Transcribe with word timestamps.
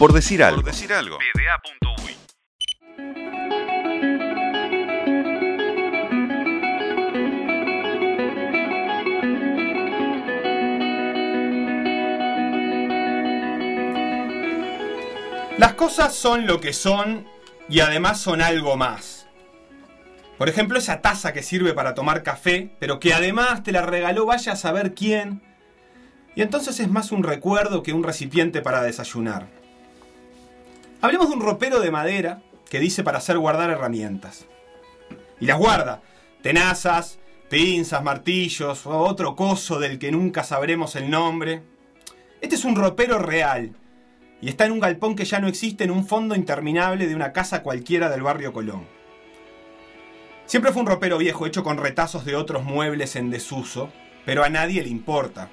Por 0.00 0.14
decir 0.14 0.42
algo. 0.42 0.62
Por 0.62 0.72
decir 0.72 0.94
algo. 0.94 1.18
Las 15.58 15.74
cosas 15.74 16.14
son 16.14 16.46
lo 16.46 16.62
que 16.62 16.72
son 16.72 17.26
y 17.68 17.80
además 17.80 18.18
son 18.18 18.40
algo 18.40 18.78
más. 18.78 19.26
Por 20.38 20.48
ejemplo, 20.48 20.78
esa 20.78 21.02
taza 21.02 21.34
que 21.34 21.42
sirve 21.42 21.74
para 21.74 21.94
tomar 21.94 22.22
café, 22.22 22.70
pero 22.80 23.00
que 23.00 23.12
además 23.12 23.62
te 23.62 23.72
la 23.72 23.82
regaló 23.82 24.24
vaya 24.24 24.52
a 24.52 24.56
saber 24.56 24.94
quién. 24.94 25.42
Y 26.34 26.40
entonces 26.40 26.80
es 26.80 26.88
más 26.88 27.12
un 27.12 27.22
recuerdo 27.22 27.82
que 27.82 27.92
un 27.92 28.02
recipiente 28.02 28.62
para 28.62 28.80
desayunar. 28.80 29.59
Hablemos 31.02 31.30
de 31.30 31.34
un 31.34 31.40
ropero 31.40 31.80
de 31.80 31.90
madera 31.90 32.42
que 32.68 32.78
dice 32.78 33.02
para 33.02 33.18
hacer 33.18 33.38
guardar 33.38 33.70
herramientas. 33.70 34.46
Y 35.40 35.46
las 35.46 35.58
guarda. 35.58 36.02
Tenazas, 36.42 37.18
pinzas, 37.48 38.02
martillos 38.02 38.86
otro 38.86 39.34
coso 39.34 39.78
del 39.78 39.98
que 39.98 40.12
nunca 40.12 40.44
sabremos 40.44 40.96
el 40.96 41.10
nombre. 41.10 41.62
Este 42.42 42.54
es 42.54 42.64
un 42.64 42.76
ropero 42.76 43.18
real, 43.18 43.74
y 44.42 44.48
está 44.48 44.64
en 44.64 44.72
un 44.72 44.80
galpón 44.80 45.16
que 45.16 45.24
ya 45.24 45.40
no 45.40 45.48
existe 45.48 45.84
en 45.84 45.90
un 45.90 46.06
fondo 46.06 46.34
interminable 46.34 47.06
de 47.06 47.14
una 47.14 47.32
casa 47.32 47.62
cualquiera 47.62 48.08
del 48.08 48.22
barrio 48.22 48.52
Colón. 48.52 48.86
Siempre 50.46 50.72
fue 50.72 50.82
un 50.82 50.88
ropero 50.88 51.18
viejo 51.18 51.46
hecho 51.46 51.62
con 51.62 51.78
retazos 51.78 52.24
de 52.24 52.36
otros 52.36 52.64
muebles 52.64 53.16
en 53.16 53.30
desuso, 53.30 53.90
pero 54.24 54.42
a 54.42 54.48
nadie 54.48 54.82
le 54.82 54.88
importa. 54.88 55.48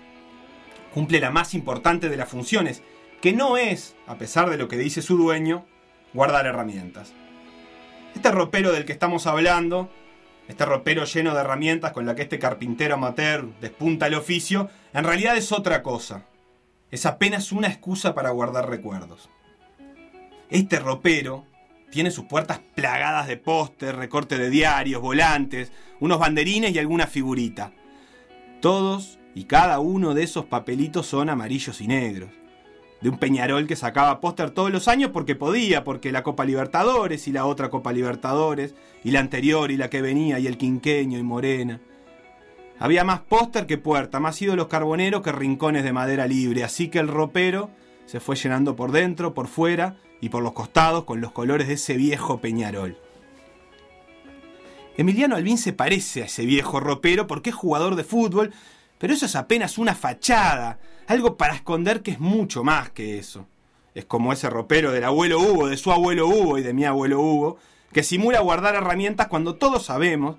Cumple 0.94 1.20
la 1.20 1.30
más 1.30 1.54
importante 1.54 2.10
de 2.10 2.18
las 2.18 2.30
funciones, 2.30 2.82
que 3.22 3.34
no 3.34 3.58
es, 3.58 3.96
a 4.06 4.16
pesar 4.18 4.50
de 4.50 4.58
lo 4.58 4.68
que 4.68 4.78
dice 4.78 5.02
su 5.02 5.18
dueño, 5.18 5.66
guardar 6.14 6.46
herramientas. 6.46 7.14
Este 8.16 8.32
ropero 8.32 8.72
del 8.72 8.86
que 8.86 8.94
estamos 8.94 9.28
hablando, 9.28 9.90
este 10.48 10.66
ropero 10.66 11.06
lleno 11.06 11.34
de 11.34 11.42
herramientas 11.42 11.92
con 11.92 12.06
la 12.06 12.16
que 12.16 12.24
este 12.24 12.40
carpintero 12.40 12.96
amateur 12.96 13.48
despunta 13.60 14.08
el 14.08 14.16
oficio, 14.16 14.70
en 14.94 15.04
realidad 15.04 15.38
es 15.38 15.52
otra 15.52 15.84
cosa 15.84 16.26
es 16.92 17.06
apenas 17.06 17.52
una 17.52 17.68
excusa 17.68 18.14
para 18.16 18.30
guardar 18.30 18.70
recuerdos. 18.70 19.30
Este 20.50 20.80
ropero 20.80 21.46
tiene 21.92 22.12
sus 22.12 22.26
puertas 22.26 22.60
plagadas 22.76 23.28
de 23.28 23.38
póster, 23.38 23.96
recorte 23.96 24.38
de 24.38 24.50
diarios, 24.50 25.02
volantes, 25.02 25.72
unos 26.00 26.20
banderines 26.20 26.74
y 26.74 26.80
alguna 26.80 27.08
figurita. 27.08 27.74
Todos 28.62 29.20
y 29.36 29.44
cada 29.46 29.80
uno 29.80 30.14
de 30.14 30.24
esos 30.24 30.46
papelitos 30.46 31.08
son 31.08 31.30
amarillos 31.30 31.82
y 31.82 31.88
negros. 31.88 32.30
De 33.02 33.10
un 33.10 33.20
Peñarol 33.20 33.68
que 33.68 33.76
sacaba 33.76 34.20
póster 34.20 34.50
todos 34.52 34.72
los 34.72 34.88
años 34.88 35.12
porque 35.12 35.36
podía, 35.36 35.84
porque 35.84 36.12
la 36.12 36.24
Copa 36.24 36.46
Libertadores 36.46 37.28
y 37.28 37.32
la 37.32 37.46
otra 37.46 37.70
Copa 37.70 37.94
Libertadores, 37.94 38.74
y 39.04 39.12
la 39.12 39.20
anterior 39.20 39.72
y 39.72 39.78
la 39.78 39.90
que 39.90 40.02
venía, 40.02 40.40
y 40.40 40.48
el 40.48 40.58
quinqueño 40.58 41.20
y 41.20 41.24
Morena. 41.24 41.80
Había 42.80 43.04
más 43.04 43.22
póster 43.22 43.66
que 43.66 43.78
puerta, 43.78 44.20
más 44.20 44.42
ídolos 44.42 44.68
carboneros 44.68 45.22
que 45.22 45.32
rincones 45.32 45.84
de 45.84 45.94
madera 45.94 46.28
libre, 46.28 46.64
así 46.64 46.90
que 46.90 47.00
el 47.00 47.08
ropero 47.08 47.70
se 48.06 48.20
fue 48.20 48.36
llenando 48.36 48.76
por 48.76 48.92
dentro, 48.92 49.34
por 49.34 49.48
fuera 49.48 49.96
y 50.22 50.30
por 50.30 50.44
los 50.44 50.54
costados 50.54 51.04
con 51.04 51.22
los 51.22 51.32
colores 51.32 51.68
de 51.68 51.76
ese 51.76 51.98
viejo 51.98 52.40
Peñarol. 52.40 52.98
Emiliano 54.98 55.36
Albín 55.36 55.60
se 55.60 55.74
parece 55.74 56.24
a 56.24 56.26
ese 56.26 56.46
viejo 56.46 56.80
ropero 56.80 57.28
porque 57.28 57.52
es 57.52 57.56
jugador 57.56 57.96
de 57.96 58.04
fútbol, 58.04 58.52
pero 58.98 59.14
eso 59.14 59.28
es 59.28 59.36
apenas 59.36 59.78
una 59.78 59.94
fachada, 59.94 60.80
algo 61.08 61.38
para 61.38 61.56
esconder 61.56 62.02
que 62.02 62.12
es 62.12 62.20
mucho 62.20 62.64
más 62.64 62.90
que 62.92 63.18
eso. 63.18 63.48
Es 63.96 64.06
como 64.06 64.32
ese 64.32 64.50
ropero 64.50 64.92
del 64.92 65.04
abuelo 65.04 65.40
Hugo, 65.40 65.68
de 65.68 65.78
su 65.78 65.92
abuelo 65.92 66.28
Hugo 66.28 66.58
y 66.58 66.64
de 66.64 66.74
mi 66.74 66.86
abuelo 66.86 67.20
Hugo, 67.20 67.58
que 67.92 68.04
simula 68.04 68.42
guardar 68.42 68.76
herramientas 68.76 69.28
cuando 69.28 69.56
todos 69.56 69.86
sabemos 69.86 70.38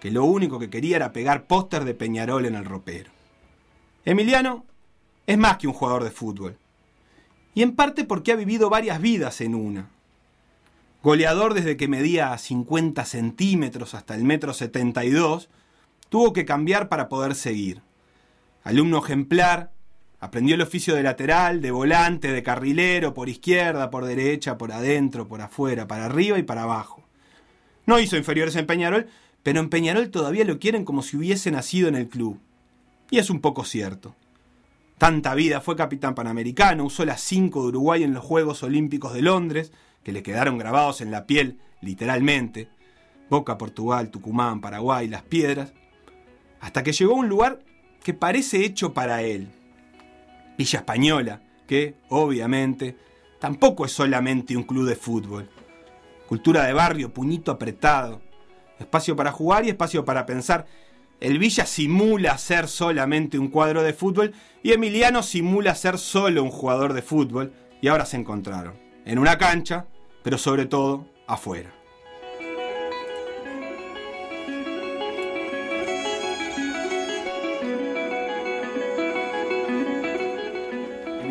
que 0.00 0.10
lo 0.10 0.24
único 0.24 0.58
que 0.58 0.70
quería 0.70 0.96
era 0.96 1.12
pegar 1.12 1.46
póster 1.46 1.84
de 1.84 1.94
Peñarol 1.94 2.46
en 2.46 2.54
el 2.54 2.64
ropero. 2.64 3.10
Emiliano 4.04 4.64
es 5.26 5.38
más 5.38 5.56
que 5.58 5.66
un 5.66 5.72
jugador 5.72 6.04
de 6.04 6.10
fútbol, 6.10 6.58
y 7.54 7.62
en 7.62 7.74
parte 7.74 8.04
porque 8.04 8.32
ha 8.32 8.36
vivido 8.36 8.68
varias 8.68 9.00
vidas 9.00 9.40
en 9.40 9.54
una. 9.54 9.88
Goleador 11.02 11.54
desde 11.54 11.76
que 11.76 11.88
medía 11.88 12.36
50 12.36 13.04
centímetros 13.04 13.94
hasta 13.94 14.14
el 14.14 14.24
metro 14.24 14.54
72, 14.54 15.48
tuvo 16.08 16.32
que 16.32 16.44
cambiar 16.44 16.88
para 16.88 17.08
poder 17.08 17.34
seguir. 17.34 17.82
Alumno 18.62 18.98
ejemplar, 19.04 19.70
aprendió 20.24 20.54
el 20.54 20.62
oficio 20.62 20.94
de 20.94 21.02
lateral, 21.02 21.60
de 21.60 21.70
volante, 21.70 22.32
de 22.32 22.42
carrilero, 22.42 23.12
por 23.12 23.28
izquierda, 23.28 23.90
por 23.90 24.06
derecha, 24.06 24.56
por 24.56 24.72
adentro, 24.72 25.28
por 25.28 25.42
afuera, 25.42 25.86
para 25.86 26.06
arriba 26.06 26.38
y 26.38 26.42
para 26.42 26.62
abajo. 26.62 27.04
No 27.84 27.98
hizo 27.98 28.16
inferiores 28.16 28.56
en 28.56 28.66
Peñarol, 28.66 29.06
pero 29.42 29.60
en 29.60 29.68
Peñarol 29.68 30.10
todavía 30.10 30.46
lo 30.46 30.58
quieren 30.58 30.86
como 30.86 31.02
si 31.02 31.18
hubiese 31.18 31.50
nacido 31.50 31.88
en 31.88 31.94
el 31.94 32.08
club. 32.08 32.40
Y 33.10 33.18
es 33.18 33.28
un 33.28 33.42
poco 33.42 33.64
cierto. 33.64 34.16
Tanta 34.96 35.34
vida, 35.34 35.60
fue 35.60 35.76
capitán 35.76 36.14
panamericano, 36.14 36.84
usó 36.84 37.04
las 37.04 37.20
cinco 37.20 37.60
de 37.60 37.68
Uruguay 37.68 38.02
en 38.02 38.14
los 38.14 38.24
Juegos 38.24 38.62
Olímpicos 38.62 39.12
de 39.12 39.20
Londres, 39.20 39.72
que 40.02 40.12
le 40.12 40.22
quedaron 40.22 40.56
grabados 40.56 41.02
en 41.02 41.10
la 41.10 41.26
piel, 41.26 41.58
literalmente. 41.82 42.70
Boca, 43.28 43.58
Portugal, 43.58 44.10
Tucumán, 44.10 44.62
Paraguay, 44.62 45.06
Las 45.06 45.22
Piedras. 45.22 45.74
Hasta 46.60 46.82
que 46.82 46.92
llegó 46.92 47.12
a 47.12 47.18
un 47.18 47.28
lugar 47.28 47.58
que 48.02 48.14
parece 48.14 48.64
hecho 48.64 48.94
para 48.94 49.20
él. 49.20 49.50
Villa 50.56 50.78
Española, 50.80 51.42
que, 51.66 51.96
obviamente, 52.08 52.96
tampoco 53.38 53.84
es 53.84 53.92
solamente 53.92 54.56
un 54.56 54.62
club 54.64 54.88
de 54.88 54.96
fútbol. 54.96 55.48
Cultura 56.28 56.64
de 56.64 56.72
barrio, 56.72 57.12
puñito 57.12 57.50
apretado, 57.50 58.22
espacio 58.78 59.16
para 59.16 59.32
jugar 59.32 59.64
y 59.64 59.70
espacio 59.70 60.04
para 60.04 60.26
pensar. 60.26 60.66
El 61.20 61.38
Villa 61.38 61.66
simula 61.66 62.36
ser 62.38 62.68
solamente 62.68 63.38
un 63.38 63.48
cuadro 63.48 63.82
de 63.82 63.92
fútbol 63.92 64.32
y 64.62 64.72
Emiliano 64.72 65.22
simula 65.22 65.74
ser 65.74 65.98
solo 65.98 66.42
un 66.42 66.50
jugador 66.50 66.92
de 66.92 67.02
fútbol 67.02 67.52
y 67.80 67.88
ahora 67.88 68.06
se 68.06 68.16
encontraron, 68.16 68.74
en 69.04 69.18
una 69.18 69.38
cancha, 69.38 69.86
pero 70.22 70.38
sobre 70.38 70.66
todo 70.66 71.06
afuera. 71.26 71.83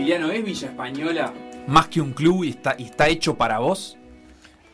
Emiliano, 0.03 0.31
¿es 0.31 0.44
Villa 0.44 0.68
Española 0.68 1.34
más 1.66 1.88
que 1.88 2.02
un 2.02 2.12
club 2.12 2.44
y 2.44 2.50
está, 2.50 2.75
y 2.78 2.84
está 2.84 3.08
hecho 3.08 3.36
para 3.36 3.59
vos? 3.59 3.97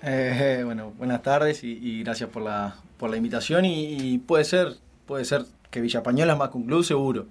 Eh, 0.02 0.64
bueno, 0.66 0.92
buenas 0.98 1.22
tardes 1.22 1.64
y, 1.64 2.02
gracias 2.02 2.32
por 2.32 2.42
la, 2.42 2.78
por 2.98 3.12
la 3.12 3.18
invitación. 3.18 3.64
Y, 3.64 4.18
puede 4.18 4.44
ser, 4.44 4.78
puede 5.06 5.26
ser 5.26 5.46
que 5.70 5.82
Villa 5.82 6.00
Española 6.00 6.34
es 6.34 6.40
más 6.40 6.50
que 6.50 6.58
un 6.58 6.66
club, 6.66 6.84
seguro. 6.84 7.28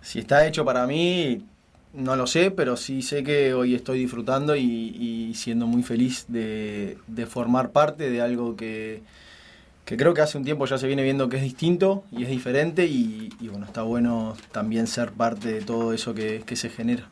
Si 0.00 0.20
está 0.20 0.46
hecho 0.46 0.64
para 0.64 0.86
mí, 0.86 1.44
no 1.92 2.16
lo 2.16 2.26
sé, 2.26 2.50
pero 2.52 2.78
sí 2.78 3.02
sé 3.02 3.22
que 3.22 3.52
hoy 3.52 3.74
estoy 3.74 3.98
disfrutando 3.98 4.56
y, 4.56 5.34
siendo 5.34 5.66
muy 5.66 5.82
feliz 5.82 6.24
de, 6.26 6.96
formar 7.28 7.70
parte 7.70 8.08
de 8.08 8.22
algo 8.22 8.56
que, 8.56 9.02
creo 9.96 10.14
que 10.14 10.20
hace 10.20 10.38
un 10.38 10.44
tiempo 10.44 10.66
ya 10.66 10.78
se 10.78 10.86
viene 10.86 11.02
viendo 11.02 11.28
que 11.28 11.36
es 11.36 11.42
distinto 11.42 12.04
y 12.12 12.22
es 12.24 12.28
diferente 12.28 12.86
y, 12.86 13.30
bueno, 13.50 13.66
está 13.66 13.82
bueno 13.82 14.36
también 14.52 14.86
ser 14.86 15.12
parte 15.12 15.52
de 15.52 15.60
todo 15.62 15.92
eso 15.92 16.14
que 16.14 16.56
se 16.56 16.70
genera. 16.70 17.08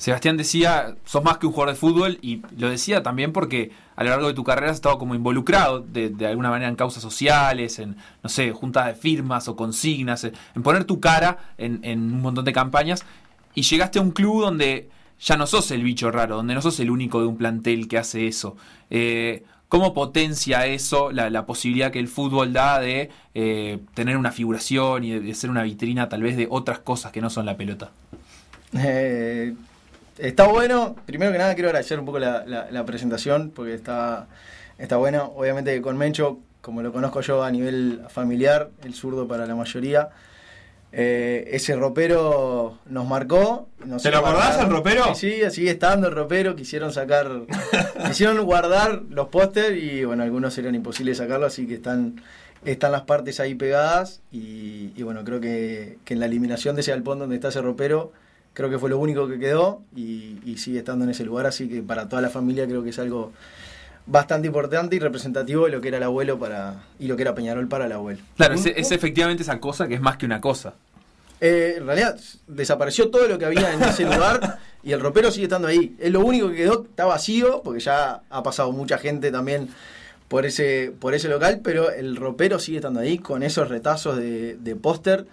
Sebastián 0.00 0.38
decía, 0.38 0.96
sos 1.04 1.22
más 1.22 1.36
que 1.36 1.46
un 1.46 1.52
jugador 1.52 1.74
de 1.74 1.78
fútbol 1.78 2.18
y 2.22 2.40
lo 2.56 2.70
decía 2.70 3.02
también 3.02 3.34
porque 3.34 3.70
a 3.96 4.02
lo 4.02 4.08
largo 4.08 4.28
de 4.28 4.32
tu 4.32 4.44
carrera 4.44 4.70
has 4.70 4.76
estado 4.76 4.96
como 4.96 5.14
involucrado 5.14 5.80
de, 5.80 6.14
alguna 6.26 6.48
manera 6.48 6.70
en 6.70 6.74
causas 6.74 7.02
sociales, 7.02 7.78
en, 7.78 7.98
no 8.22 8.30
sé, 8.30 8.50
juntas 8.52 8.86
de 8.86 8.94
firmas 8.94 9.46
o 9.48 9.56
consignas, 9.56 10.24
en 10.24 10.62
poner 10.62 10.84
tu 10.84 11.00
cara 11.00 11.36
en, 11.58 11.84
un 11.84 12.22
montón 12.22 12.46
de 12.46 12.52
campañas 12.54 13.04
y 13.54 13.60
llegaste 13.60 13.98
a 13.98 14.02
un 14.02 14.12
club 14.12 14.40
donde 14.40 14.88
ya 15.20 15.36
no 15.36 15.46
sos 15.46 15.70
el 15.70 15.82
bicho 15.82 16.10
raro, 16.10 16.36
donde 16.36 16.54
no 16.54 16.62
sos 16.62 16.80
el 16.80 16.90
único 16.90 17.20
de 17.20 17.26
un 17.26 17.36
plantel 17.36 17.86
que 17.86 17.98
hace 17.98 18.26
eso. 18.26 18.56
Eh, 18.88 19.44
¿Cómo 19.70 19.94
potencia 19.94 20.66
eso 20.66 21.10
la, 21.12 21.46
posibilidad 21.46 21.90
que 21.90 22.00
el 22.00 22.08
fútbol 22.08 22.52
da 22.52 22.78
de 22.78 23.08
eh, 23.34 23.78
tener 23.94 24.18
una 24.18 24.32
figuración 24.32 25.04
y 25.04 25.18
de, 25.18 25.34
ser 25.34 25.48
una 25.48 25.62
vitrina 25.62 26.10
tal 26.10 26.22
vez 26.22 26.36
de 26.36 26.46
otras 26.50 26.80
cosas 26.80 27.12
que 27.12 27.22
no 27.22 27.30
son 27.30 27.46
la 27.46 27.56
pelota? 27.56 27.90
Eh, 28.74 29.54
Está 30.20 30.46
bueno. 30.48 30.96
Primero 31.06 31.32
que 31.32 31.38
nada 31.38 31.54
quiero 31.54 31.70
agradecer 31.70 31.98
un 31.98 32.04
poco 32.04 32.18
la, 32.18 32.84
presentación 32.84 33.50
porque 33.54 33.72
está, 33.72 34.26
está 34.76 34.98
bueno. 34.98 35.32
Obviamente 35.34 35.80
con 35.80 35.96
Mencho, 35.96 36.40
como 36.60 36.82
lo 36.82 36.92
conozco 36.92 37.22
yo 37.22 37.42
a 37.42 37.50
nivel 37.50 38.02
familiar, 38.10 38.68
el 38.84 38.94
zurdo 38.94 39.26
para 39.26 39.46
la 39.46 39.54
mayoría. 39.54 40.10
Eh, 40.92 41.48
ese 41.52 41.76
ropero 41.76 42.78
nos 42.86 43.06
marcó. 43.06 43.68
¿Te 44.02 44.10
lo 44.10 44.18
acordás 44.18 44.60
el 44.60 44.70
ropero? 44.70 45.14
Sí, 45.14 45.40
sigue 45.50 45.70
estando 45.70 46.08
el 46.08 46.14
ropero. 46.14 46.56
Quisieron 46.56 46.92
sacar, 46.92 47.42
quisieron 48.06 48.44
guardar 48.44 49.02
los 49.08 49.28
pósters 49.28 49.76
y 49.76 50.04
bueno, 50.04 50.22
algunos 50.22 50.56
eran 50.58 50.74
imposibles 50.74 51.18
sacarlo, 51.18 51.46
así 51.46 51.66
que 51.66 51.74
están, 51.74 52.20
están 52.64 52.92
las 52.92 53.02
partes 53.02 53.38
ahí 53.38 53.54
pegadas. 53.54 54.20
Y, 54.32 55.00
bueno, 55.02 55.24
creo 55.24 55.40
que, 55.40 55.98
que 56.04 56.14
en 56.14 56.20
la 56.20 56.26
eliminación 56.26 56.74
de 56.74 56.82
ese 56.82 56.90
galpón 56.90 57.18
donde 57.18 57.36
está 57.36 57.48
ese 57.48 57.62
ropero 57.62 58.12
creo 58.52 58.68
que 58.68 58.80
fue 58.80 58.90
lo 58.90 58.98
único 58.98 59.28
que 59.28 59.38
quedó 59.38 59.82
y, 59.94 60.38
y 60.44 60.58
sigue 60.58 60.80
estando 60.80 61.04
en 61.04 61.12
ese 61.12 61.24
lugar, 61.24 61.46
así 61.46 61.68
que 61.68 61.82
para 61.82 62.08
toda 62.08 62.20
la 62.20 62.30
familia 62.30 62.66
creo 62.66 62.82
que 62.82 62.90
es 62.90 62.98
algo 62.98 63.32
bastante 64.10 64.48
importante 64.48 64.96
y 64.96 64.98
representativo 64.98 65.66
de 65.66 65.72
lo 65.72 65.80
que 65.80 65.88
era 65.88 65.98
el 65.98 66.02
abuelo 66.02 66.38
para 66.38 66.82
y 66.98 67.06
lo 67.06 67.16
que 67.16 67.22
era 67.22 67.34
Peñarol 67.34 67.68
para 67.68 67.86
el 67.86 67.92
abuelo. 67.92 68.20
Claro, 68.36 68.54
es, 68.54 68.66
es 68.66 68.90
efectivamente 68.90 69.42
esa 69.42 69.60
cosa 69.60 69.86
que 69.86 69.94
es 69.94 70.00
más 70.00 70.16
que 70.16 70.26
una 70.26 70.40
cosa. 70.40 70.74
Eh, 71.40 71.76
en 71.78 71.86
realidad 71.86 72.18
desapareció 72.48 73.10
todo 73.10 73.26
lo 73.26 73.38
que 73.38 73.46
había 73.46 73.72
en 73.72 73.82
ese 73.82 74.04
lugar 74.04 74.58
y 74.82 74.92
el 74.92 75.00
ropero 75.00 75.30
sigue 75.30 75.44
estando 75.44 75.68
ahí. 75.68 75.96
Es 75.98 76.10
lo 76.10 76.20
único 76.20 76.50
que 76.50 76.56
quedó, 76.56 76.84
está 76.84 77.06
vacío, 77.06 77.62
porque 77.62 77.80
ya 77.80 78.22
ha 78.28 78.42
pasado 78.42 78.72
mucha 78.72 78.98
gente 78.98 79.30
también 79.30 79.68
por 80.28 80.44
ese, 80.44 80.92
por 80.98 81.14
ese 81.14 81.28
local, 81.28 81.60
pero 81.62 81.90
el 81.90 82.16
ropero 82.16 82.58
sigue 82.58 82.78
estando 82.78 83.00
ahí 83.00 83.18
con 83.18 83.42
esos 83.42 83.68
retazos 83.68 84.16
de, 84.16 84.56
de 84.56 84.76
póster 84.76 85.26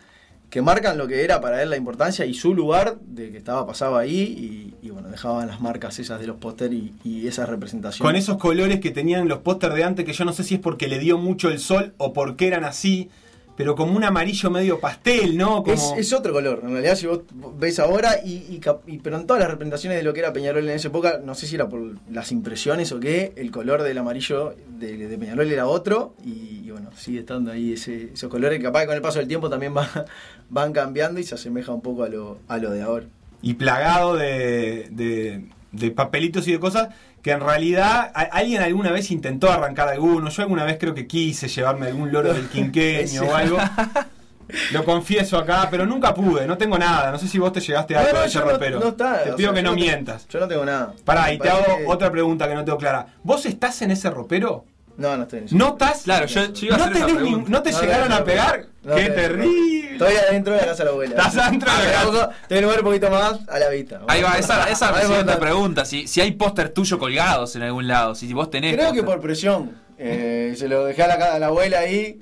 que 0.50 0.62
marcan 0.62 0.98
lo 0.98 1.08
que 1.08 1.24
era 1.24 1.42
para 1.42 1.62
él 1.62 1.70
la 1.70 1.78
importancia 1.78 2.26
y 2.26 2.34
su 2.34 2.54
lugar 2.54 2.98
de 3.02 3.32
que 3.32 3.38
estaba 3.38 3.68
pasado 3.68 3.98
ahí 3.98 4.74
y, 4.82 4.90
bueno, 4.90 5.10
dejaban 5.10 5.48
las 5.48 5.60
marcas 5.60 6.00
esas 6.00 6.20
de 6.22 6.28
los 6.28 6.38
póster 6.38 6.74
y, 6.74 6.94
y 7.04 7.28
esa 7.28 7.46
representación. 7.46 8.06
Con 8.06 8.16
esos 8.16 8.38
colores 8.38 8.80
que 8.80 8.92
tenían 8.92 9.28
los 9.28 9.40
póster 9.40 9.74
de 9.74 9.84
antes, 9.84 10.06
que 10.06 10.14
yo 10.14 10.24
no 10.24 10.32
sé 10.32 10.44
si 10.44 10.56
es 10.56 10.62
porque 10.62 10.88
le 10.88 11.00
dio 11.00 11.18
mucho 11.18 11.50
el 11.50 11.60
sol 11.60 11.94
o 11.98 12.14
porque 12.14 12.48
eran 12.48 12.64
así, 12.64 13.10
pero 13.57 13.75
como 13.75 13.98
un 13.98 14.04
amarillo 14.06 14.50
medio 14.50 14.80
pastel, 14.80 15.36
¿no? 15.36 15.63
Como... 15.63 15.74
Es, 15.74 15.94
es 15.98 16.13
otro 16.13 16.31
color, 16.31 16.62
en 16.63 16.71
realidad 16.71 16.95
si 16.95 17.07
vos 17.07 17.21
ves 17.59 17.80
ahora, 17.80 18.18
y, 18.24 18.45
y 18.50 18.59
cap- 18.59 18.88
y- 18.88 19.00
pero 19.00 19.18
en 19.18 19.25
todas 19.27 19.42
las 19.42 19.50
representaciones 19.51 19.98
de 19.98 20.04
lo 20.04 20.13
que 20.13 20.19
era 20.21 20.31
Peñarol 20.31 20.63
en 20.69 20.75
esa 20.75 20.88
época, 20.89 21.19
no 21.24 21.33
sé 21.36 21.48
si 21.48 21.56
era 21.56 21.68
por 21.68 21.81
las 22.12 22.31
impresiones 22.31 22.92
o 22.92 23.00
qué, 23.00 23.33
el 23.36 23.50
color 23.51 23.81
del 23.83 23.98
amarillo 23.98 24.56
de, 24.80 24.95
de 25.09 25.18
Peñarol 25.18 25.51
era 25.51 25.65
otro, 25.68 26.13
y, 26.24 26.62
y 26.65 26.71
bueno, 26.71 26.92
sigue 26.95 27.19
estando 27.19 27.51
ahí 27.51 27.74
ese, 27.74 28.12
esos 28.13 28.30
colores 28.30 28.59
que 28.59 28.63
capaz 28.65 28.81
que 28.81 28.86
con 28.88 28.95
el 28.95 29.01
paso 29.01 29.19
del 29.19 29.27
tiempo 29.27 29.50
también 29.50 29.75
va- 29.75 30.06
van 30.50 30.71
cambiando 30.71 31.19
y 31.19 31.24
se 31.24 31.33
asemeja 31.36 31.74
un 31.74 31.81
poco 31.81 32.04
a 32.04 32.09
lo, 32.09 32.38
a 32.48 32.57
lo 32.59 32.69
de 32.71 32.81
ahora. 32.83 33.07
y 33.42 33.56
plagado 33.56 34.15
de, 34.15 34.88
de- 34.92 35.45
de 35.71 35.92
papelitos 35.92 36.48
y 36.48 36.54
de 36.54 36.59
cosas 36.59 36.89
que 37.28 37.34
en 37.34 37.42
realidad 37.42 38.10
a- 38.16 38.22
alguien 38.32 38.62
alguna 38.62 38.90
vez 38.92 39.12
intentó 39.12 39.52
arrancar 39.52 39.90
alguno. 39.90 40.30
Yo 40.30 40.42
alguna 40.44 40.64
vez 40.64 40.78
creo 40.80 40.94
que 40.94 41.06
quise 41.08 41.50
llevarme 41.50 41.88
algún 41.88 42.10
loro 42.10 42.34
del 42.34 42.48
quinqueño 42.54 43.24
o 43.24 43.36
algo. 43.36 43.58
Lo 44.72 44.86
confieso 44.86 45.38
acá, 45.38 45.68
pero 45.70 45.86
nunca 45.86 46.14
pude, 46.14 46.48
no 46.48 46.58
tengo 46.58 46.78
nada. 46.78 47.12
No 47.12 47.20
sé 47.20 47.28
si 47.28 47.38
vos 47.38 47.52
te 47.52 47.60
llegaste 47.60 47.98
a 47.98 48.00
No, 48.00 48.06
algo 48.06 48.14
no, 48.16 48.22
de 48.22 48.28
ese 48.28 48.40
yo 48.40 48.46
no- 48.46 48.88
está, 48.88 49.24
te 49.26 49.34
pido 49.34 49.50
sea, 49.50 49.54
que 49.56 49.62
no 49.62 49.74
mientas. 49.74 50.26
Yo 50.30 50.40
no 50.40 50.48
tengo 50.48 50.64
nada. 50.64 50.94
Pará, 51.04 51.34
y 51.34 51.38
te 51.38 51.50
hago 51.50 51.66
parece 51.66 51.86
otra 51.88 52.10
pregunta 52.12 52.48
que 52.48 52.56
no 52.56 52.64
tengo 52.64 52.78
clara. 52.78 53.08
¿Vos 53.24 53.46
estás 53.46 53.82
en 53.82 53.92
ese 53.92 54.10
ropero? 54.10 54.64
No, 54.98 55.16
no 55.16 55.24
estoy 55.24 55.40
en 55.40 55.46
eso. 55.46 55.56
¿No 55.56 55.68
estás? 55.70 56.02
Claro, 56.04 56.26
yo, 56.26 56.52
yo 56.54 56.66
iba 56.66 56.76
a 56.76 56.78
¿No, 56.80 56.84
hacer 56.86 57.06
tenés 57.06 57.22
ni-. 57.22 57.32
¿No 57.48 57.62
te 57.62 57.72
No, 57.72 57.82
llegaron 57.82 58.10
no, 58.10 58.16
a 58.16 58.24
pegar? 58.24 58.66
no, 58.84 58.96
¡Qué 58.96 59.10
no, 59.10 59.16
terrible! 59.16 59.92
Estoy 59.94 60.14
adentro 60.16 60.54
de 60.54 60.60
la 60.60 60.66
casa 60.66 60.78
de 60.80 60.86
la 60.86 60.92
abuela. 60.92 61.16
Estás 61.16 61.38
adentro 61.38 61.72
de 61.72 61.78
la 61.86 61.92
casa. 61.94 62.30
Tengo 62.48 62.60
el 62.60 62.64
lugar 62.66 62.80
un 62.80 62.86
poquito 62.86 63.10
más 63.12 63.40
a 63.48 63.60
la 63.60 63.70
vista. 63.70 64.02
Ahí 64.08 64.22
va, 64.24 64.38
esa, 64.38 64.64
esa 64.70 64.72
es 64.72 64.82
Ahí 64.82 64.88
la 64.90 64.92
va, 64.92 65.02
siguiente 65.02 65.36
pregunta. 65.38 65.86
Si, 65.86 66.08
si 66.08 66.22
hay 66.22 66.32
póster 66.32 66.70
tuyo 66.70 66.98
colgados 67.00 67.56
en 67.56 67.62
algún 67.64 67.88
lado, 67.88 68.16
si 68.16 68.32
vos 68.34 68.50
tenés. 68.50 68.74
Creo 68.76 68.88
que 68.92 69.02
póster. 69.02 69.06
por 69.06 69.22
presión. 69.22 69.72
Eh, 70.00 70.54
se 70.58 70.68
lo 70.68 70.86
dejé 70.86 71.04
a 71.04 71.08
la, 71.16 71.34
a 71.36 71.40
la 71.40 71.48
abuela 71.48 71.80
ahí. 71.80 72.20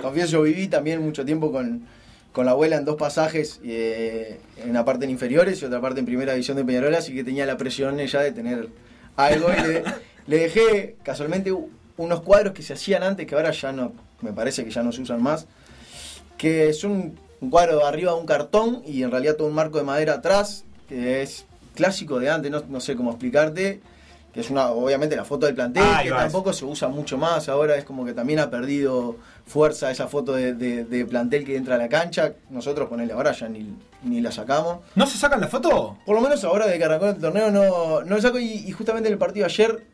Confieso, 0.00 0.32
yo 0.32 0.42
viví 0.42 0.68
también 0.68 1.00
mucho 1.02 1.24
tiempo 1.24 1.50
con, 1.50 1.86
con 2.32 2.44
la 2.46 2.52
abuela 2.52 2.76
en 2.76 2.84
dos 2.84 2.96
pasajes, 2.96 3.58
eh, 3.64 4.38
en 4.62 4.70
una 4.70 4.84
parte 4.84 5.04
en 5.06 5.10
inferiores 5.10 5.60
y 5.60 5.64
otra 5.64 5.80
parte 5.80 6.00
en 6.00 6.06
primera 6.06 6.32
división 6.32 6.56
de 6.56 6.64
Peñarol, 6.64 6.94
así 6.94 7.14
que 7.14 7.24
tenía 7.24 7.44
la 7.46 7.56
presión 7.56 7.98
ella 8.00 8.20
de 8.20 8.32
tener 8.32 8.68
algo. 9.16 9.48
Y 9.50 9.60
le, 9.66 9.82
le 10.26 10.36
dejé 10.38 10.96
casualmente 11.02 11.50
u- 11.52 11.68
unos 11.96 12.20
cuadros 12.22 12.52
que 12.54 12.62
se 12.62 12.72
hacían 12.74 13.02
antes, 13.02 13.26
que 13.26 13.34
ahora 13.34 13.50
ya 13.50 13.72
no, 13.72 13.92
me 14.20 14.32
parece 14.32 14.64
que 14.64 14.70
ya 14.70 14.82
no 14.82 14.92
se 14.92 15.02
usan 15.02 15.22
más, 15.22 15.46
que 16.38 16.72
son 16.72 17.18
un 17.40 17.50
cuadro 17.50 17.84
arriba 17.86 18.12
de 18.12 18.18
un 18.20 18.26
cartón 18.26 18.82
y 18.86 19.02
en 19.02 19.10
realidad 19.10 19.36
todo 19.36 19.48
un 19.48 19.54
marco 19.54 19.78
de 19.78 19.84
madera 19.84 20.14
atrás, 20.14 20.64
que 20.88 21.22
es 21.22 21.44
clásico 21.74 22.18
de 22.18 22.30
antes, 22.30 22.50
no, 22.50 22.62
no 22.68 22.80
sé 22.80 22.96
cómo 22.96 23.10
explicarte, 23.10 23.80
que 24.32 24.40
es 24.40 24.48
una, 24.50 24.70
obviamente 24.70 25.14
la 25.16 25.24
foto 25.24 25.46
del 25.46 25.54
plantel, 25.54 25.82
Ah, 25.86 26.00
que 26.02 26.08
tampoco 26.10 26.52
se 26.52 26.64
usa 26.64 26.88
mucho 26.88 27.18
más, 27.18 27.48
ahora 27.48 27.76
es 27.76 27.84
como 27.84 28.04
que 28.04 28.14
también 28.14 28.38
ha 28.38 28.48
perdido 28.50 29.16
fuerza 29.46 29.90
esa 29.90 30.08
foto 30.08 30.32
de, 30.34 30.54
de- 30.54 30.84
de 30.84 31.04
plantel 31.04 31.44
que 31.44 31.56
entra 31.56 31.74
a 31.74 31.78
la 31.78 31.88
cancha, 31.88 32.34
nosotros 32.48 32.88
ponele 32.88 33.12
ahora 33.12 33.32
ya 33.32 33.48
ni, 33.48 33.76
ni 34.04 34.20
la 34.22 34.32
sacamos. 34.32 34.78
¿No 34.94 35.06
se 35.06 35.18
sacan 35.18 35.40
la 35.40 35.48
foto? 35.48 35.98
Por 36.06 36.14
lo 36.14 36.22
menos 36.22 36.42
ahora 36.44 36.66
de 36.66 36.78
que 36.78 36.84
arrancó 36.84 37.10
el 37.10 37.16
torneo 37.18 37.50
no, 37.50 38.02
no 38.02 38.16
lo 38.16 38.22
saco 38.22 38.38
y, 38.38 38.46
y 38.66 38.70
justamente 38.72 39.08
en 39.08 39.12
el 39.14 39.18
partido 39.18 39.44
ayer 39.44 39.84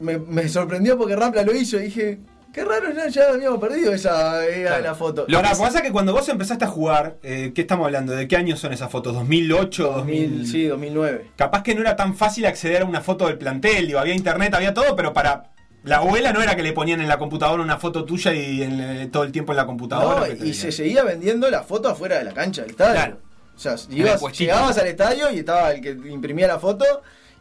me, 0.00 0.18
me 0.18 0.48
sorprendió 0.48 0.96
porque 0.98 1.16
Rampla 1.16 1.42
lo 1.42 1.54
hizo 1.54 1.78
y 1.78 1.84
dije, 1.84 2.18
qué 2.52 2.64
raro, 2.64 2.90
ya, 2.92 3.08
ya 3.08 3.30
habíamos 3.30 3.58
perdido 3.60 3.92
esa 3.92 4.44
era 4.46 4.68
Claro. 4.70 4.82
la 4.84 4.94
foto. 4.94 5.24
Lo 5.28 5.36
Ahora, 5.38 5.50
que 5.52 5.56
pasa 5.58 5.82
que 5.82 5.92
cuando 5.92 6.12
vos 6.12 6.28
empezaste 6.28 6.64
a 6.64 6.68
jugar, 6.68 7.16
eh, 7.22 7.52
¿qué 7.54 7.60
estamos 7.62 7.84
hablando? 7.86 8.12
¿De 8.14 8.26
qué 8.28 8.36
años 8.36 8.58
son 8.60 8.72
esas 8.72 8.90
fotos? 8.90 9.14
¿2008? 9.14 9.76
2000, 9.76 10.30
2000? 10.30 10.46
sí, 10.46 10.64
2009. 10.66 11.30
Capaz 11.36 11.62
que 11.62 11.74
no 11.74 11.80
era 11.82 11.96
tan 11.96 12.16
fácil 12.16 12.46
acceder 12.46 12.82
a 12.82 12.84
una 12.84 13.00
foto 13.00 13.26
del 13.26 13.38
plantel, 13.38 13.86
digo, 13.86 13.98
había 13.98 14.14
internet, 14.14 14.54
había 14.54 14.72
todo, 14.74 14.96
pero 14.96 15.12
para 15.12 15.50
la 15.84 15.98
abuela 15.98 16.32
no 16.32 16.42
era 16.42 16.56
que 16.56 16.62
le 16.62 16.72
ponían 16.72 17.00
en 17.00 17.08
la 17.08 17.18
computadora 17.18 17.62
una 17.62 17.78
foto 17.78 18.04
tuya 18.04 18.32
y 18.34 18.62
en, 18.62 18.80
eh, 18.80 19.08
todo 19.12 19.22
el 19.22 19.32
tiempo 19.32 19.52
en 19.52 19.56
la 19.56 19.66
computadora. 19.66 20.26
No, 20.26 20.44
y 20.44 20.52
se 20.54 20.72
seguía 20.72 21.04
vendiendo 21.04 21.48
la 21.50 21.62
foto 21.62 21.88
afuera 21.88 22.18
de 22.18 22.24
la 22.24 22.32
cancha 22.32 22.62
del 22.62 22.70
estadio. 22.72 22.92
Claro. 22.94 23.20
O 23.54 23.58
sea, 23.58 23.74
ibas- 23.90 24.20
llegabas 24.36 24.76
al 24.78 24.86
estadio 24.88 25.30
y 25.30 25.38
estaba 25.38 25.70
el 25.72 25.80
que 25.80 25.90
imprimía 26.10 26.46
la 26.48 26.58
foto 26.58 26.84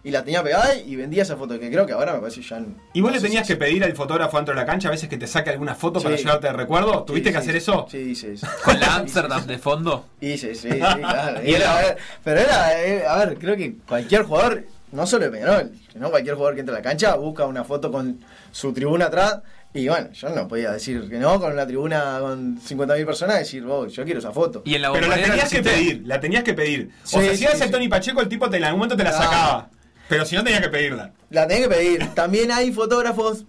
y 0.05 0.11
la 0.11 0.23
tenía 0.23 0.41
pegada 0.43 0.75
y 0.77 0.95
vendía 0.95 1.23
esa 1.23 1.35
foto, 1.35 1.59
que 1.59 1.69
creo 1.69 1.85
que 1.85 1.91
ahora 1.93 2.13
me 2.13 2.19
parece 2.19 2.41
ya... 2.41 2.59
no- 2.59 2.75
¿Y 2.93 3.01
vos 3.01 3.09
no 3.11 3.17
le 3.17 3.21
tenías 3.21 3.45
si- 3.45 3.53
que 3.53 3.57
pedir 3.57 3.83
al 3.83 3.93
fotógrafo 3.93 4.37
dentro 4.37 4.53
de 4.53 4.61
la 4.61 4.65
cancha 4.65 4.87
a 4.87 4.91
veces 4.91 5.09
que 5.09 5.17
te 5.17 5.25
saque 5.27 5.49
alguna 5.49 5.75
foto 5.75 5.99
para 5.99 6.15
llevarte 6.15 6.47
de 6.47 6.53
recuerdo? 6.53 7.03
¿Tuviste 7.03 7.29
Sí, 7.29 7.35
que 7.35 7.41
sí, 7.41 7.49
hacer 7.49 7.51
sí. 7.53 7.57
eso? 7.57 7.87
Sí, 7.89 8.15
sí, 8.15 8.37
sí. 8.37 8.45
Con 8.63 8.79
la 8.79 8.95
Amsterdam 8.95 9.45
de 9.47 9.57
fondo. 9.57 10.05
Sí, 10.21 10.37
sí, 10.37 10.55
sí, 10.55 10.69
sí, 10.71 10.77
claro. 10.79 11.43
Y 11.43 11.49
Y 11.49 11.53
era- 11.55 11.81
era- 11.83 11.95
pero 12.23 12.39
era, 12.39 12.83
eh, 12.85 13.03
a 13.05 13.17
ver, 13.25 13.37
creo 13.39 13.57
que 13.57 13.75
cualquier 13.87 14.23
jugador, 14.23 14.63
no 14.91 15.07
solo 15.07 15.25
de 15.25 15.31
Peñarol, 15.31 15.71
sino 15.91 16.09
cualquier 16.11 16.35
jugador 16.35 16.53
que 16.53 16.59
entra 16.61 16.75
a 16.75 16.79
la 16.79 16.83
cancha 16.83 17.15
busca 17.15 17.45
una 17.47 17.63
foto 17.63 17.91
con 17.91 18.19
su 18.51 18.71
tribuna 18.73 19.05
atrás. 19.07 19.39
Y 19.73 19.89
bueno, 19.89 20.09
yo 20.13 20.29
no 20.29 20.47
podía 20.47 20.71
decir 20.71 21.09
que 21.09 21.17
no, 21.17 21.37
con 21.37 21.51
una 21.51 21.67
tribuna 21.67 22.19
con 22.21 22.61
50.000 22.61 23.05
personas, 23.05 23.39
decir, 23.39 23.65
oh, 23.67 23.87
yo 23.87 24.05
quiero 24.05 24.19
esa 24.19 24.31
foto. 24.31 24.61
Y 24.65 24.75
en 24.75 24.81
la 24.83 24.91
Pero 24.93 25.07
la 25.07 25.15
tenías 25.15 25.49
que 25.51 25.61
pedir, 25.61 26.03
la 26.05 26.19
tenías 26.21 26.43
que 26.45 26.53
pedir. 26.53 26.91
O 27.03 27.07
sea, 27.07 27.35
si 27.35 27.43
eras 27.43 27.59
el. 27.59 27.71
Tony 27.71 27.89
Pacheco, 27.89 28.21
el 28.21 28.29
tipo 28.29 28.49
te, 28.49 28.55
en 28.55 28.63
algún 28.63 28.79
momento 28.79 28.95
te 28.95 29.03
la 29.03 29.09
Ah. 29.09 29.13
sacaba. 29.21 29.69
Pero 30.07 30.25
si 30.25 30.35
no, 30.35 30.43
tenías 30.43 30.61
que 30.61 30.69
pedirla. 30.69 31.11
La 31.29 31.47
tenés 31.47 31.63
que 31.63 31.75
pedir. 31.75 32.07
También 32.13 32.51
hay 32.51 32.71
fotógrafos 32.71 33.45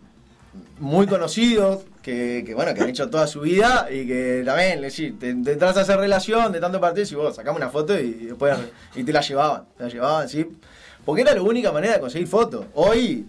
muy 0.78 1.06
conocidos 1.06 1.84
que, 2.02 2.44
que, 2.46 2.54
bueno, 2.54 2.72
que 2.74 2.82
han 2.82 2.88
hecho 2.88 3.10
toda 3.10 3.26
su 3.26 3.40
vida 3.40 3.88
y 3.90 4.06
que 4.06 4.42
también, 4.44 4.80
le 4.80 4.90
decís, 4.90 5.18
te, 5.18 5.34
te 5.34 5.64
a 5.64 5.68
hacer 5.70 5.98
relación 5.98 6.52
de 6.52 6.60
tanto 6.60 6.80
partido 6.80 7.06
y 7.10 7.14
vos 7.14 7.36
sacame 7.36 7.56
una 7.56 7.68
foto 7.68 7.98
y 7.98 8.12
después 8.26 8.56
y 8.94 9.04
te 9.04 9.12
la 9.12 9.20
llevaban. 9.20 9.64
Te 9.76 9.84
la 9.84 9.90
llevaban, 9.90 10.28
sí. 10.28 10.46
Porque 11.04 11.22
era 11.22 11.34
la 11.34 11.42
única 11.42 11.72
manera 11.72 11.94
de 11.94 12.00
conseguir 12.00 12.28
fotos. 12.28 12.66
Hoy 12.74 13.26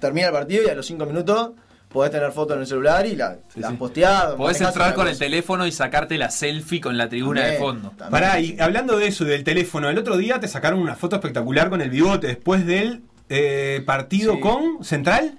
termina 0.00 0.28
el 0.28 0.32
partido 0.32 0.64
y 0.64 0.68
a 0.68 0.74
los 0.74 0.86
5 0.86 1.06
minutos 1.06 1.50
podés 1.88 2.10
tener 2.12 2.30
fotos 2.32 2.54
en 2.56 2.60
el 2.62 2.66
celular 2.66 3.06
y 3.06 3.16
la, 3.16 3.38
Sí, 3.52 3.60
las 3.60 3.70
sí. 3.70 3.76
posteás. 3.76 4.34
Podés 4.34 4.60
entrar 4.60 4.94
con 4.94 5.08
el 5.08 5.18
teléfono 5.18 5.66
y 5.66 5.72
sacarte 5.72 6.18
la 6.18 6.30
selfie 6.30 6.80
con 6.80 6.96
la 6.98 7.08
tribuna 7.08 7.46
de 7.46 7.58
fondo. 7.58 7.88
también. 7.90 8.10
Pará, 8.10 8.40
y 8.40 8.56
hablando 8.60 8.98
de 8.98 9.06
eso, 9.08 9.24
del 9.24 9.44
teléfono, 9.44 9.88
el 9.88 9.98
otro 9.98 10.16
día 10.16 10.38
te 10.40 10.48
sacaron 10.48 10.80
una 10.80 10.94
foto 10.96 11.16
espectacular 11.16 11.70
con 11.70 11.80
el 11.80 11.90
bigote 11.90 12.26
después 12.28 12.66
del 12.66 13.02
eh, 13.30 13.82
partido 13.86 14.34
Sí. 14.34 14.40
con 14.40 14.84
Central 14.84 15.38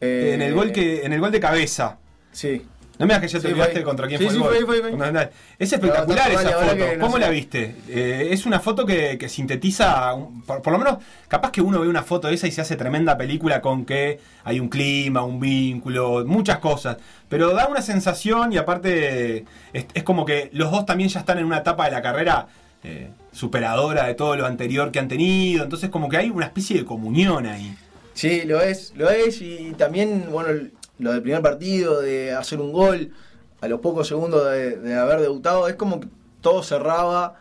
Eh, 0.00 0.32
en 0.34 0.40
el 0.42 0.54
gol 0.54 0.72
que 0.72 1.04
en 1.04 1.12
el 1.12 1.20
gol 1.20 1.30
de 1.30 1.40
cabeza. 1.40 1.98
Sí. 2.32 2.62
No 3.00 3.06
me 3.06 3.14
digas 3.14 3.20
que 3.22 3.28
ya 3.28 3.40
te 3.40 3.46
Sí, 3.48 3.52
olvidaste 3.52 3.82
contra 3.82 4.06
quién 4.06 4.18
Sí, 4.20 4.26
fue 4.26 4.34
el 4.58 4.64
gol. 4.66 5.28
Es 5.58 5.72
espectacular 5.72 6.32
No, 6.32 6.38
esa 6.40 6.50
foto. 6.52 6.84
¿Cómo 7.00 7.18
la 7.18 7.30
viste? 7.30 7.74
Eh, 7.88 8.28
es 8.30 8.44
una 8.44 8.60
foto 8.60 8.84
que, 8.84 9.16
que 9.16 9.28
sintetiza, 9.28 10.12
un- 10.12 10.42
por, 10.42 10.60
por 10.60 10.72
lo 10.74 10.78
menos, 10.78 10.98
capaz 11.26 11.50
que 11.50 11.62
uno 11.62 11.80
ve 11.80 11.88
una 11.88 12.02
foto 12.02 12.28
de 12.28 12.34
esa 12.34 12.46
y 12.46 12.52
se 12.52 12.60
hace 12.60 12.76
tremenda 12.76 13.16
película 13.16 13.62
con 13.62 13.86
que 13.86 14.20
hay 14.44 14.60
un 14.60 14.68
clima, 14.68 15.22
un 15.24 15.40
vínculo, 15.40 16.24
muchas 16.26 16.58
cosas. 16.58 16.98
Pero 17.30 17.54
da 17.54 17.66
una 17.68 17.80
sensación 17.80 18.52
y 18.52 18.58
aparte 18.58 19.46
es, 19.72 19.86
es 19.94 20.02
como 20.02 20.24
que 20.26 20.50
los 20.52 20.70
dos 20.70 20.84
también 20.84 21.08
ya 21.08 21.20
están 21.20 21.38
en 21.38 21.46
una 21.46 21.58
etapa 21.58 21.86
de 21.86 21.92
la 21.92 22.02
carrera 22.02 22.48
eh, 22.84 23.10
superadora 23.32 24.06
de 24.06 24.14
todo 24.14 24.36
lo 24.36 24.44
anterior 24.46 24.90
que 24.92 24.98
han 24.98 25.08
tenido. 25.08 25.64
Entonces 25.64 25.88
como 25.90 26.08
que 26.10 26.18
hay 26.18 26.28
una 26.30 26.44
especie 26.46 26.76
de 26.78 26.84
comunión 26.84 27.46
ahí. 27.46 27.74
Sí, 28.12 28.42
lo 28.44 28.60
es, 28.60 28.92
lo 28.96 29.08
es 29.08 29.40
y 29.40 29.72
también, 29.78 30.26
bueno, 30.30 30.50
el- 30.50 30.72
lo 31.00 31.12
del 31.12 31.22
primer 31.22 31.42
partido, 31.42 32.00
de 32.00 32.32
hacer 32.32 32.60
un 32.60 32.72
gol 32.72 33.12
a 33.60 33.68
los 33.68 33.80
pocos 33.80 34.08
segundos 34.08 34.44
de, 34.50 34.94
haber 34.94 35.20
debutado, 35.20 35.68
es 35.68 35.74
como 35.74 36.00
que 36.00 36.08
todo 36.40 36.62
cerraba 36.62 37.36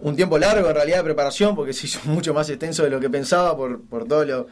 un 0.00 0.16
tiempo 0.16 0.38
largo 0.38 0.68
en 0.68 0.74
realidad 0.74 0.98
de 0.98 1.04
preparación, 1.04 1.54
porque 1.54 1.72
se 1.72 1.86
hizo 1.86 2.00
mucho 2.04 2.34
más 2.34 2.48
extenso 2.50 2.82
de 2.84 2.90
lo 2.90 3.00
que 3.00 3.10
pensaba 3.10 3.56
por, 3.56 3.80
por 3.82 4.06
todo 4.06 4.24
lo, 4.24 4.46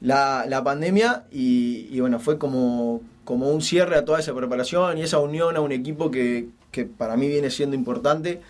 la, 0.00 0.44
la 0.48 0.62
pandemia 0.62 1.24
y, 1.30 1.98
bueno, 2.00 2.18
fue 2.20 2.38
como, 2.38 3.02
como 3.24 3.50
un 3.50 3.62
cierre 3.62 3.96
a 3.96 4.04
toda 4.04 4.20
esa 4.20 4.34
preparación 4.34 4.98
y 4.98 5.02
esa 5.02 5.18
unión 5.18 5.56
a 5.56 5.60
un 5.60 5.72
equipo 5.72 6.10
que, 6.10 6.48
que 6.70 6.84
para 6.84 7.16
mí 7.16 7.28
viene 7.28 7.50
siendo 7.50 7.76
importante 7.76 8.40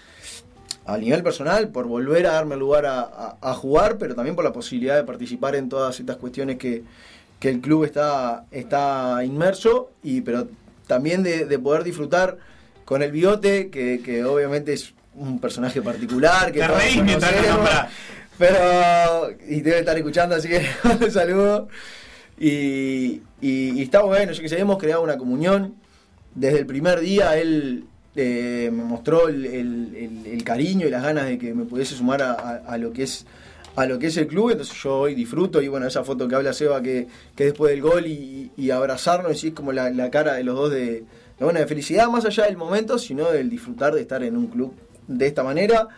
a 0.87 0.97
nivel 0.97 1.23
personal, 1.23 1.69
por 1.69 1.87
volver 1.87 2.27
a 2.27 2.33
darme 2.33 2.57
lugar 2.57 2.87
a 2.87 3.55
jugar, 3.55 3.99
pero 3.99 4.15
también 4.15 4.35
por 4.35 4.45
la 4.45 4.55
posibilidad 4.55 4.97
de 4.97 5.05
participar 5.05 5.55
en 5.55 5.69
todas 5.69 6.01
estas 6.01 6.17
cuestiones 6.17 6.57
que, 6.57 6.83
que 7.39 7.49
el 7.51 7.61
club 7.61 7.85
está, 7.85 8.45
está 8.51 9.23
inmerso, 9.25 9.91
y, 10.03 10.21
pero 10.23 10.49
también 10.87 11.23
de, 11.23 11.45
de 11.45 11.59
poder 11.59 11.85
disfrutar 11.85 12.39
con 12.85 13.03
el 13.03 13.13
bigote, 13.13 13.69
que, 13.71 14.01
que 14.05 14.25
obviamente 14.25 14.73
es 14.73 14.95
un 15.15 15.39
personaje 15.41 15.83
particular 15.83 16.51
que 16.53 16.61
Te 16.61 16.69
reís 16.69 17.03
mientras. 17.03 17.33
Pero, 18.39 19.31
y 19.49 19.61
debe 19.63 19.81
estar 19.81 19.97
escuchando, 19.97 20.37
así 20.37 20.49
que 20.49 20.65
un 21.05 21.11
saludo. 21.11 21.69
Y, 22.39 23.23
y, 23.41 23.71
y 23.73 23.83
está 23.83 24.03
bueno, 24.03 24.33
yo 24.33 24.43
que 24.43 24.49
sé, 24.49 24.59
hemos 24.61 24.79
creado 24.79 25.03
una 25.03 25.17
comunión. 25.19 25.75
Desde 26.35 26.59
el 26.61 26.67
primer 26.67 27.01
día 27.01 27.37
él 27.37 27.85
eh, 28.15 28.71
me 28.73 28.85
mostró 28.85 29.29
el, 29.29 29.45
el- 29.45 29.95
el- 29.97 30.27
el 30.33 30.45
cariño 30.45 30.87
y 30.87 30.91
las 30.91 31.03
ganas 31.03 31.27
de 31.27 31.37
que 31.39 31.53
me 31.53 31.65
pudiese 31.65 31.97
sumar 31.97 32.23
a, 32.23 32.33
a- 32.33 32.57
a 32.67 32.79
lo 32.79 32.93
que 32.93 33.03
es 33.05 33.27
a 33.77 33.87
lo 33.87 33.99
que 33.99 34.09
es 34.09 34.17
el 34.17 34.27
club, 34.27 34.51
entonces 34.51 34.77
yo 34.83 34.99
hoy 34.99 35.15
disfruto 35.15 35.63
y 35.63 35.69
bueno, 35.69 35.87
esa 35.87 36.03
foto 36.05 36.27
que 36.27 36.35
habla 36.35 36.53
Seba 36.53 36.83
que, 36.83 37.07
que 37.37 37.45
después 37.45 37.71
del 37.71 37.81
gol 37.83 38.07
y, 38.07 38.51
y 38.57 38.71
abrazarnos 38.71 39.43
es 39.45 39.53
como 39.53 39.73
la, 39.73 39.91
la 39.91 40.11
cara 40.11 40.35
de 40.35 40.43
los 40.45 40.57
dos 40.57 40.71
de, 40.71 41.05
bueno, 41.39 41.61
de 41.61 41.67
felicidad 41.67 42.09
más 42.09 42.25
allá 42.25 42.47
del 42.47 42.57
momento, 42.57 42.99
sino 42.99 43.31
del 43.31 43.49
disfrutar 43.51 43.95
de 43.95 44.01
estar 44.01 44.23
en 44.25 44.37
un 44.37 44.49
club 44.49 44.75
de 45.07 45.27
esta 45.27 45.45
manera 45.45 45.89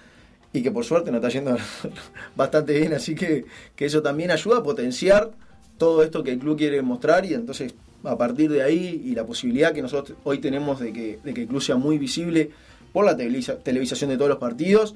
y 0.53 0.63
que 0.63 0.71
por 0.71 0.85
suerte 0.85 1.11
nos 1.11 1.19
está 1.25 1.31
yendo 1.31 1.57
bastante 2.37 2.79
bien, 2.79 2.93
así 2.93 3.15
que, 3.15 3.45
que 3.77 3.85
eso 3.87 4.03
también 4.03 4.31
ayuda 4.31 4.59
a 4.59 4.63
potenciar 4.63 5.31
todo 5.79 6.03
esto 6.03 6.23
que 6.23 6.33
el 6.33 6.39
club 6.39 6.59
quiere 6.59 6.83
mostrar 6.83 7.25
y 7.25 7.33
entonces 7.35 7.75
a 8.05 8.17
partir 8.19 8.51
de 8.51 8.63
ahí 8.63 9.01
y 9.05 9.15
la 9.15 9.25
posibilidad 9.25 9.73
que 9.73 9.83
nosotros 9.83 10.19
hoy 10.25 10.39
tenemos 10.39 10.81
de 10.81 10.93
que, 10.93 11.19
de 11.25 11.33
que 11.35 11.43
el 11.43 11.49
club 11.49 11.63
sea 11.63 11.77
muy 11.77 11.97
visible 11.99 12.51
por 12.93 13.05
la 13.07 13.17
televisa- 13.17 13.57
televisación 13.63 14.11
de 14.11 14.17
todos 14.17 14.29
los 14.29 14.39
partidos 14.39 14.95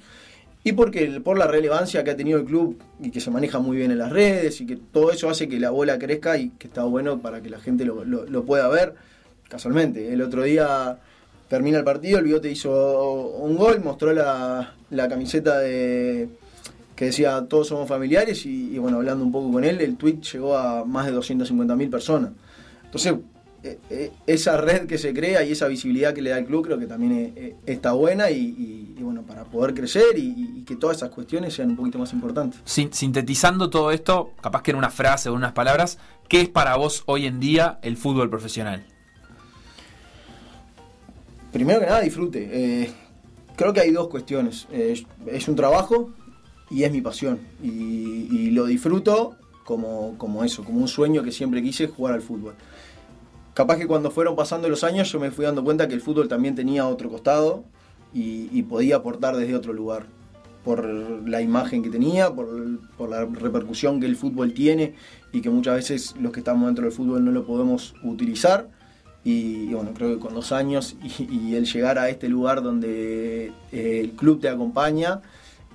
y 0.67 0.73
porque 0.73 1.21
por 1.23 1.37
la 1.37 1.47
relevancia 1.47 2.03
que 2.03 2.11
ha 2.11 2.17
tenido 2.17 2.39
el 2.39 2.47
club 2.47 2.81
y 2.99 3.11
que 3.11 3.21
se 3.21 3.31
maneja 3.31 3.59
muy 3.59 3.77
bien 3.77 3.91
en 3.91 3.99
las 3.99 4.11
redes 4.11 4.63
y 4.63 4.67
que 4.67 4.77
todo 4.77 5.13
eso 5.13 5.29
hace 5.29 5.47
que 5.47 5.61
la 5.61 5.69
bola 5.69 5.99
crezca 5.99 6.39
y 6.39 6.49
que 6.59 6.69
está 6.69 6.85
bueno 6.85 7.21
para 7.21 7.43
que 7.43 7.51
la 7.51 7.61
gente 7.61 7.85
lo, 7.85 8.45
pueda 8.45 8.67
ver. 8.69 8.95
Casualmente, 9.47 10.11
el 10.11 10.23
otro 10.23 10.43
día 10.43 10.99
termina 11.49 11.77
el 11.79 11.85
partido, 11.85 12.19
el 12.19 12.25
Bigote 12.25 12.51
hizo 12.51 13.35
un 13.37 13.57
gol, 13.57 13.83
mostró 13.85 14.15
la, 14.15 14.73
la 14.89 15.07
camiseta 15.07 15.59
de 15.59 16.31
que 16.97 17.07
decía 17.07 17.45
todos 17.47 17.69
somos 17.69 17.87
familiares 17.87 18.47
y, 18.47 18.75
y 18.75 18.79
bueno, 18.79 18.97
hablando 18.97 19.23
un 19.23 19.33
poco 19.33 19.53
con 19.53 19.65
él, 19.65 19.83
el 19.83 19.97
tweet 19.97 20.21
llegó 20.33 20.57
a 20.57 20.85
más 20.87 21.05
de 21.07 21.13
250.000 21.13 21.91
personas. 21.91 22.31
Entonces, 22.85 23.15
esa 24.27 24.57
red 24.59 24.87
que 24.87 24.99
se 24.99 25.15
crea 25.15 25.43
y 25.45 25.53
esa 25.53 25.67
visibilidad 25.69 26.13
que 26.13 26.21
le 26.23 26.31
da 26.31 26.39
el 26.39 26.45
club 26.45 26.65
creo 26.67 26.79
que 26.79 26.87
también 26.87 27.13
eh, 27.13 27.33
eh, 27.37 27.57
está 27.67 27.93
buena 27.93 28.31
y, 28.31 28.39
y- 28.41 28.95
y 28.99 29.03
bueno, 29.03 29.23
para 29.23 29.45
poder 29.45 29.75
crecer 29.75 30.17
y, 30.19 30.35
y 30.59 30.65
que 30.65 30.77
todas 30.77 30.99
esas 30.99 31.11
cuestiones 31.11 31.55
sean 31.55 31.71
un 31.71 31.77
poquito 31.77 31.99
más 31.99 32.13
importantes. 32.13 32.61
Sin- 32.65 32.93
sintetizando 32.93 33.71
todo 33.71 33.91
esto, 33.91 34.33
capaz 34.41 34.63
que 34.63 34.71
en 34.73 34.77
una 34.77 34.91
frase 34.91 35.29
o 35.29 35.33
en 35.33 35.39
unas 35.39 35.53
palabras, 35.53 35.99
¿qué 36.29 36.43
es 36.43 36.49
para 36.49 36.77
vos 36.77 37.03
hoy 37.07 37.27
en 37.27 37.41
día 37.41 37.79
el 37.83 37.97
fútbol 37.97 38.31
profesional? 38.31 38.85
Primero 41.53 41.81
que 41.81 41.87
nada, 41.87 42.01
disfrute. 42.01 42.49
Eh, 42.53 42.91
creo 43.57 43.73
que 43.73 43.81
hay 43.81 43.91
dos 43.93 44.09
cuestiones. 44.09 44.67
Eh, 44.73 45.05
es 45.27 45.49
un 45.49 45.55
trabajo 45.57 46.11
y 46.71 46.83
es 46.83 46.93
mi 46.93 47.01
pasión. 47.01 47.39
Y, 47.63 47.69
y 48.31 48.51
lo 48.51 48.67
disfruto 48.67 49.37
como, 49.65 50.17
como 50.19 50.43
eso, 50.45 50.65
como 50.65 50.81
un 50.81 50.89
sueño 50.89 51.23
que 51.23 51.31
siempre 51.33 51.63
quise 51.63 51.87
jugar 51.87 52.15
al 52.15 52.23
fútbol. 52.23 52.55
Capaz 53.55 53.77
que 53.77 53.87
cuando 53.87 54.11
fueron 54.11 54.35
pasando 54.35 54.69
los 54.69 54.83
años 54.83 55.11
yo 55.13 55.21
me 55.21 55.31
fui 55.31 55.45
dando 55.45 55.63
cuenta 55.63 55.87
que 55.87 55.95
el 55.95 56.01
fútbol 56.01 56.27
también 56.27 56.57
tenía 56.57 56.89
otro 56.89 57.09
costado 57.09 57.65
y, 58.13 58.63
podía 58.65 58.97
aportar 58.97 59.37
desde 59.37 59.55
otro 59.55 59.73
lugar. 59.73 60.07
Por 60.65 60.85
la 60.85 61.41
imagen 61.41 61.83
que 61.83 61.91
tenía, 61.91 62.33
por, 62.33 62.49
la 63.09 63.25
repercusión 63.27 64.01
que 64.01 64.07
el 64.07 64.17
fútbol 64.17 64.55
tiene 64.55 64.95
y 65.33 65.41
que 65.41 65.51
muchas 65.51 65.77
veces 65.77 66.15
los 66.21 66.33
que 66.33 66.41
estamos 66.41 66.67
dentro 66.67 66.85
del 66.85 66.93
fútbol 66.93 67.25
no 67.25 67.31
lo 67.31 67.45
podemos 67.45 67.95
utilizar. 68.03 68.69
Y, 69.25 69.73
bueno, 69.73 69.93
creo 69.95 70.15
que 70.15 70.21
con 70.21 70.35
los 70.35 70.53
años 70.53 70.97
y, 71.03 71.55
el 71.55 71.65
llegar 71.67 71.99
a 71.99 72.09
este 72.09 72.29
lugar 72.29 72.63
donde 72.63 73.53
eh, 73.73 74.01
el 74.01 74.13
club 74.13 74.41
te 74.41 74.49
acompaña, 74.49 75.21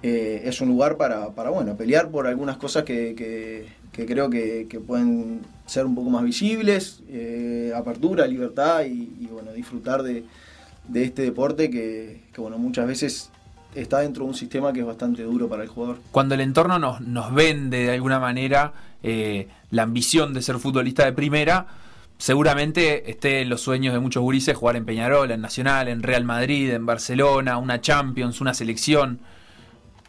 eh, 0.03 0.41
es 0.45 0.59
un 0.59 0.69
lugar 0.69 0.97
para, 0.97 1.29
para, 1.29 1.49
bueno, 1.49 1.75
pelear 1.75 2.09
por 2.09 2.27
algunas 2.27 2.57
cosas 2.57 2.83
que, 2.83 3.15
que- 3.15 3.79
creo 4.05 4.29
que 4.29 4.81
pueden 4.87 5.41
ser 5.69 5.85
un 5.85 5.93
poco 5.93 6.09
más 6.09 6.23
visibles, 6.23 7.01
eh, 7.09 7.71
apertura, 7.75 8.25
libertad 8.25 8.81
y, 8.85 9.27
bueno, 9.31 9.51
disfrutar 9.51 10.01
de, 10.01 10.25
este 10.95 11.21
deporte 11.21 11.69
que, 11.69 12.23
bueno, 12.37 12.57
muchas 12.57 12.87
veces 12.87 13.29
está 13.75 13.99
dentro 13.99 14.23
de 14.23 14.29
un 14.29 14.35
sistema 14.35 14.73
que 14.73 14.79
es 14.79 14.85
bastante 14.85 15.21
duro 15.21 15.47
para 15.47 15.61
el 15.61 15.69
jugador. 15.69 15.99
Cuando 16.11 16.33
el 16.33 16.41
entorno 16.41 16.79
nos, 16.79 17.33
vende 17.35 17.83
de 17.83 17.91
alguna 17.91 18.19
manera 18.19 18.73
eh, 19.03 19.47
la 19.69 19.83
ambición 19.83 20.33
de 20.33 20.41
ser 20.41 20.57
futbolista 20.57 21.05
de 21.05 21.13
primera, 21.13 21.67
seguramente 22.17 23.11
esté 23.11 23.41
en 23.41 23.49
los 23.49 23.61
sueños 23.61 23.93
de 23.93 23.99
muchos 23.99 24.23
gurises 24.23 24.57
jugar 24.57 24.75
en 24.75 24.85
Peñarol, 24.85 25.29
en 25.29 25.41
Nacional, 25.41 25.87
en 25.87 26.01
Real 26.01 26.23
Madrid, 26.23 26.71
en 26.71 26.87
Barcelona, 26.87 27.59
una 27.59 27.79
Champions, 27.79 28.41
una 28.41 28.55
selección. 28.55 29.19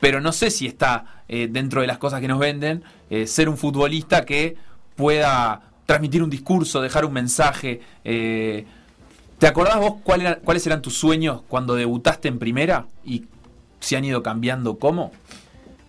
Pero 0.00 0.22
no 0.22 0.32
sé 0.32 0.50
si 0.50 0.66
está 0.66 1.22
eh, 1.28 1.48
dentro 1.50 1.82
de 1.82 1.86
las 1.86 1.98
cosas 1.98 2.22
que 2.22 2.28
nos 2.28 2.38
venden 2.38 2.82
ser 3.26 3.48
un 3.48 3.58
futbolista 3.58 4.24
que 4.24 4.56
pueda 5.00 5.62
transmitir 5.86 6.22
un 6.22 6.30
discurso, 6.30 6.80
dejar 6.80 7.04
un 7.04 7.12
mensaje. 7.12 7.80
eh, 8.04 8.64
¿Te 9.38 9.46
acordás 9.46 9.78
vos 9.80 9.94
cuáles 10.04 10.66
eran 10.66 10.82
tus 10.82 10.94
sueños 10.98 11.40
cuando 11.48 11.74
debutaste 11.74 12.28
en 12.28 12.38
primera 12.38 12.86
y 13.04 13.24
si 13.80 13.96
han 13.96 14.04
ido 14.04 14.22
cambiando 14.22 14.78
cómo? 14.78 15.12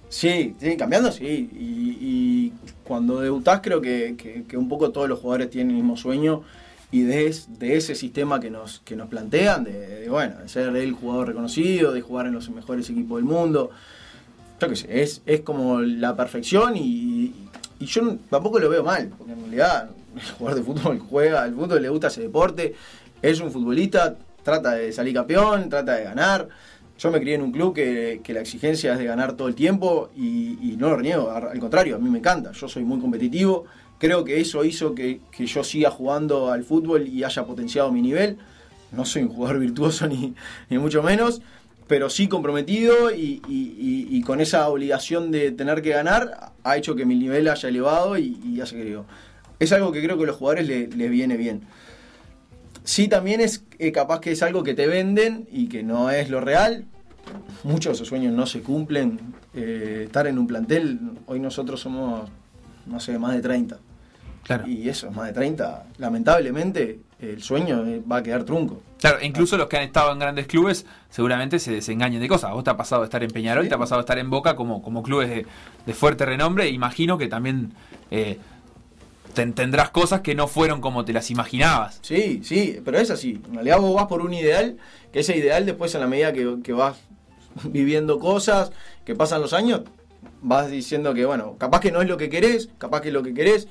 Sí, 0.07 0.55
cambiando, 0.77 1.11
sí. 1.11 1.49
Y, 1.53 2.53
cuando 2.85 3.21
debutás 3.21 3.61
creo 3.61 3.79
que, 3.81 4.15
que- 4.17 4.57
un 4.57 4.67
poco 4.67 4.91
todos 4.91 5.07
los 5.07 5.19
jugadores 5.19 5.49
tienen 5.49 5.71
el 5.71 5.77
mismo 5.81 5.95
sueño 5.95 6.43
y 6.91 7.01
de, 7.03 7.27
es- 7.27 7.47
de 7.59 7.77
ese 7.77 7.95
sistema 7.95 8.39
que 8.39 8.49
nos, 8.49 8.79
que 8.83 8.95
nos 8.95 9.07
plantean, 9.07 9.63
de, 9.65 9.71
de, 10.01 10.09
bueno, 10.09 10.37
de 10.39 10.49
ser 10.49 10.75
el 10.75 10.91
jugador 10.93 11.27
reconocido, 11.27 11.93
de 11.93 12.01
jugar 12.01 12.27
en 12.27 12.33
los 12.33 12.49
mejores 12.49 12.89
equipos 12.89 13.17
del 13.17 13.25
mundo. 13.25 13.69
Yo 14.59 14.69
qué 14.69 14.75
sé, 14.75 15.01
es, 15.01 15.21
es 15.25 15.41
como 15.41 15.79
la 15.81 16.15
perfección 16.15 16.75
y, 16.77 17.33
y 17.81 17.85
yo 17.87 18.15
tampoco 18.29 18.59
lo 18.59 18.69
veo 18.69 18.83
mal, 18.83 19.11
porque 19.17 19.33
en 19.33 19.39
realidad 19.39 19.89
el 20.15 20.21
jugador 20.37 20.59
de 20.59 20.65
fútbol 20.65 20.99
juega, 20.99 21.43
al 21.43 21.55
fútbol 21.55 21.81
le 21.81 21.89
gusta 21.89 22.07
ese 22.07 22.21
deporte, 22.21 22.75
es 23.21 23.39
un 23.39 23.51
futbolista, 23.51 24.15
trata 24.43 24.73
de 24.73 24.93
salir 24.93 25.15
campeón, 25.15 25.67
trata 25.67 25.95
de 25.95 26.03
ganar. 26.03 26.47
Yo 26.99 27.09
me 27.09 27.19
crié 27.19 27.35
en 27.35 27.41
un 27.41 27.51
club 27.51 27.73
que, 27.73 28.21
que 28.23 28.33
la 28.33 28.41
exigencia 28.41 28.93
es 28.93 28.99
de 28.99 29.05
ganar 29.05 29.33
todo 29.33 29.47
el 29.47 29.55
tiempo 29.55 30.11
y, 30.15 30.75
no 30.77 30.89
lo 30.89 30.97
reniego, 30.97 31.31
al 31.31 31.59
contrario, 31.59 31.95
a 31.95 31.99
mí 31.99 32.09
me 32.09 32.19
encanta, 32.19 32.51
yo 32.51 32.67
soy 32.67 32.83
muy 32.83 32.99
competitivo, 32.99 33.65
creo 33.97 34.23
que 34.23 34.39
eso 34.39 34.63
hizo 34.63 34.93
que, 34.93 35.21
que 35.31 35.47
yo 35.47 35.63
siga 35.63 35.89
jugando 35.89 36.51
al 36.51 36.63
fútbol 36.63 37.07
y 37.07 37.23
haya 37.23 37.45
potenciado 37.45 37.91
mi 37.91 38.01
nivel. 38.01 38.37
No 38.91 39.05
soy 39.05 39.23
un 39.23 39.29
jugador 39.29 39.59
virtuoso 39.59 40.07
ni, 40.09 40.35
ni 40.69 40.77
mucho 40.77 41.01
menos, 41.01 41.41
pero 41.91 42.09
sí 42.09 42.29
comprometido 42.29 43.11
y, 43.13 44.21
con 44.25 44.39
esa 44.39 44.69
obligación 44.69 45.29
de 45.29 45.51
tener 45.51 45.81
que 45.81 45.89
ganar 45.89 46.53
ha 46.63 46.77
hecho 46.77 46.95
que 46.95 47.05
mi 47.05 47.15
nivel 47.15 47.49
haya 47.49 47.67
elevado 47.67 48.17
y, 48.17 48.39
y 48.45 48.61
haya 48.61 48.71
crecido. 48.71 49.03
Es 49.59 49.73
algo 49.73 49.91
que 49.91 50.01
creo 50.01 50.15
que 50.17 50.23
a 50.23 50.27
los 50.27 50.37
jugadores 50.37 50.65
le- 50.69 50.87
les 50.87 51.11
viene 51.11 51.35
bien. 51.35 51.63
Sí, 52.85 53.09
también 53.09 53.41
es 53.41 53.65
eh, 53.77 53.91
capaz 53.91 54.21
que 54.21 54.31
es 54.31 54.41
algo 54.41 54.63
que 54.63 54.73
te 54.73 54.87
venden 54.87 55.49
y 55.51 55.67
que 55.67 55.83
no 55.83 56.09
es 56.11 56.29
lo 56.29 56.39
real. 56.39 56.85
Muchos 57.65 57.91
de 57.91 57.95
esos 57.95 58.07
sueños 58.07 58.33
no 58.33 58.45
se 58.45 58.61
cumplen. 58.61 59.19
Eh, 59.53 60.03
estar 60.05 60.27
en 60.27 60.39
un 60.39 60.47
plantel, 60.47 60.97
hoy 61.25 61.41
nosotros 61.41 61.81
somos, 61.81 62.29
no 62.85 63.01
sé, 63.01 63.19
más 63.19 63.35
de 63.35 63.41
30. 63.41 63.79
Claro. 64.43 64.67
Y 64.67 64.89
eso, 64.89 65.07
es 65.09 65.15
más 65.15 65.27
de 65.27 65.33
30. 65.33 65.85
Lamentablemente, 65.97 66.99
el 67.19 67.41
sueño 67.43 67.85
eh, 67.85 68.01
va 68.09 68.17
a 68.17 68.23
quedar 68.23 68.43
trunco. 68.43 68.81
Claro, 68.99 69.17
incluso 69.21 69.57
los 69.57 69.67
que 69.67 69.77
han 69.77 69.83
estado 69.83 70.11
en 70.11 70.19
grandes 70.19 70.47
clubes 70.47 70.85
seguramente 71.09 71.59
se 71.59 71.71
desengañen 71.71 72.21
de 72.21 72.27
cosas. 72.27 72.51
A 72.51 72.53
vos 72.53 72.63
te 72.63 72.69
ha 72.69 72.77
pasado 72.77 73.01
de 73.01 73.05
estar 73.05 73.23
en 73.23 73.31
Peñarol, 73.31 73.63
Sí. 73.63 73.69
te 73.69 73.75
ha 73.75 73.77
pasado 73.77 73.99
de 73.99 74.03
estar 74.03 74.17
en 74.19 74.29
Boca 74.29 74.55
como, 74.55 74.81
como 74.81 75.03
clubes 75.03 75.29
de, 75.29 75.45
de 75.85 75.93
fuerte 75.93 76.25
renombre. 76.25 76.67
Imagino 76.69 77.17
que 77.17 77.27
también 77.27 77.71
eh, 78.09 78.37
ten- 79.33 79.53
tendrás 79.53 79.89
cosas 79.91 80.21
que 80.21 80.35
no 80.35 80.47
fueron 80.47 80.81
como 80.81 81.05
te 81.05 81.13
las 81.13 81.31
imaginabas. 81.31 81.99
Sí, 82.01 82.41
sí, 82.43 82.79
pero 82.83 82.97
es 82.99 83.09
así. 83.11 83.41
En 83.47 83.53
realidad 83.55 83.79
vos 83.79 83.95
vas 83.95 84.07
por 84.07 84.21
un 84.21 84.33
ideal, 84.33 84.77
que 85.13 85.19
ese 85.21 85.37
ideal 85.37 85.65
después 85.65 85.93
en 85.95 86.01
la 86.01 86.07
medida 86.07 86.33
que, 86.33 86.57
que 86.63 86.73
vas 86.73 86.97
viviendo 87.63 88.19
cosas, 88.19 88.71
que 89.05 89.15
pasan 89.15 89.41
los 89.41 89.53
años, 89.53 89.81
vas 90.41 90.69
diciendo 90.69 91.13
que, 91.13 91.25
bueno, 91.25 91.55
capaz 91.57 91.79
que 91.79 91.91
no 91.91 92.01
es 92.01 92.07
lo 92.07 92.17
que 92.17 92.29
querés, 92.29 92.69
capaz 92.77 93.01
que 93.01 93.07
es 93.09 93.13
lo 93.13 93.23
que 93.23 93.33
querés, 93.33 93.67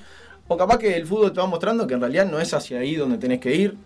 o 0.47 0.57
capaz 0.57 0.77
que 0.77 0.95
el 0.95 1.05
fútbol 1.05 1.31
te 1.31 1.39
va 1.39 1.47
mostrando 1.47 1.87
que 1.87 1.93
en 1.93 2.01
realidad 2.01 2.29
no 2.29 2.39
es 2.39 2.53
hacia 2.53 2.79
ahí 2.79 2.95
donde 2.95 3.17
tenés 3.17 3.39
que 3.39 3.55
ir. 3.55 3.77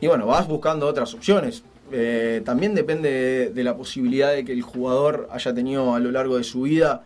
Y 0.00 0.06
bueno, 0.06 0.26
vas 0.26 0.46
buscando 0.46 0.86
otras 0.86 1.14
opciones. 1.14 1.64
Eh, 1.92 2.42
también 2.44 2.74
depende 2.74 3.50
de, 3.50 3.64
la 3.64 3.76
posibilidad 3.76 4.32
de 4.32 4.44
que 4.44 4.52
el 4.52 4.62
jugador 4.62 5.28
haya 5.30 5.54
tenido 5.54 5.94
a 5.94 6.00
lo 6.00 6.10
largo 6.10 6.36
de 6.36 6.44
su 6.44 6.62
vida, 6.62 7.04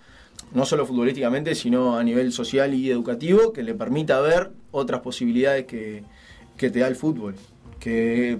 no 0.52 0.64
solo 0.64 0.86
futbolísticamente, 0.86 1.54
sino 1.54 1.96
a 1.98 2.04
nivel 2.04 2.32
social 2.32 2.74
y 2.74 2.90
educativo, 2.90 3.52
que 3.52 3.62
le 3.62 3.74
permita 3.74 4.20
ver 4.20 4.50
otras 4.70 5.00
posibilidades 5.00 5.66
que, 5.66 6.04
que 6.56 6.70
te 6.70 6.80
da 6.80 6.88
el 6.88 6.96
fútbol. 6.96 7.34
Que 7.80 8.38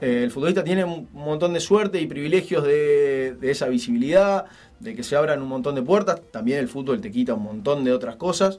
eh, 0.00 0.22
el 0.22 0.30
futbolista 0.30 0.64
tiene 0.64 0.84
un 0.84 1.08
montón 1.12 1.52
de 1.52 1.60
suerte 1.60 2.00
y 2.00 2.06
privilegios 2.06 2.64
de, 2.64 3.36
de 3.38 3.50
esa 3.50 3.68
visibilidad, 3.68 4.46
de 4.80 4.94
que 4.94 5.02
se 5.02 5.16
abran 5.16 5.42
un 5.42 5.48
montón 5.48 5.74
de 5.74 5.82
puertas. 5.82 6.20
También 6.30 6.58
el 6.58 6.68
fútbol 6.68 7.00
te 7.00 7.10
quita 7.10 7.34
un 7.34 7.42
montón 7.42 7.84
de 7.84 7.92
otras 7.92 8.16
cosas. 8.16 8.58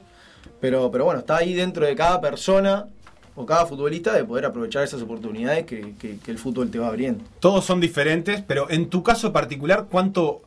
Pero, 0.64 0.90
pero 0.90 1.04
bueno, 1.04 1.20
está 1.20 1.36
ahí 1.36 1.52
dentro 1.52 1.84
de 1.84 1.94
cada 1.94 2.22
persona 2.22 2.86
o 3.36 3.44
cada 3.44 3.66
futbolista 3.66 4.14
de 4.14 4.24
poder 4.24 4.46
aprovechar 4.46 4.82
esas 4.82 5.02
oportunidades 5.02 5.66
que, 5.66 5.92
que- 6.00 6.18
el 6.30 6.38
fútbol 6.38 6.70
te 6.70 6.78
va 6.78 6.86
abriendo. 6.88 7.22
Todos 7.38 7.66
son 7.66 7.80
diferentes, 7.80 8.40
pero 8.40 8.70
en 8.70 8.88
tu 8.88 9.02
caso 9.02 9.30
particular, 9.30 9.88
¿cuánto, 9.90 10.40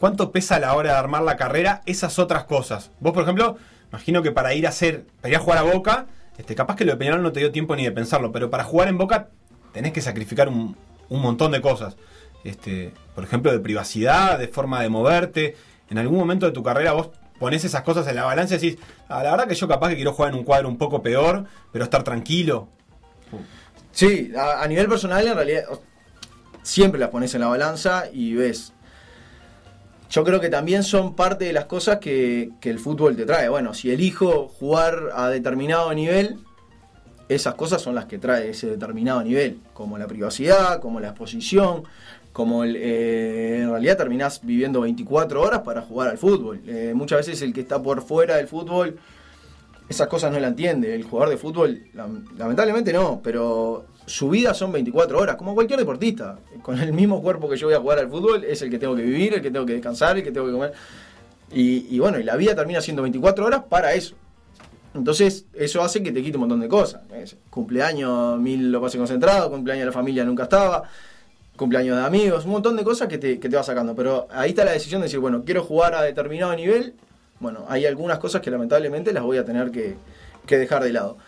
¿cuánto 0.00 0.32
pesa 0.32 0.56
a 0.56 0.58
la 0.58 0.74
hora 0.74 0.90
de 0.94 0.98
armar 0.98 1.22
la 1.22 1.36
carrera 1.36 1.80
esas 1.86 2.18
otras 2.18 2.42
cosas? 2.42 2.90
Vos, 2.98 3.12
por 3.12 3.22
ejemplo, 3.22 3.56
imagino 3.90 4.20
que 4.20 4.32
para 4.32 4.52
ir 4.52 4.66
a 4.66 4.70
hacer, 4.70 5.04
para 5.20 5.30
ir 5.30 5.36
a 5.36 5.38
jugar 5.38 5.58
a 5.58 5.62
Boca, 5.62 6.06
este, 6.38 6.56
capaz 6.56 6.74
que 6.74 6.84
lo 6.84 6.90
de 6.90 6.98
Peñarol 6.98 7.22
no 7.22 7.30
te 7.30 7.38
dio 7.38 7.52
tiempo 7.52 7.76
ni 7.76 7.84
de 7.84 7.92
pensarlo, 7.92 8.32
pero 8.32 8.50
para 8.50 8.64
jugar 8.64 8.88
en 8.88 8.98
Boca 8.98 9.28
tenés 9.72 9.92
que 9.92 10.00
sacrificar 10.00 10.48
un, 10.48 10.76
un 11.08 11.20
montón 11.22 11.52
de 11.52 11.60
cosas. 11.60 11.96
Este, 12.42 12.92
por 13.14 13.22
ejemplo, 13.22 13.52
de 13.52 13.60
privacidad, 13.60 14.40
de 14.40 14.48
forma 14.48 14.82
de 14.82 14.88
moverte. 14.88 15.54
En 15.88 15.98
algún 15.98 16.18
momento 16.18 16.46
de 16.46 16.52
tu 16.52 16.64
carrera 16.64 16.94
vos 16.94 17.10
pones 17.42 17.64
esas 17.64 17.82
cosas 17.82 18.06
en 18.06 18.14
la 18.14 18.22
balanza 18.22 18.54
y 18.54 18.58
decís, 18.58 18.78
"Ah, 19.08 19.20
la 19.24 19.32
verdad 19.32 19.48
que 19.48 19.56
yo 19.56 19.66
capaz 19.66 19.88
que 19.88 19.96
quiero 19.96 20.12
jugar 20.12 20.32
en 20.32 20.38
un 20.38 20.44
cuadro 20.44 20.68
un 20.68 20.78
poco 20.78 21.02
peor, 21.02 21.44
pero 21.72 21.84
estar 21.84 22.04
tranquilo. 22.04 22.68
Sí, 23.90 24.32
a, 24.38 24.64
nivel 24.68 24.88
personal 24.88 25.26
en 25.26 25.34
realidad 25.34 25.64
siempre 26.62 27.00
las 27.00 27.10
pones 27.10 27.34
en 27.34 27.40
la 27.40 27.48
balanza 27.48 28.04
y 28.12 28.34
ves. 28.34 28.72
Yo 30.08 30.22
creo 30.22 30.40
que 30.40 30.50
también 30.50 30.84
son 30.84 31.16
parte 31.16 31.46
de 31.46 31.52
las 31.52 31.64
cosas 31.64 31.98
que 31.98 32.52
el 32.62 32.78
fútbol 32.78 33.16
te 33.16 33.26
trae. 33.26 33.48
Bueno, 33.48 33.74
si 33.74 33.90
elijo 33.90 34.46
jugar 34.46 35.10
a 35.12 35.28
determinado 35.28 35.92
nivel, 35.94 36.38
esas 37.28 37.54
cosas 37.54 37.82
son 37.82 37.94
las 37.94 38.04
que 38.04 38.18
trae 38.18 38.50
ese 38.50 38.68
determinado 38.68 39.22
nivel, 39.22 39.60
como 39.72 39.98
la 39.98 40.06
privacidad, 40.06 40.80
como 40.80 41.00
la 41.00 41.08
exposición, 41.08 41.84
como 42.32 42.64
el, 42.64 42.76
eh, 42.76 43.60
en 43.62 43.70
realidad 43.70 43.96
terminás 43.96 44.40
viviendo 44.42 44.80
24 44.80 45.40
horas 45.42 45.60
para 45.60 45.82
jugar 45.82 46.08
al 46.08 46.18
fútbol. 46.18 46.60
Eh, 46.66 46.92
muchas 46.94 47.18
veces 47.26 47.42
el 47.42 47.52
que 47.52 47.60
está 47.60 47.82
por 47.82 48.02
fuera 48.02 48.36
del 48.36 48.48
fútbol 48.48 48.98
esas 49.88 50.08
cosas 50.08 50.32
no 50.32 50.40
la 50.40 50.48
entiende. 50.48 50.94
El 50.94 51.02
jugador 51.02 51.28
de 51.30 51.36
fútbol, 51.36 51.82
lam- 51.94 52.24
lamentablemente 52.38 52.92
no, 52.92 53.20
pero 53.22 53.84
su 54.06 54.30
vida 54.30 54.54
son 54.54 54.72
24 54.72 55.18
horas, 55.18 55.36
como 55.36 55.54
cualquier 55.54 55.78
deportista. 55.78 56.38
Con 56.62 56.78
el 56.80 56.92
mismo 56.94 57.20
cuerpo 57.20 57.48
que 57.50 57.56
yo 57.58 57.66
voy 57.66 57.74
a 57.74 57.80
jugar 57.80 57.98
al 57.98 58.08
fútbol, 58.08 58.44
es 58.44 58.62
el 58.62 58.70
que 58.70 58.78
tengo 58.78 58.96
que 58.96 59.02
vivir, 59.02 59.34
el 59.34 59.42
que 59.42 59.50
tengo 59.50 59.66
que 59.66 59.74
descansar, 59.74 60.16
el 60.16 60.22
que 60.22 60.32
tengo 60.32 60.46
que 60.46 60.52
comer. 60.52 60.72
Y, 61.54 61.98
bueno, 61.98 62.18
y 62.18 62.22
la 62.22 62.36
vida 62.36 62.54
termina 62.54 62.80
siendo 62.80 63.02
24 63.02 63.44
horas 63.44 63.64
para 63.68 63.92
eso. 63.92 64.14
Entonces, 64.94 65.44
eso 65.52 65.82
hace 65.82 66.02
que 66.02 66.10
te 66.12 66.22
quite 66.22 66.36
un 66.38 66.42
montón 66.42 66.60
de 66.60 66.68
cosas. 66.68 67.02
Cumpleaños, 67.50 68.38
mil 68.40 68.72
lo 68.72 68.80
pasé 68.80 68.96
concentrado, 68.96 69.50
cumpleaños 69.50 69.82
de 69.82 69.86
la 69.86 69.92
familia 69.92 70.24
nunca 70.24 70.44
estaba, 70.44 70.84
cumpleaños 71.56 71.96
de 71.96 72.04
amigos, 72.04 72.44
un 72.44 72.52
montón 72.52 72.76
de 72.76 72.84
cosas 72.84 73.08
que 73.08 73.18
te, 73.18 73.38
que 73.38 73.48
te 73.48 73.56
va 73.56 73.62
sacando. 73.62 73.94
Pero 73.94 74.26
ahí 74.30 74.50
está 74.50 74.64
la 74.64 74.72
decisión 74.72 75.00
de 75.00 75.06
decir, 75.06 75.20
bueno, 75.20 75.42
quiero 75.44 75.62
jugar 75.62 75.94
a 75.94 76.02
determinado 76.02 76.54
nivel. 76.54 76.94
Bueno, 77.40 77.64
hay 77.68 77.86
algunas 77.86 78.18
cosas 78.18 78.40
que 78.40 78.50
lamentablemente 78.50 79.12
las 79.12 79.22
voy 79.22 79.38
a 79.38 79.44
tener 79.44 79.70
que, 79.70 79.96
que 80.46 80.58
dejar 80.58 80.84
de 80.84 80.92
lado. 80.92 81.18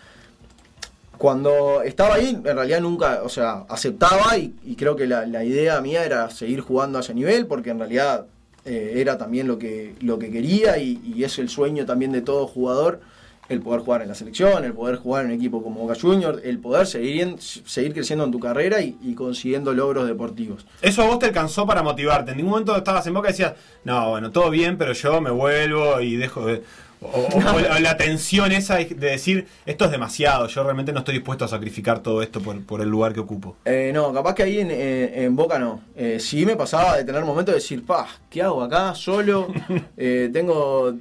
Cuando 1.19 1.83
estaba 1.83 2.16
ahí, 2.16 2.31
en 2.31 2.45
realidad 2.45 2.81
nunca, 2.81 3.23
o 3.23 3.28
sea, 3.28 3.64
aceptaba 3.69 4.37
y, 4.37 4.75
creo 4.76 4.97
que 4.97 5.07
la, 5.07 5.26
la 5.26 5.45
idea 5.45 5.81
mía 5.81 6.04
era 6.04 6.28
seguir 6.31 6.61
jugando 6.61 6.99
a 6.99 7.02
ese 7.02 7.14
nivel, 7.14 7.47
porque 7.47 7.71
en 7.71 7.78
realidad 7.78 8.26
eh, 8.64 8.95
era 8.97 9.16
también 9.16 9.47
lo 9.47 9.59
que, 9.59 9.95
lo 10.00 10.19
que 10.19 10.31
quería 10.31 10.78
y, 10.78 11.00
y 11.04 11.23
es 11.23 11.38
el 11.38 11.49
sueño 11.49 11.87
también 11.87 12.12
de 12.12 12.21
todo 12.21 12.47
jugador, 12.47 13.00
el 13.48 13.60
poder 13.60 13.80
jugar 13.82 14.02
en 14.02 14.08
la 14.08 14.14
selección, 14.14 14.64
el 14.64 14.72
poder 14.72 14.96
jugar 14.96 15.24
en 15.24 15.30
un 15.32 15.36
equipo 15.36 15.62
como 15.62 15.80
Boca 15.80 15.94
Juniors, 16.00 16.40
el 16.44 16.58
poder 16.58 16.86
seguir, 16.86 17.20
en- 17.22 17.40
seguir 17.40 17.92
creciendo 17.92 18.24
en 18.24 18.30
tu 18.32 18.40
carrera 18.40 18.80
y, 18.80 18.96
y 19.02 19.14
consiguiendo 19.14 19.72
logros 19.74 20.06
deportivos. 20.06 20.66
Eso 20.80 21.02
a 21.02 21.06
vos 21.06 21.18
te 21.18 21.26
alcanzó 21.26 21.66
para 21.66 21.82
motivarte. 21.82 22.30
En 22.30 22.38
ningún 22.38 22.52
momento 22.52 22.76
estabas 22.76 23.06
en 23.06 23.14
boca 23.14 23.28
y 23.28 23.32
decías, 23.32 23.54
no, 23.84 24.10
bueno, 24.10 24.30
todo 24.30 24.50
bien, 24.50 24.78
pero 24.78 24.92
yo 24.92 25.20
me 25.20 25.30
vuelvo 25.30 26.00
y 26.00 26.16
dejo 26.16 26.46
de. 26.46 26.62
O, 27.02 27.06
o- 27.08 27.36
o 27.36 27.40
la- 27.80 27.96
tensión 27.98 28.50
esa 28.52 28.76
de 28.76 28.86
decir, 28.94 29.46
esto 29.66 29.84
es 29.84 29.90
demasiado, 29.90 30.46
yo 30.46 30.62
realmente 30.62 30.90
no 30.90 31.00
estoy 31.00 31.14
dispuesto 31.16 31.44
a 31.44 31.48
sacrificar 31.48 31.98
todo 32.00 32.22
esto 32.22 32.40
por, 32.40 32.64
por 32.64 32.80
el 32.80 32.88
lugar 32.88 33.12
que 33.12 33.20
ocupo. 33.20 33.56
Eh, 33.66 33.90
no, 33.92 34.10
capaz 34.14 34.34
que 34.34 34.42
ahí 34.44 34.58
en, 34.60 34.70
en 34.70 35.36
Boca 35.36 35.58
no. 35.58 35.82
Eh, 35.96 36.18
sí 36.18 36.46
me 36.46 36.56
pasaba 36.56 36.96
de 36.96 37.04
tener 37.04 37.22
momentos 37.24 37.52
de 37.54 37.60
decir, 37.60 37.84
pa, 37.84 38.06
¿qué 38.30 38.40
hago 38.42 38.62
acá 38.62 38.94
solo? 38.94 39.48
Eh, 39.98 40.30
tengo 40.32 40.94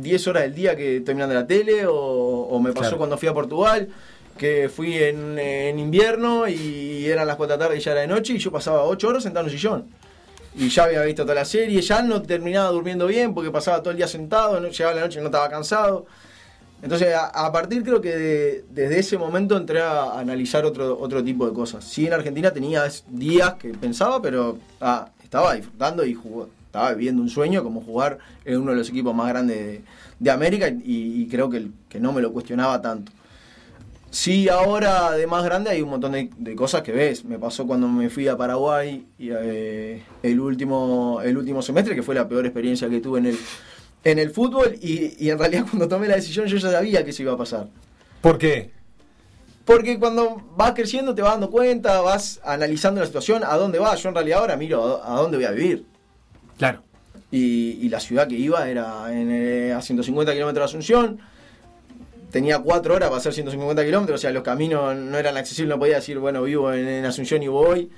10 0.00 0.26
horas 0.28 0.42
del 0.44 0.54
día 0.54 0.76
que 0.76 0.98
estoy 0.98 1.14
mirando 1.14 1.34
la 1.34 1.46
tele, 1.46 1.86
o, 1.86 1.94
o 1.94 2.60
me 2.60 2.70
pasó 2.70 2.80
Claro. 2.82 2.98
cuando 2.98 3.18
fui 3.18 3.28
a 3.28 3.34
Portugal, 3.34 3.88
que 4.38 4.68
fui 4.68 4.94
en, 4.96 5.38
en 5.38 5.78
invierno 5.78 6.46
y 6.46 7.06
eran 7.06 7.26
las 7.26 7.36
4 7.36 7.56
de 7.56 7.58
la 7.58 7.64
tarde 7.66 7.78
y 7.78 7.80
ya 7.82 7.92
era 7.92 8.00
de 8.02 8.06
noche 8.06 8.34
y 8.34 8.38
yo 8.38 8.52
pasaba 8.52 8.84
8 8.84 9.08
horas 9.08 9.22
sentado 9.22 9.46
en 9.46 9.52
un 9.52 9.56
sillón. 9.58 9.86
Y 10.58 10.68
ya 10.70 10.84
había 10.84 11.02
visto 11.02 11.22
toda 11.22 11.34
la 11.34 11.44
serie, 11.44 11.80
ya 11.82 12.00
no 12.02 12.22
terminaba 12.22 12.70
durmiendo 12.70 13.06
bien 13.06 13.34
porque 13.34 13.50
pasaba 13.50 13.80
todo 13.82 13.90
el 13.90 13.96
día 13.98 14.08
sentado, 14.08 14.58
no, 14.60 14.68
llegaba 14.68 14.94
la 14.94 15.02
noche 15.02 15.18
y 15.18 15.22
no 15.22 15.26
estaba 15.28 15.48
cansado. 15.50 16.06
Entonces, 16.82 17.14
a, 17.14 17.26
a 17.28 17.52
partir 17.52 17.82
creo 17.82 18.00
que 18.02 18.14
de- 18.16 18.64
desde 18.70 18.98
ese 18.98 19.16
momento 19.18 19.56
entré 19.56 19.80
a 19.80 20.18
analizar 20.18 20.64
otro, 20.66 20.98
otro 21.00 21.24
tipo 21.24 21.46
de 21.46 21.52
cosas. 21.54 21.84
Sí, 21.84 22.06
en 22.06 22.12
Argentina 22.12 22.50
tenía 22.52 22.86
días 23.08 23.54
que 23.54 23.68
pensaba, 23.70 24.20
pero 24.20 24.58
ah, 24.80 25.08
estaba 25.22 25.54
disfrutando 25.54 26.04
y 26.04 26.12
jugó- 26.14 26.48
estaba 26.76 26.92
viviendo 26.92 27.22
un 27.22 27.30
sueño 27.30 27.64
como 27.64 27.80
jugar 27.80 28.18
en 28.44 28.60
uno 28.60 28.72
de 28.72 28.76
los 28.76 28.90
equipos 28.90 29.14
más 29.14 29.28
grandes 29.28 29.56
de, 29.56 29.82
de 30.18 30.30
América 30.30 30.68
y, 30.68 31.22
y 31.22 31.26
creo 31.28 31.48
que, 31.48 31.68
que 31.88 31.98
no 31.98 32.12
me 32.12 32.20
lo 32.20 32.32
cuestionaba 32.32 32.82
tanto. 32.82 33.12
Sí, 34.10 34.48
ahora 34.48 35.12
de 35.12 35.26
más 35.26 35.44
grande 35.44 35.70
hay 35.70 35.82
un 35.82 35.90
montón 35.90 36.12
de, 36.12 36.30
de 36.36 36.54
cosas 36.54 36.82
que 36.82 36.92
ves. 36.92 37.24
Me 37.24 37.38
pasó 37.38 37.66
cuando 37.66 37.88
me 37.88 38.08
fui 38.08 38.28
a 38.28 38.36
Paraguay 38.36 39.06
y, 39.18 39.28
eh, 39.30 40.02
el, 40.22 40.40
último, 40.40 41.20
el 41.22 41.36
último 41.36 41.60
semestre, 41.60 41.94
que 41.94 42.02
fue 42.02 42.14
la 42.14 42.28
peor 42.28 42.46
experiencia 42.46 42.88
que 42.88 43.00
tuve 43.00 43.18
en 43.18 43.26
el, 43.26 43.38
en 44.04 44.18
el 44.18 44.30
fútbol. 44.30 44.74
Y, 44.80 45.16
y 45.18 45.30
en 45.30 45.38
realidad 45.38 45.66
cuando 45.70 45.88
tomé 45.88 46.08
la 46.08 46.16
decisión 46.16 46.46
yo 46.46 46.56
ya 46.56 46.70
sabía 46.70 47.04
que 47.04 47.10
eso 47.10 47.22
iba 47.22 47.32
a 47.32 47.36
pasar. 47.36 47.68
¿Por 48.20 48.38
qué? 48.38 48.70
Porque 49.64 49.98
cuando 49.98 50.42
vas 50.56 50.72
creciendo 50.72 51.14
te 51.14 51.22
vas 51.22 51.32
dando 51.32 51.50
cuenta, 51.50 52.00
vas 52.00 52.40
analizando 52.44 53.00
la 53.00 53.06
situación, 53.06 53.44
a 53.44 53.56
dónde 53.56 53.78
vas. 53.78 54.02
Yo 54.02 54.10
en 54.10 54.14
realidad 54.14 54.40
ahora 54.40 54.56
miro 54.56 55.02
a, 55.02 55.14
a 55.14 55.20
dónde 55.20 55.36
voy 55.36 55.46
a 55.46 55.50
vivir. 55.50 55.95
Claro. 56.58 56.82
Y, 57.30 57.78
y 57.82 57.88
la 57.88 58.00
ciudad 58.00 58.28
que 58.28 58.36
iba 58.36 58.68
era 58.68 59.06
eh, 59.10 59.72
a 59.76 59.82
150 59.82 60.32
kilómetros 60.32 60.62
de 60.62 60.64
Asunción. 60.64 61.18
Tenía 62.30 62.58
cuatro 62.58 62.94
horas 62.94 63.08
para 63.08 63.18
hacer 63.18 63.32
150 63.32 63.84
kilómetros, 63.84 64.20
o 64.20 64.22
sea, 64.22 64.30
los 64.30 64.42
caminos 64.42 64.94
no 64.96 65.16
eran 65.16 65.36
accesibles, 65.36 65.74
no 65.74 65.78
podía 65.78 65.96
decir, 65.96 66.18
bueno, 66.18 66.42
vivo 66.42 66.72
en, 66.72 67.04
Asunción 67.04 67.42
y 67.42 67.48
voy. 67.48 67.90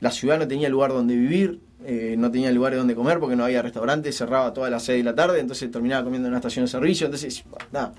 La 0.00 0.10
ciudad 0.10 0.38
no 0.38 0.46
tenía 0.46 0.68
lugar 0.68 0.92
donde 0.92 1.14
vivir, 1.14 1.60
eh, 1.84 2.14
no 2.18 2.30
tenía 2.30 2.50
lugares 2.52 2.78
donde 2.78 2.94
comer 2.94 3.20
porque 3.20 3.36
no 3.36 3.44
había 3.44 3.62
restaurantes, 3.62 4.16
cerraba 4.16 4.52
todas 4.52 4.70
las 4.70 4.82
6 4.84 4.98
de 4.98 5.04
la 5.04 5.14
tarde, 5.14 5.40
entonces 5.40 5.70
terminaba 5.70 6.04
comiendo 6.04 6.28
en 6.28 6.32
una 6.32 6.38
estación 6.38 6.66
de 6.66 6.70
servicio, 6.70 7.06
entonces, 7.06 7.44
nada. 7.72 7.92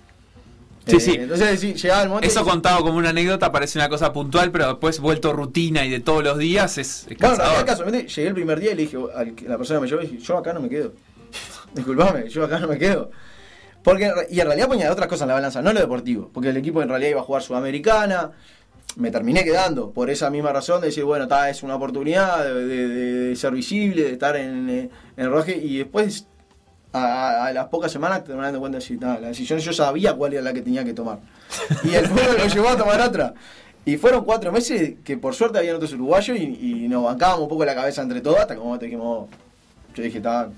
Sí, 0.87 0.97
Eh, 0.97 0.99
sí. 0.99 1.11
Entonces 1.19 1.59
sí, 1.59 1.73
llegaba 1.73 2.03
el 2.03 2.09
momento. 2.09 2.27
Eso 2.27 2.41
y- 2.41 2.43
contado 2.49 2.81
como 2.83 2.97
una 2.97 3.09
anécdota 3.09 3.51
parece 3.51 3.79
una 3.79 3.89
cosa 3.89 4.13
puntual, 4.13 4.51
pero 4.51 4.67
después 4.67 4.99
vuelto 4.99 5.33
rutina 5.33 5.83
y 5.85 5.89
de 5.89 5.99
todos 5.99 6.23
los 6.23 6.37
días 6.37 6.77
es, 6.77 7.07
es 7.09 7.17
Bueno, 7.17 7.35
en 7.59 7.65
casualmente 7.65 8.07
llegué 8.07 8.27
el 8.27 8.33
primer 8.35 8.59
día 8.59 8.71
y 8.73 8.75
le 8.75 8.81
dije 8.83 8.97
a 8.97 9.23
la 9.49 9.57
persona 9.57 9.79
que 9.79 9.81
me 9.83 9.87
llevó, 9.89 10.01
dije, 10.01 10.17
yo 10.19 10.37
acá 10.37 10.53
no 10.53 10.59
me 10.61 10.69
quedo. 10.69 10.93
Disculpame, 11.73 12.29
yo 12.29 12.43
acá 12.45 12.59
no 12.59 12.67
me 12.67 12.77
quedo. 12.77 13.09
Porque, 13.83 14.11
y 14.29 14.39
en 14.39 14.47
realidad 14.47 14.67
ponía 14.67 14.91
otras 14.91 15.07
cosas 15.07 15.23
en 15.23 15.27
la 15.29 15.33
balanza, 15.35 15.61
no 15.61 15.71
lo 15.73 15.79
deportivo. 15.79 16.29
Porque 16.33 16.49
el 16.49 16.57
equipo 16.57 16.81
en 16.81 16.89
realidad 16.89 17.11
iba 17.11 17.21
a 17.21 17.23
jugar 17.23 17.43
Sudamericana. 17.43 18.31
Me 18.97 19.11
terminé 19.11 19.43
quedando 19.43 19.91
por 19.91 20.09
esa 20.09 20.29
misma 20.29 20.51
razón 20.53 20.81
de 20.81 20.87
decir, 20.87 21.03
bueno, 21.03 21.27
ta, 21.27 21.49
es 21.49 21.61
una 21.63 21.75
oportunidad 21.75 22.43
de, 22.45 22.65
de- 22.65 22.87
de 22.87 23.35
ser 23.35 23.51
visible, 23.51 24.03
de 24.03 24.11
estar 24.13 24.35
en, 24.37 24.69
en 24.69 24.89
el 25.17 25.29
roje. 25.29 25.57
Y 25.57 25.77
después, 25.79 26.27
a, 26.95 27.45
a 27.45 27.53
las 27.53 27.67
pocas 27.67 27.91
semanas, 27.91 28.23
te 28.23 28.33
dando 28.33 28.59
cuenta 28.59 28.79
ta, 28.99 29.19
la 29.19 29.27
decisión 29.27 29.59
yo 29.59 29.73
sabía 29.73 30.13
cuál 30.13 30.33
era 30.33 30.41
la 30.41 30.53
que 30.53 30.61
tenía 30.61 30.83
que 30.83 30.93
tomar. 30.93 31.19
Y 31.83 31.93
el 31.93 32.07
fútbol 32.07 32.37
lo 32.37 32.47
llevó 32.47 32.69
a 32.69 32.77
tomar 32.77 33.01
otra. 33.01 33.33
Y 33.85 33.97
fueron 33.97 34.23
cuatro 34.23 34.51
meses 34.51 34.95
que 35.03 35.17
por 35.17 35.35
suerte 35.35 35.59
habían 35.59 35.75
otros 35.75 35.93
uruguayos 35.93 36.37
y, 36.39 36.43
y 36.83 36.87
nos 36.87 37.03
bancábamos 37.03 37.43
un 37.43 37.49
poco 37.49 37.65
la 37.65 37.75
cabeza 37.75 38.01
entre 38.01 38.21
todos 38.21 38.39
hasta 38.39 38.55
como 38.55 38.79
te 38.79 38.85
dijimos, 38.85 39.29
yo 39.93 40.03
dije, 40.03 40.17
está, 40.17 40.49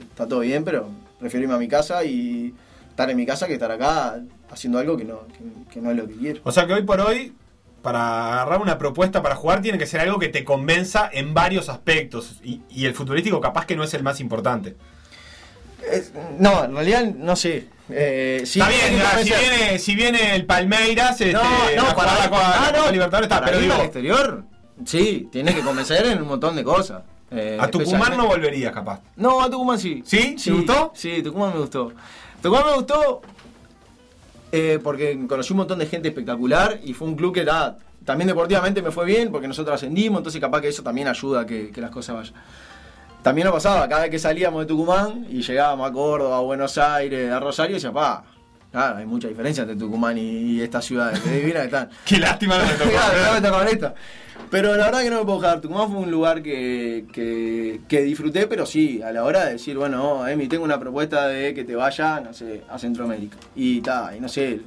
está 0.00 0.28
todo 0.28 0.40
bien, 0.40 0.64
pero 0.64 0.88
prefiero 1.18 1.44
irme 1.44 1.54
a 1.54 1.58
mi 1.58 1.68
casa 1.68 2.04
y 2.04 2.54
estar 2.90 3.08
en 3.08 3.16
mi 3.16 3.24
casa 3.24 3.46
que 3.46 3.54
estar 3.54 3.70
acá 3.70 4.20
haciendo 4.50 4.78
algo 4.78 4.96
que 4.96 5.04
no, 5.04 5.20
que, 5.28 5.72
que 5.72 5.80
no 5.80 5.90
es 5.90 5.96
lo 5.96 6.06
que 6.06 6.14
quiero. 6.14 6.40
O 6.44 6.52
sea 6.52 6.66
que 6.66 6.74
hoy 6.74 6.82
por 6.82 7.00
hoy, 7.00 7.32
para 7.80 8.34
agarrar 8.34 8.60
una 8.60 8.76
propuesta 8.76 9.22
para 9.22 9.34
jugar, 9.34 9.62
tiene 9.62 9.78
que 9.78 9.86
ser 9.86 10.00
algo 10.00 10.18
que 10.18 10.28
te 10.28 10.44
convenza 10.44 11.08
en 11.10 11.32
varios 11.32 11.68
aspectos. 11.68 12.40
Y, 12.44 12.60
y 12.68 12.84
el 12.84 12.94
futbolístico 12.94 13.40
capaz 13.40 13.64
que 13.64 13.76
no 13.76 13.84
es 13.84 13.94
el 13.94 14.02
más 14.02 14.20
importante. 14.20 14.76
No, 16.38 16.64
en 16.64 16.74
realidad 16.74 17.04
no 17.04 17.36
sé. 17.36 17.68
Eh, 17.90 18.42
sí, 18.46 18.60
está 18.60 18.70
bien, 18.70 19.02
si, 19.22 19.30
viene, 19.30 19.78
si 19.78 19.94
viene 19.94 20.34
el 20.34 20.46
Palmeiras, 20.46 21.20
este, 21.20 21.32
No, 21.32 21.42
no, 21.42 21.94
para, 21.94 22.14
la 22.14 22.30
ah, 22.32 22.72
no, 22.74 22.90
Libertadores 22.90 23.30
está, 23.30 23.44
pero 23.44 23.58
digo, 23.58 23.74
al 23.74 23.82
exterior, 23.82 24.44
sí, 24.86 25.28
tiene 25.30 25.54
que 25.54 25.60
convencer 25.60 26.06
en 26.06 26.22
un 26.22 26.28
montón 26.28 26.56
de 26.56 26.64
cosas. 26.64 27.02
Eh, 27.30 27.58
a 27.60 27.68
Tucumán 27.68 28.16
no 28.16 28.26
volverías 28.26 28.72
capaz. 28.72 29.00
No, 29.16 29.42
a 29.42 29.50
Tucumán 29.50 29.78
sí. 29.78 30.02
¿Sí? 30.06 30.36
¿Te 30.42 30.50
gustó? 30.50 30.92
Sí, 30.94 31.22
Tucumán 31.22 31.52
me 31.52 31.60
gustó. 31.60 31.92
Tucumán 32.40 32.64
me 32.66 32.74
gustó 32.74 33.22
eh, 34.52 34.78
porque 34.82 35.18
conocí 35.26 35.52
un 35.52 35.58
montón 35.58 35.80
de 35.80 35.86
gente 35.86 36.08
espectacular 36.08 36.78
y 36.84 36.92
fue 36.94 37.08
un 37.08 37.16
club 37.16 37.34
que 37.34 37.40
era, 37.40 37.76
también 38.04 38.28
deportivamente 38.28 38.82
me 38.82 38.92
fue 38.92 39.04
bien 39.04 39.32
porque 39.32 39.48
nosotros 39.48 39.74
ascendimos, 39.74 40.20
entonces 40.20 40.40
capaz 40.40 40.60
que 40.60 40.68
eso 40.68 40.82
también 40.82 41.08
ayuda 41.08 41.40
a 41.40 41.46
que, 41.46 41.70
que 41.70 41.80
las 41.80 41.90
cosas 41.90 42.14
vayan. 42.14 42.34
También 43.24 43.46
nos 43.46 43.54
pasaba, 43.54 43.88
cada 43.88 44.02
vez 44.02 44.10
que 44.10 44.18
salíamos 44.18 44.60
de 44.60 44.66
Tucumán 44.66 45.26
y 45.30 45.40
llegábamos 45.40 45.88
a 45.88 45.92
Córdoba, 45.94 46.36
a 46.36 46.40
Buenos 46.40 46.76
Aires, 46.76 47.32
a 47.32 47.40
Rosario, 47.40 47.76
decía, 47.76 47.90
pa, 47.90 48.22
Claro, 48.70 48.98
hay 48.98 49.06
mucha 49.06 49.28
diferencia 49.28 49.62
entre 49.62 49.76
Tucumán 49.76 50.18
y, 50.18 50.60
estas 50.60 50.84
ciudades. 50.84 51.20
Qué 51.20 51.30
divina 51.30 51.60
que 51.60 51.66
están. 51.66 51.88
Qué 52.04 52.18
lástima 52.18 52.58
no 52.58 52.64
me 52.64 52.72
tocó. 52.72 52.90
Claro, 52.90 53.50
no 53.50 53.64
me 53.64 53.76
tocó. 53.76 53.94
Pero 54.50 54.76
la 54.76 54.86
verdad 54.86 55.02
que 55.02 55.10
no 55.10 55.20
me 55.20 55.24
puedo 55.24 55.40
quedar. 55.40 55.60
Tucumán 55.62 55.90
fue 55.90 56.00
un 56.00 56.10
lugar 56.10 56.42
que, 56.42 57.06
que, 57.10 57.80
que 57.88 58.02
disfruté, 58.02 58.46
pero 58.46 58.66
sí, 58.66 59.00
a 59.00 59.10
la 59.10 59.24
hora 59.24 59.46
de 59.46 59.52
decir, 59.52 59.78
bueno, 59.78 60.28
Emi, 60.28 60.46
tengo 60.46 60.64
una 60.64 60.78
propuesta 60.78 61.28
de 61.28 61.54
que 61.54 61.64
te 61.64 61.74
vaya, 61.74 62.20
no 62.20 62.34
sé, 62.34 62.64
a 62.68 62.78
Centroamérica. 62.78 63.38
Y 63.56 63.80
ta, 63.80 64.12
y 64.14 64.20
no 64.20 64.28
sé. 64.28 64.60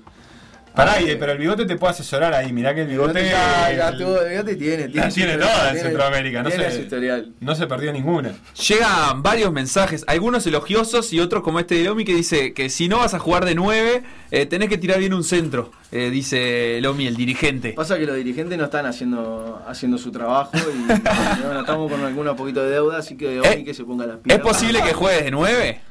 Pará, 0.77 1.01
y- 1.01 1.15
pero 1.15 1.33
el 1.33 1.37
bigote 1.39 1.65
te 1.65 1.75
puede 1.75 1.91
asesorar 1.91 2.33
ahí. 2.33 2.53
Mirá 2.53 2.73
que 2.73 2.83
el 2.83 2.87
bigote. 2.87 3.25
ya, 3.25 3.73
ya 3.75 3.89
el- 3.89 3.97
tuvo- 3.97 4.21
el 4.21 4.29
bigote 4.29 4.55
tiene, 4.55 4.87
tiene, 4.87 5.07
la 5.07 5.09
tiene 5.13 5.33
toda 5.37 5.51
en 5.69 5.73
tiene- 5.73 5.79
Centroamérica. 5.89 6.43
No 6.43 6.49
tiene 6.49 6.71
se, 6.71 6.81
historial. 6.81 7.31
no 7.41 7.55
se 7.55 7.67
perdió 7.67 7.91
ninguna. 7.91 8.31
Llegan 8.67 9.21
varios 9.23 9.51
mensajes, 9.51 10.03
algunos 10.07 10.45
elogiosos 10.47 11.11
y 11.11 11.19
otros 11.19 11.43
como 11.43 11.59
este 11.59 11.75
de 11.75 11.83
Lomi 11.83 12.05
que 12.05 12.15
dice 12.15 12.53
que 12.53 12.69
si 12.69 12.87
no 12.87 12.99
vas 12.99 13.13
a 13.13 13.19
jugar 13.19 13.43
de 13.45 13.55
9, 13.55 14.03
tenés 14.49 14.69
que 14.69 14.77
tirar 14.77 14.99
bien 14.99 15.13
un 15.13 15.23
centro, 15.23 15.71
eh, 15.91 16.09
dice 16.11 16.79
Lomi, 16.81 17.07
el 17.07 17.15
dirigente. 17.17 17.73
Pasa 17.73 17.97
que 17.97 18.05
los 18.05 18.15
dirigentes 18.15 18.57
no 18.57 18.65
están 18.65 18.85
haciendo 18.85 19.61
haciendo 19.67 19.97
su 19.97 20.11
trabajo 20.11 20.51
y 20.55 20.87
bueno, 21.43 21.59
estamos 21.61 21.91
con 21.91 22.01
alguna 22.03 22.35
poquito 22.35 22.61
de 22.63 22.69
deuda, 22.71 22.97
así 22.99 23.17
que 23.17 23.37
Eh, 23.37 23.41
hoy 23.41 23.63
que 23.63 23.73
se 23.73 23.83
ponga 23.83 24.05
las 24.05 24.17
pilas. 24.17 24.37
¿Es 24.37 24.43
posible 24.43 24.81
que 24.83 24.93
juegues 24.93 25.23
de 25.25 25.31
9? 25.31 25.81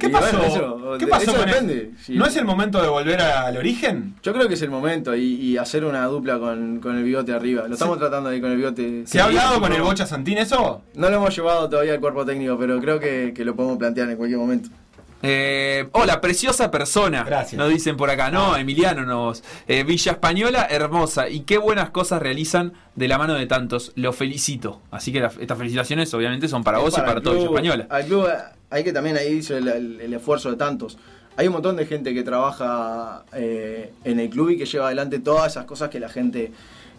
¿Qué 0.00 0.06
Y 0.06 0.10
pasó? 0.10 0.36
bueno, 0.38 0.52
eso- 0.54 0.98
¿Qué 0.98 1.06
pasó 1.06 1.22
eso 1.30 1.32
con 1.38 1.48
el- 1.48 1.54
depende. 1.54 1.90
Sí. 2.02 2.14
¿No 2.16 2.26
es 2.26 2.36
el 2.36 2.44
momento 2.44 2.82
de 2.82 2.88
volver 2.88 3.20
al 3.20 3.56
origen? 3.56 4.14
Yo 4.22 4.32
creo 4.32 4.48
que 4.48 4.54
es 4.54 4.62
el 4.62 4.70
momento 4.70 5.14
y, 5.14 5.22
y 5.34 5.56
hacer 5.58 5.84
una 5.84 6.04
dupla 6.06 6.38
con, 6.38 6.80
con 6.80 6.96
el 6.96 7.04
bigote 7.04 7.32
arriba. 7.32 7.68
Lo 7.68 7.74
estamos 7.74 7.98
tratando 7.98 8.30
ahí 8.30 8.40
con 8.40 8.50
el 8.50 8.56
bigote. 8.56 9.02
¿Se 9.06 9.20
ha 9.20 9.24
hablado 9.26 9.60
con 9.60 9.72
el 9.72 9.82
Bocha 9.82 10.06
Santín 10.06 10.38
eso? 10.38 10.82
No 10.94 11.08
lo 11.10 11.16
hemos 11.16 11.36
llevado 11.36 11.68
todavía 11.68 11.92
al 11.92 12.00
cuerpo 12.00 12.24
técnico, 12.24 12.56
pero 12.58 12.80
creo 12.80 12.98
que, 12.98 13.32
que 13.34 13.44
lo 13.44 13.54
podemos 13.54 13.78
plantear 13.78 14.10
en 14.10 14.16
cualquier 14.16 14.40
momento. 14.40 14.70
Eh, 15.22 15.86
hola, 15.92 16.18
preciosa 16.22 16.70
persona. 16.70 17.24
Gracias. 17.24 17.58
Nos 17.58 17.68
dicen 17.68 17.94
por 17.96 18.08
acá. 18.08 18.30
No, 18.30 18.56
Emiliano 18.56 19.04
nos. 19.04 19.42
eh, 19.68 19.84
Villa 19.84 20.12
Española, 20.12 20.66
hermosa. 20.70 21.28
Y 21.28 21.40
qué 21.40 21.58
buenas 21.58 21.90
cosas 21.90 22.22
realizan 22.22 22.72
de 22.94 23.06
la 23.06 23.18
mano 23.18 23.34
de 23.34 23.46
tantos. 23.46 23.92
Lo 23.96 24.14
felicito. 24.14 24.80
Así 24.90 25.12
que 25.12 25.20
la- 25.20 25.30
estas 25.38 25.58
felicitaciones, 25.58 26.12
obviamente, 26.14 26.48
son 26.48 26.64
para 26.64 26.78
vos 26.78 26.94
y 26.96 27.00
para 27.02 27.12
el 27.18 27.22
todo 27.22 27.34
Villa 27.34 27.46
Española. 27.48 27.86
Al 27.90 28.04
club 28.06 28.28
hay 28.70 28.84
que 28.84 28.92
también 28.92 29.16
ahí 29.16 29.40
el, 29.50 29.68
el- 30.00 30.14
esfuerzo 30.14 30.50
de 30.50 30.56
tantos. 30.56 30.96
Hay 31.36 31.46
un 31.46 31.54
montón 31.54 31.76
de 31.76 31.86
gente 31.86 32.14
que 32.14 32.22
trabaja 32.22 33.24
eh, 33.32 33.92
en 34.04 34.20
el 34.20 34.30
club 34.30 34.50
y 34.50 34.58
que 34.58 34.66
lleva 34.66 34.86
adelante 34.86 35.18
todas 35.18 35.52
esas 35.52 35.64
cosas 35.64 35.90
que 35.90 36.00
la 36.00 36.08
gente 36.08 36.52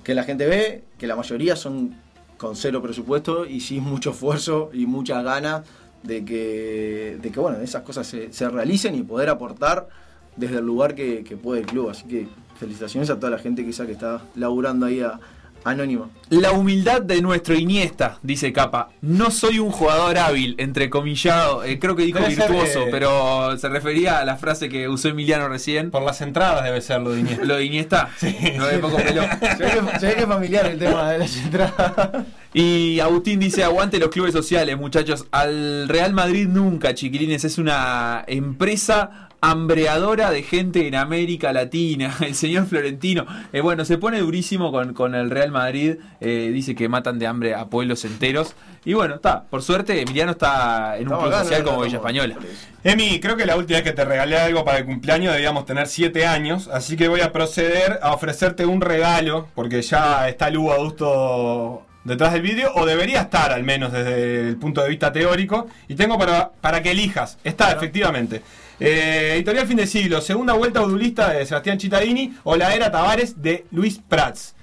que 0.04 0.16
la 0.16 0.24
gente 0.24 0.48
ve, 0.48 0.84
que 0.98 1.06
la 1.06 1.16
mayoría 1.16 1.56
son 1.56 1.96
con 2.38 2.56
cero 2.56 2.82
presupuesto 2.82 3.46
y 3.46 3.60
sin 3.60 3.84
mucho 3.84 4.12
esfuerzo 4.12 4.72
y 4.74 4.88
mucha 4.88 5.22
gana 5.22 5.64
de 6.02 6.26
que, 6.26 7.20
de 7.22 7.32
que 7.32 7.40
bueno, 7.40 7.60
esas 7.60 7.84
cosas 7.84 8.08
se, 8.08 8.50
realicen 8.50 8.96
y 8.96 9.04
poder 9.04 9.30
aportar 9.30 9.88
desde 10.36 10.58
el 10.58 10.66
lugar 10.66 10.96
que, 10.96 11.24
que 11.24 11.38
puede 11.38 11.62
el 11.62 11.68
club. 11.68 11.90
Así 11.90 12.06
que 12.06 12.26
felicitaciones 12.60 13.12
a 13.12 13.18
toda 13.18 13.30
la 13.30 13.38
gente 13.38 13.64
quizá 13.64 13.86
que 13.86 13.92
está 13.92 14.22
laburando 14.34 14.88
ahí 14.88 15.02
a, 15.02 15.20
anónima. 15.64 16.10
La 16.30 16.52
humildad 16.52 17.02
de 17.02 17.22
nuestro 17.22 17.56
Iniesta, 17.56 18.18
dice 18.24 18.54
Capa. 18.54 18.90
No 19.02 19.32
soy 19.32 19.60
un 19.60 19.72
jugador 19.72 20.18
hábil, 20.18 20.56
entrecomillado. 20.58 21.64
eh, 21.64 21.78
creo 21.80 21.96
que 21.96 22.04
dijo 22.04 22.20
Debe 22.20 22.34
ser, 22.36 22.50
virtuoso, 22.50 22.82
eh, 22.84 22.88
pero 22.92 23.58
se 23.58 23.70
refería 23.70 24.20
a 24.20 24.26
la 24.26 24.38
frase 24.38 24.70
que 24.70 24.88
usó 24.88 25.10
Emiliano 25.10 25.48
recién. 25.50 25.92
Por 25.92 26.04
las 26.04 26.22
entradas 26.22 26.64
debe 26.64 26.82
ser 26.82 27.02
lo 27.02 27.12
de 27.12 27.20
Iniesta. 27.20 27.46
Lo 27.46 27.56
de 27.58 27.66
Iniesta. 27.66 28.10
No 28.58 28.68
de 28.68 28.80
poco 28.80 28.98
pelo. 28.98 29.24
Se 29.24 29.64
ve, 29.64 29.72
que, 29.72 30.00
se 30.00 30.06
ve 30.08 30.14
que 30.16 30.22
es 30.22 30.28
familiar 30.28 30.66
el 30.66 30.80
tema 30.80 31.12
de 31.12 31.18
las 31.20 31.36
entradas. 31.38 32.26
Y 32.54 33.00
Agustín 33.00 33.40
dice, 33.40 33.64
aguante 33.64 33.98
los 33.98 34.10
clubes 34.10 34.34
sociales, 34.34 34.78
muchachos. 34.78 35.26
Al 35.32 35.88
Real 35.88 36.14
Madrid 36.14 36.48
nunca, 36.48 36.94
chiquilines. 36.94 37.44
Es 37.46 37.58
una 37.58 38.24
empresa 38.28 39.30
hambreadora 39.42 40.30
de 40.30 40.44
gente 40.44 40.88
en 40.88 40.96
América 40.96 41.52
Latina. 41.52 42.16
El 42.22 42.36
señor 42.36 42.68
Florentino. 42.68 43.26
eh, 43.52 43.62
bueno, 43.62 43.84
se 43.86 43.98
pone 43.98 44.20
durísimo 44.20 44.72
con, 44.72 44.94
con 44.94 45.16
el 45.16 45.30
Real 45.30 45.52
Madrid. 45.52 45.96
eh, 46.22 46.52
dice 46.54 46.76
que 46.76 46.88
matan 46.88 47.20
de 47.20 47.28
hambre 47.28 47.56
a 47.56 47.66
pueblos 47.66 48.06
enteros. 48.06 48.56
Y 48.86 48.94
bueno, 48.94 49.16
está. 49.16 49.44
Por 49.44 49.62
suerte, 49.62 50.00
Emiliano 50.02 50.32
está 50.32 50.98
en 50.98 51.12
un 51.12 51.20
club 51.20 51.34
social 51.34 51.60
no, 51.60 51.66
no, 51.66 51.72
como 51.72 51.86
Villa 51.86 51.98
Española. 51.98 52.36
Emi, 52.84 53.20
creo 53.20 53.36
que 53.36 53.46
la 53.46 53.56
última 53.56 53.78
vez 53.78 53.84
que 53.84 53.94
te 53.94 54.06
regalé 54.06 54.38
algo 54.38 54.66
para 54.66 54.80
el 54.80 54.86
cumpleaños 54.86 55.34
debíamos 55.34 55.66
tener 55.66 55.88
7 55.88 56.26
años, 56.26 56.68
así 56.68 56.98
que 56.98 57.08
voy 57.08 57.22
a 57.22 57.32
proceder 57.32 58.00
a 58.02 58.14
ofrecerte 58.14 58.66
un 58.66 58.82
regalo, 58.82 59.48
porque 59.54 59.82
ya 59.84 60.28
está 60.30 60.50
Lugo 60.50 60.72
Adusto 60.72 61.86
detrás 62.04 62.34
del 62.34 62.42
vídeo, 62.42 62.72
o 62.74 62.88
debería 62.88 63.22
estar 63.22 63.52
al 63.52 63.64
menos 63.64 63.92
desde 63.92 64.50
el 64.50 64.58
punto 64.58 64.82
de 64.82 64.90
vista 64.90 65.12
teórico, 65.12 65.68
y 65.88 65.94
tengo 65.94 66.18
para, 66.18 66.50
para 66.60 66.82
que 66.82 66.90
elijas. 66.92 67.38
Está, 67.44 67.72
efectivamente. 67.72 68.42
Eh, 68.84 69.34
editorial 69.36 69.68
Fin 69.68 69.78
de 69.78 69.86
Siglo, 69.88 70.22
segunda 70.22 70.54
vuelta 70.54 70.82
odulista 70.82 71.30
de 71.32 71.46
Sebastián 71.46 71.80
Cittadini, 71.80 72.34
o 72.44 72.56
la 72.56 72.74
era 72.74 72.92
Tavares 72.92 73.42
de 73.42 73.66
Luis 73.72 74.00
Prats. 74.10 74.56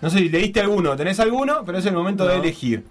No 0.00 0.08
sé 0.10 0.18
si 0.18 0.28
leíste 0.28 0.60
alguno, 0.60 0.96
tenés 0.96 1.20
alguno, 1.20 1.64
pero 1.66 1.78
es 1.78 1.84
el 1.86 1.92
momento 1.92 2.26
de 2.26 2.36
elegir. 2.36 2.84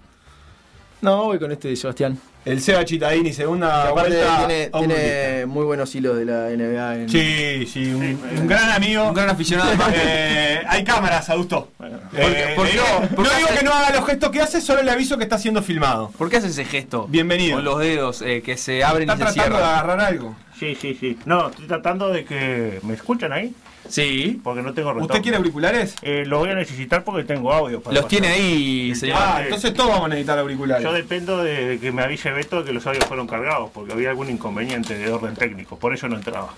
No, 1.00 1.24
voy 1.24 1.38
con 1.38 1.50
este 1.52 1.68
de 1.68 1.76
Sebastián. 1.76 2.18
El 2.44 2.60
Seba 2.60 2.84
Cittadini, 2.86 3.32
segunda 3.32 3.90
vuelta 3.90 4.46
tiene, 4.48 5.46
muy 5.46 5.64
buenos 5.64 5.94
hilos 5.94 6.16
de 6.16 6.24
la 6.24 6.48
NBA. 6.50 6.94
En, 7.02 7.08
Sí, 7.08 7.66
sí, 7.66 7.86
un, 7.92 8.18
un 8.40 8.46
gran 8.46 8.70
amigo. 8.70 9.08
Un 9.08 9.14
gran 9.14 9.30
aficionado. 9.30 9.70
Eh, 9.92 10.60
hay 10.66 10.82
cámaras, 10.84 11.28
Augusto. 11.30 11.70
Eh, 12.14 12.52
¿por 12.56 12.66
qué- 12.66 12.72
le 12.72 12.78
digo- 12.78 13.16
por 13.16 13.24
qué 13.26 13.30
no 13.32 13.36
digo 13.36 13.48
que 13.58 13.64
no 13.64 13.72
haga 13.72 13.96
los 13.96 14.06
gestos 14.06 14.30
que 14.30 14.40
hace, 14.40 14.60
solo 14.60 14.82
le 14.82 14.90
aviso 14.90 15.16
que 15.18 15.24
está 15.24 15.38
siendo 15.38 15.62
filmado. 15.62 16.10
¿Por 16.16 16.30
qué 16.30 16.38
hace 16.38 16.48
ese 16.48 16.64
gesto? 16.64 17.06
Bienvenido. 17.08 17.56
Con 17.56 17.64
los 17.64 17.78
dedos 17.80 18.22
eh, 18.22 18.42
que 18.42 18.56
se 18.56 18.82
abren 18.82 19.08
Está 19.10 19.14
y 19.24 19.28
se 19.28 19.34
tratando 19.34 19.56
de 19.56 19.62
cierran. 19.62 19.78
agarrar 19.78 20.00
algo. 20.00 20.36
Sí, 20.58 20.74
sí, 20.74 20.96
sí. 20.98 21.18
No, 21.24 21.48
estoy 21.50 21.66
tratando 21.66 22.08
de 22.10 22.24
que. 22.24 22.80
¿Me 22.82 22.94
escuchan 22.94 23.32
ahí? 23.32 23.54
Sí. 23.88 24.40
Porque 24.42 24.60
no 24.60 24.74
tengo 24.74 24.90
retorno. 24.90 25.06
¿Usted 25.06 25.22
quiere 25.22 25.36
auriculares? 25.38 25.94
Eh, 26.02 26.24
lo 26.26 26.38
voy 26.40 26.50
a 26.50 26.54
necesitar 26.54 27.04
porque 27.04 27.24
tengo 27.24 27.52
audio. 27.52 27.80
para 27.80 27.94
Los 27.94 28.04
pasar. 28.04 28.20
tiene 28.20 28.28
ahí, 28.34 28.94
señor. 28.94 29.16
Ah, 29.20 29.40
entonces 29.44 29.72
todos 29.72 29.90
vamos 29.90 30.06
a 30.06 30.08
necesitar 30.08 30.38
auriculares. 30.38 30.82
Yo 30.84 30.92
dependo 30.92 31.42
de, 31.42 31.66
de 31.66 31.78
que 31.78 31.92
me 31.92 32.02
avise 32.02 32.30
Beto 32.32 32.58
de 32.60 32.64
que 32.66 32.72
los 32.72 32.86
audios 32.86 33.04
fueron 33.06 33.26
cargados, 33.26 33.70
porque 33.72 33.92
había 33.92 34.10
algún 34.10 34.28
inconveniente 34.30 34.98
de 34.98 35.10
orden 35.10 35.34
técnico, 35.34 35.78
por 35.78 35.94
eso 35.94 36.08
no 36.08 36.16
entraba. 36.16 36.48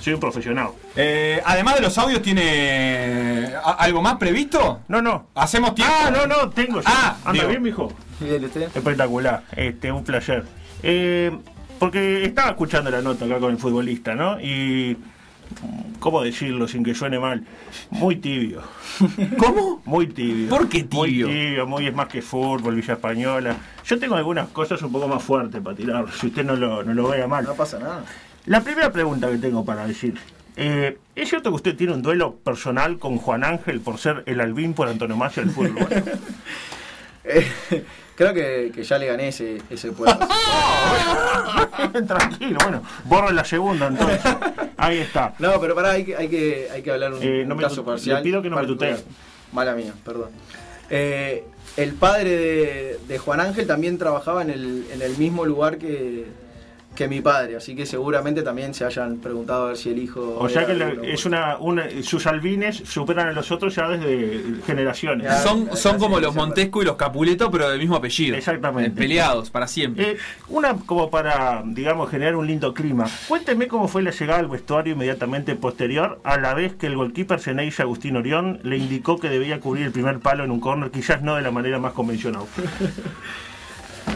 Soy 0.00 0.12
un 0.12 0.20
profesional. 0.20 0.68
Eh, 0.96 1.40
además 1.46 1.76
de 1.76 1.80
los 1.80 1.96
audios, 1.96 2.20
¿tiene 2.20 3.50
algo 3.78 4.02
más 4.02 4.16
previsto? 4.16 4.80
No, 4.86 5.00
no. 5.00 5.28
¿Hacemos 5.34 5.74
tiempo? 5.74 5.94
Ah, 5.98 6.10
no, 6.10 6.26
no, 6.26 6.50
tengo. 6.50 6.80
Ah, 6.84 7.16
Anda 7.24 7.32
digo. 7.40 7.48
bien, 7.48 7.62
mijo. 7.62 7.90
Espectacular, 8.74 9.42
este, 9.56 9.90
un 9.90 10.04
placer. 10.04 10.44
Eh, 10.82 11.32
porque 11.84 12.24
estaba 12.24 12.48
escuchando 12.48 12.90
la 12.90 13.02
nota 13.02 13.26
acá 13.26 13.38
con 13.38 13.50
el 13.50 13.58
futbolista, 13.58 14.14
¿no? 14.14 14.40
Y. 14.40 14.96
¿Cómo 16.00 16.22
decirlo 16.22 16.66
sin 16.66 16.82
que 16.82 16.94
suene 16.94 17.18
mal? 17.18 17.44
Muy 17.90 18.16
tibio. 18.16 18.62
¿Cómo? 19.38 19.82
Muy 19.84 20.06
tibio. 20.06 20.48
¿Por 20.48 20.66
qué 20.70 20.84
tibio? 20.84 21.26
Muy 21.26 21.34
tibio, 21.36 21.66
muy 21.66 21.86
es 21.86 21.94
más 21.94 22.08
que 22.08 22.22
fútbol, 22.22 22.74
Villa 22.74 22.94
Española. 22.94 23.56
Yo 23.84 23.98
tengo 23.98 24.14
algunas 24.14 24.48
cosas 24.48 24.80
un 24.80 24.92
poco 24.92 25.06
más 25.06 25.22
fuertes 25.22 25.60
para 25.60 25.76
tirar, 25.76 26.10
si 26.10 26.28
usted 26.28 26.42
no 26.42 26.56
lo, 26.56 26.82
no 26.82 26.94
lo 26.94 27.06
vea 27.08 27.26
mal. 27.26 27.44
No 27.44 27.52
pasa 27.54 27.78
nada. 27.78 28.02
La 28.46 28.62
primera 28.62 28.90
pregunta 28.90 29.30
que 29.30 29.36
tengo 29.36 29.62
para 29.62 29.86
decir. 29.86 30.14
eh, 30.56 30.96
¿Es 31.14 31.28
cierto 31.28 31.50
que 31.50 31.56
usted 31.56 31.76
tiene 31.76 31.92
un 31.92 32.00
duelo 32.00 32.36
personal 32.36 32.98
con 32.98 33.18
Juan 33.18 33.44
Ángel 33.44 33.80
por 33.80 33.98
ser 33.98 34.22
el 34.24 34.40
albín 34.40 34.72
por 34.72 34.88
antonomasia 34.88 35.42
del 35.42 35.52
fútbol? 35.52 35.88
Eh, 37.24 37.46
creo 38.14 38.32
que, 38.34 38.72
que 38.74 38.82
ya 38.84 38.98
le 38.98 39.06
gané 39.06 39.28
ese, 39.28 39.60
ese 39.70 39.92
puesto. 39.92 40.18
Tranquilo, 42.06 42.58
bueno, 42.62 42.82
borro 43.04 43.30
la 43.32 43.44
segunda 43.44 43.86
entonces. 43.88 44.20
Ahí 44.76 44.98
está. 44.98 45.34
No, 45.38 45.60
pero 45.60 45.74
pará, 45.74 45.92
hay 45.92 46.04
que, 46.04 46.16
hay 46.16 46.28
que, 46.28 46.68
hay 46.72 46.82
que 46.82 46.90
hablar 46.90 47.12
un, 47.14 47.22
Eh, 47.22 47.44
no 47.46 47.54
un 47.54 47.60
caso 47.60 47.84
parcial. 47.84 48.16
le 48.18 48.22
pido 48.22 48.42
que 48.42 48.50
no 48.50 48.56
me 48.56 48.62
Particular. 48.62 48.96
tutee. 48.96 49.12
Mala 49.52 49.74
mía, 49.74 49.92
perdón. 50.04 50.30
Eh, 50.90 51.44
el 51.76 51.92
padre 51.94 52.30
de, 52.30 52.98
de 53.08 53.18
Juan 53.18 53.40
Ángel 53.40 53.66
también 53.66 53.98
trabajaba 53.98 54.42
en 54.42 54.50
el, 54.50 54.86
en 54.92 55.02
el 55.02 55.16
mismo 55.16 55.44
lugar 55.44 55.78
que, 55.78 56.26
que 56.94 57.08
mi 57.08 57.20
padre, 57.20 57.56
así 57.56 57.74
que 57.74 57.86
seguramente 57.86 58.42
también 58.42 58.72
se 58.74 58.84
hayan 58.84 59.18
preguntado 59.18 59.64
a 59.64 59.66
ver 59.68 59.76
si 59.76 59.90
el 59.90 59.98
hijo. 59.98 60.36
O 60.38 60.48
sea 60.48 60.64
que 60.66 61.00
es 61.12 61.24
una, 61.26 61.56
una- 61.58 61.86
sus 62.02 62.26
albines 62.26 62.76
superan 62.86 63.28
a 63.28 63.32
los 63.32 63.50
otros 63.50 63.74
ya 63.74 63.88
desde 63.88 64.62
generaciones. 64.66 65.24
Ya. 65.26 65.38
Son, 65.38 65.76
son 65.76 65.98
como 65.98 66.20
los 66.20 66.34
Montesco 66.34 66.82
y 66.82 66.84
los 66.84 66.96
Capuleto, 66.96 67.50
pero 67.50 67.68
del 67.68 67.78
mismo 67.80 67.96
apellido. 67.96 68.36
Exactamente. 68.36 68.90
Eh, 68.90 68.94
Peleados 68.94 69.50
para 69.50 69.66
siempre. 69.66 70.12
Eh, 70.12 70.16
una 70.48 70.74
como 70.86 71.10
para, 71.10 71.62
digamos, 71.66 72.10
generar 72.10 72.36
un 72.36 72.46
lindo 72.46 72.72
clima. 72.74 73.06
Cuénteme 73.28 73.68
cómo 73.68 73.88
fue 73.88 74.02
la 74.02 74.10
llegada 74.10 74.40
al 74.40 74.48
vestuario 74.48 74.94
inmediatamente 74.94 75.56
posterior, 75.56 76.20
a 76.24 76.38
la 76.38 76.54
vez 76.54 76.74
que 76.74 76.86
el 76.86 76.96
goalkeeper 76.96 77.40
Ceneice 77.40 77.82
Agustín 77.82 78.16
Orión 78.16 78.60
le 78.62 78.76
indicó 78.76 79.18
que 79.18 79.28
debía 79.28 79.60
cubrir 79.60 79.86
el 79.86 79.92
primer 79.92 80.20
palo 80.20 80.44
en 80.44 80.50
un 80.50 80.60
córner, 80.60 80.90
quizás 80.90 81.22
no 81.22 81.36
de 81.36 81.42
la 81.42 81.50
manera 81.50 81.78
más 81.78 81.92
convencional. 81.92 82.42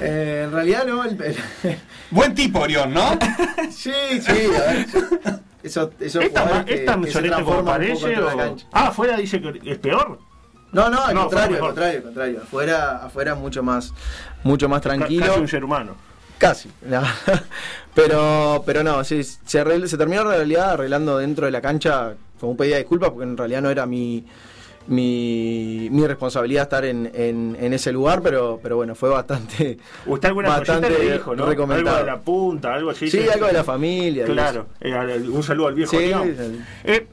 Eh, 0.01 0.43
en 0.45 0.53
realidad 0.53 0.85
no. 0.87 1.05
el- 1.05 1.21
el- 1.23 1.37
Buen 2.11 2.35
tipo, 2.35 2.61
Orión, 2.61 2.93
¿no? 2.93 3.19
sí, 3.71 3.93
sí, 4.21 4.31
a 4.31 4.73
ver. 4.73 4.87
Eso, 5.63 5.91
eso 6.01 6.21
¿Es 6.21 6.33
tan, 6.33 6.65
que, 6.65 6.75
es 6.75 6.85
tan 6.85 7.03
que 7.03 7.11
se 7.11 7.31
como 7.31 7.65
parece? 7.65 8.17
o-. 8.21 8.57
Ah, 8.73 8.89
afuera 8.89 9.17
dice 9.17 9.41
que 9.41 9.61
es 9.71 9.79
peor. 9.79 10.19
No, 10.73 10.89
no, 10.91 11.03
al 11.05 11.15
No, 11.15 11.23
contrario, 11.23 11.57
al 11.57 11.63
contrario, 11.63 11.97
al 11.99 12.05
contrario. 12.05 12.41
Afuera, 12.43 12.97
afuera 13.05 13.35
mucho 13.35 13.63
más, 13.63 13.93
mucho 14.45 14.69
más 14.69 14.83
tranquilo. 14.83 15.27
Casi 15.27 15.41
un 15.41 15.49
ser 15.49 15.65
humano. 15.65 15.97
Casi. 16.39 16.71
no. 16.83 17.03
pero, 17.95 18.63
pero 18.65 18.85
no, 18.85 19.03
sí, 19.03 19.23
se, 19.25 19.39
se 19.45 19.97
terminó 19.99 20.23
en 20.23 20.29
realidad 20.29 20.73
arreglando 20.73 21.19
dentro 21.19 21.47
de 21.47 21.53
la 21.53 21.61
cancha 21.61 22.15
como 22.39 22.53
un 22.53 22.57
pedido 22.57 22.75
de 22.77 22.83
disculpas 22.83 23.11
porque 23.11 23.25
en 23.25 23.37
realidad 23.37 23.63
no 23.63 23.71
era 23.71 23.87
mi, 23.87 24.25
mi, 24.89 25.89
mi 25.91 26.07
responsabilidad 26.07 26.65
estar 26.65 26.85
en, 26.85 27.11
en, 27.15 27.57
en 27.61 27.73
ese 27.73 27.93
lugar, 27.93 28.23
pero, 28.23 28.59
pero 28.63 28.77
bueno, 28.77 28.95
fue 28.95 29.11
bastante... 29.11 29.79
Usted 30.07 30.29
alguna 30.29 30.49
Bastante 30.49 30.91
le 30.91 31.13
dijo, 31.13 31.37
¿no? 31.37 31.45
Algo 31.45 31.67
de 31.67 31.83
la 31.83 32.21
punta, 32.21 32.75
algo 32.75 32.91
así. 32.91 33.11
Sí, 33.11 33.29
algo 33.29 33.47
de 33.47 33.53
la 33.53 33.65
familia. 33.65 34.25
y 34.25 34.31
Claro, 34.31 34.67
eh, 34.81 35.23
un 35.31 35.43
saludo 35.43 35.69
al 35.69 35.75
viejo 35.75 35.91
Sí, 35.91 36.13
Eh, 36.85 37.07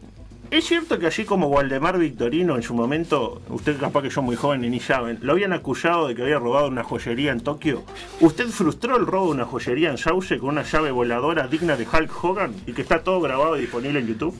es 0.52 0.64
cierto 0.66 1.00
que 1.00 1.08
así 1.08 1.26
como 1.26 1.48
Waldemar 1.48 1.98
Victorino 1.98 2.56
en 2.56 2.64
su 2.64 2.74
momento, 2.74 3.42
usted 3.50 3.78
capaz 3.78 4.04
que 4.04 4.12
son 4.12 4.26
muy 4.26 4.36
jóvenes 4.36 4.72
ni 4.72 4.80
saben, 4.80 5.18
lo 5.22 5.34
habían 5.34 5.52
acusado 5.54 6.08
de 6.08 6.16
que 6.16 6.22
había 6.22 6.40
robado 6.40 6.68
una 6.68 6.84
joyería 6.84 7.32
en 7.32 7.42
Tokio. 7.42 7.84
¿Usted 8.22 8.48
frustró 8.48 8.96
el 8.96 9.06
robo 9.06 9.26
de 9.26 9.32
una 9.32 9.46
joyería 9.46 9.90
en 9.90 9.98
Sauce 9.98 10.38
con 10.38 10.50
una 10.50 10.64
llave 10.64 10.92
voladora 10.92 11.48
digna 11.48 11.76
de 11.76 11.86
Hulk 11.92 12.24
Hogan 12.24 12.54
y 12.68 12.74
que 12.74 12.84
está 12.84 13.04
todo 13.04 13.20
grabado 13.22 13.58
y 13.58 13.62
disponible 13.62 14.00
en 14.00 14.08
YouTube? 14.08 14.36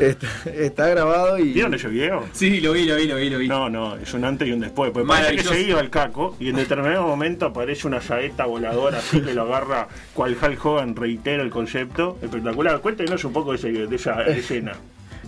Está, 0.00 0.28
está 0.54 0.88
grabado 0.88 1.38
y... 1.38 1.52
¿Vieron 1.52 1.74
ese 1.74 1.88
video? 1.88 2.24
Sí, 2.32 2.60
lo 2.60 2.72
vi, 2.72 2.84
lo 2.84 2.96
vi, 2.96 3.06
lo 3.06 3.16
vi, 3.16 3.30
lo 3.30 3.38
vi. 3.38 3.48
No, 3.48 3.68
no, 3.68 3.96
es 3.96 4.12
un 4.14 4.24
antes 4.24 4.46
y 4.48 4.52
un 4.52 4.60
después. 4.60 4.90
Pues 4.92 5.06
parece 5.06 5.36
que 5.36 5.42
se 5.42 5.60
iba 5.62 5.80
al 5.80 5.90
caco 5.90 6.36
y 6.38 6.48
en 6.50 6.56
determinado 6.56 7.02
momento 7.06 7.46
aparece 7.46 7.86
una 7.86 8.00
saeta 8.00 8.46
voladora 8.46 8.98
así 8.98 9.20
que 9.20 9.34
lo 9.34 9.42
agarra 9.42 9.88
cual 10.14 10.36
Hulk 10.40 10.64
Hogan, 10.64 10.94
reitera 10.96 11.42
el 11.42 11.50
concepto. 11.50 12.16
Espectacular. 12.22 12.80
Cuéntenos 12.80 13.24
un 13.24 13.32
poco 13.32 13.52
de, 13.52 13.56
ese- 13.58 13.86
de 13.86 13.96
esa 13.96 14.22
escena. 14.26 14.72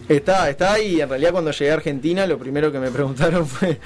Está, 0.08 0.50
está 0.50 0.80
y 0.80 1.00
en 1.00 1.08
realidad 1.08 1.32
cuando 1.32 1.50
llegué 1.52 1.70
a 1.70 1.74
Argentina 1.74 2.26
lo 2.26 2.38
primero 2.38 2.72
que 2.72 2.78
me 2.80 2.90
preguntaron 2.90 3.46
fue, 3.46 3.78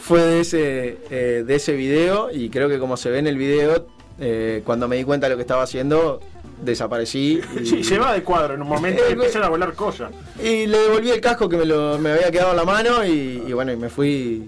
fue 0.00 0.20
de, 0.22 0.40
ese, 0.40 0.98
eh, 1.10 1.44
de 1.46 1.54
ese 1.54 1.74
video 1.74 2.30
y 2.32 2.48
creo 2.50 2.68
que 2.68 2.78
como 2.78 2.96
se 2.96 3.10
ve 3.10 3.18
en 3.18 3.26
el 3.26 3.36
video, 3.36 3.86
eh, 4.18 4.62
cuando 4.64 4.88
me 4.88 4.96
di 4.96 5.04
cuenta 5.04 5.26
de 5.26 5.30
lo 5.32 5.36
que 5.36 5.42
estaba 5.42 5.62
haciendo, 5.62 6.20
desaparecí. 6.62 7.40
Y, 7.60 7.66
Sí, 7.66 7.84
se 7.84 7.98
va 7.98 8.12
de 8.12 8.22
cuadro 8.22 8.54
en 8.54 8.62
un 8.62 8.68
momento 8.68 9.02
y 9.08 9.12
empiezan 9.12 9.42
a 9.44 9.48
volar 9.48 9.72
cosas. 9.74 10.10
y 10.42 10.66
le 10.66 10.78
devolví 10.78 11.10
el 11.10 11.20
casco 11.20 11.48
que 11.48 11.56
me, 11.56 11.64
lo, 11.66 11.98
me 11.98 12.10
había 12.12 12.30
quedado 12.30 12.50
en 12.52 12.56
la 12.56 12.64
mano 12.64 13.04
y, 13.04 13.42
y 13.46 13.52
bueno, 13.52 13.72
y 13.72 13.76
me 13.76 13.88
fui 13.88 14.46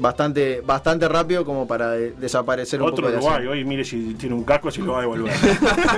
bastante 0.00 0.60
bastante 0.60 1.08
rápido 1.08 1.44
como 1.44 1.66
para 1.66 1.90
de- 1.90 2.12
desaparecer 2.12 2.80
un 2.80 2.86
Otro 2.88 2.98
poco 3.06 3.08
de 3.08 3.12
la 3.14 3.18
Uruguay, 3.20 3.46
hoy 3.48 3.64
mire 3.64 3.84
si 3.84 4.14
tiene 4.14 4.36
un 4.36 4.44
casco 4.44 4.70
si 4.70 4.80
lo 4.80 4.92
va 4.92 4.98
a 4.98 5.00
devolver. 5.00 5.32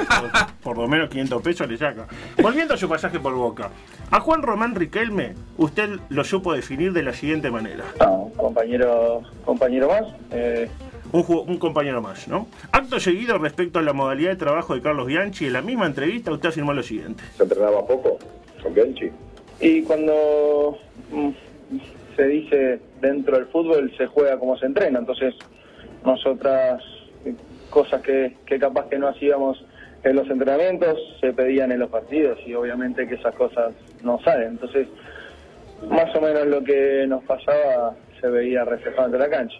por, 0.08 0.30
por 0.62 0.78
lo 0.78 0.88
menos 0.88 1.10
500 1.10 1.42
pesos 1.42 1.68
le 1.68 1.76
saca. 1.76 2.06
Volviendo 2.40 2.72
a 2.74 2.76
su 2.78 2.88
pasaje 2.88 3.20
por 3.20 3.34
Boca. 3.34 3.68
A 4.10 4.20
Juan 4.20 4.42
Román 4.42 4.74
Riquelme, 4.74 5.34
usted 5.58 5.90
lo 6.08 6.24
supo 6.24 6.52
definir 6.54 6.92
de 6.94 7.02
la 7.02 7.12
siguiente 7.12 7.50
manera. 7.50 7.84
No, 8.00 8.30
compañero, 8.36 9.20
compañero 9.44 9.88
más. 9.88 10.02
Eh, 10.30 10.68
Un, 11.12 11.24
un 11.48 11.58
compañero 11.58 12.00
más, 12.00 12.28
¿no? 12.28 12.46
Acto 12.72 13.00
seguido 13.00 13.38
respecto 13.38 13.78
a 13.78 13.82
la 13.82 13.92
modalidad 13.92 14.30
de 14.30 14.36
trabajo 14.36 14.74
de 14.74 14.82
Carlos 14.82 15.06
Bianchi, 15.06 15.46
en 15.46 15.54
la 15.54 15.62
misma 15.62 15.86
entrevista 15.86 16.30
usted 16.30 16.50
afirmó 16.50 16.72
lo 16.72 16.82
siguiente. 16.82 17.22
se 17.36 17.42
entrenaba 17.42 17.86
poco 17.86 18.18
con 18.62 18.74
Bianchi. 18.74 19.10
y 19.60 19.82
cuando 19.82 20.78
mm, 21.10 21.30
se 22.16 22.26
dice 22.26 22.80
dentro 23.00 23.36
del 23.36 23.46
fútbol 23.46 23.92
se 23.96 24.06
juega 24.06 24.38
como 24.38 24.56
se 24.56 24.66
entrena, 24.66 24.98
entonces 24.98 25.34
nosotras 26.04 26.82
cosas 27.70 28.02
que, 28.02 28.36
que 28.46 28.58
capaz 28.58 28.88
que 28.88 28.98
no 28.98 29.08
hacíamos 29.08 29.64
en 30.02 30.16
los 30.16 30.28
entrenamientos 30.30 30.98
se 31.20 31.32
pedían 31.32 31.72
en 31.72 31.80
los 31.80 31.90
partidos 31.90 32.38
y 32.46 32.54
obviamente 32.54 33.06
que 33.06 33.16
esas 33.16 33.34
cosas 33.34 33.74
no 34.02 34.18
salen. 34.22 34.48
Entonces, 34.48 34.88
más 35.88 36.14
o 36.14 36.20
menos 36.20 36.46
lo 36.46 36.62
que 36.64 37.04
nos 37.06 37.22
pasaba 37.24 37.94
se 38.20 38.28
veía 38.28 38.64
reflejado 38.64 39.06
ante 39.06 39.18
la 39.18 39.28
cancha. 39.28 39.58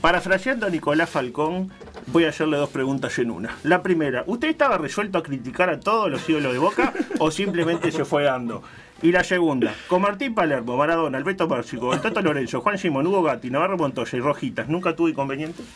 Parafraseando 0.00 0.66
a 0.66 0.70
Nicolás 0.70 1.10
Falcón, 1.10 1.72
voy 2.06 2.24
a 2.24 2.28
hacerle 2.28 2.56
dos 2.56 2.70
preguntas 2.70 3.18
en 3.18 3.32
una. 3.32 3.56
La 3.64 3.82
primera, 3.82 4.22
¿usted 4.28 4.48
estaba 4.48 4.78
resuelto 4.78 5.18
a 5.18 5.24
criticar 5.24 5.70
a 5.70 5.80
todos 5.80 6.08
los 6.08 6.28
ídolos 6.28 6.52
de 6.52 6.60
Boca 6.60 6.92
o 7.18 7.32
simplemente 7.32 7.90
se 7.90 8.04
fue 8.04 8.22
dando? 8.22 8.62
Y 9.02 9.10
la 9.10 9.24
segunda, 9.24 9.74
con 9.88 10.02
Martín 10.02 10.36
Palermo, 10.36 10.76
Maradona, 10.76 11.18
Alberto 11.18 11.48
Pérsico, 11.48 11.92
el 11.92 12.00
Toto 12.00 12.22
Lorenzo, 12.22 12.60
Juan 12.60 12.78
Simón, 12.78 13.08
Hugo 13.08 13.24
Gatti, 13.24 13.50
Navarro 13.50 13.76
Montoya 13.76 14.16
y 14.16 14.20
Rojitas, 14.20 14.68
¿nunca 14.68 14.94
tuvo 14.94 15.08
inconvenientes? 15.08 15.66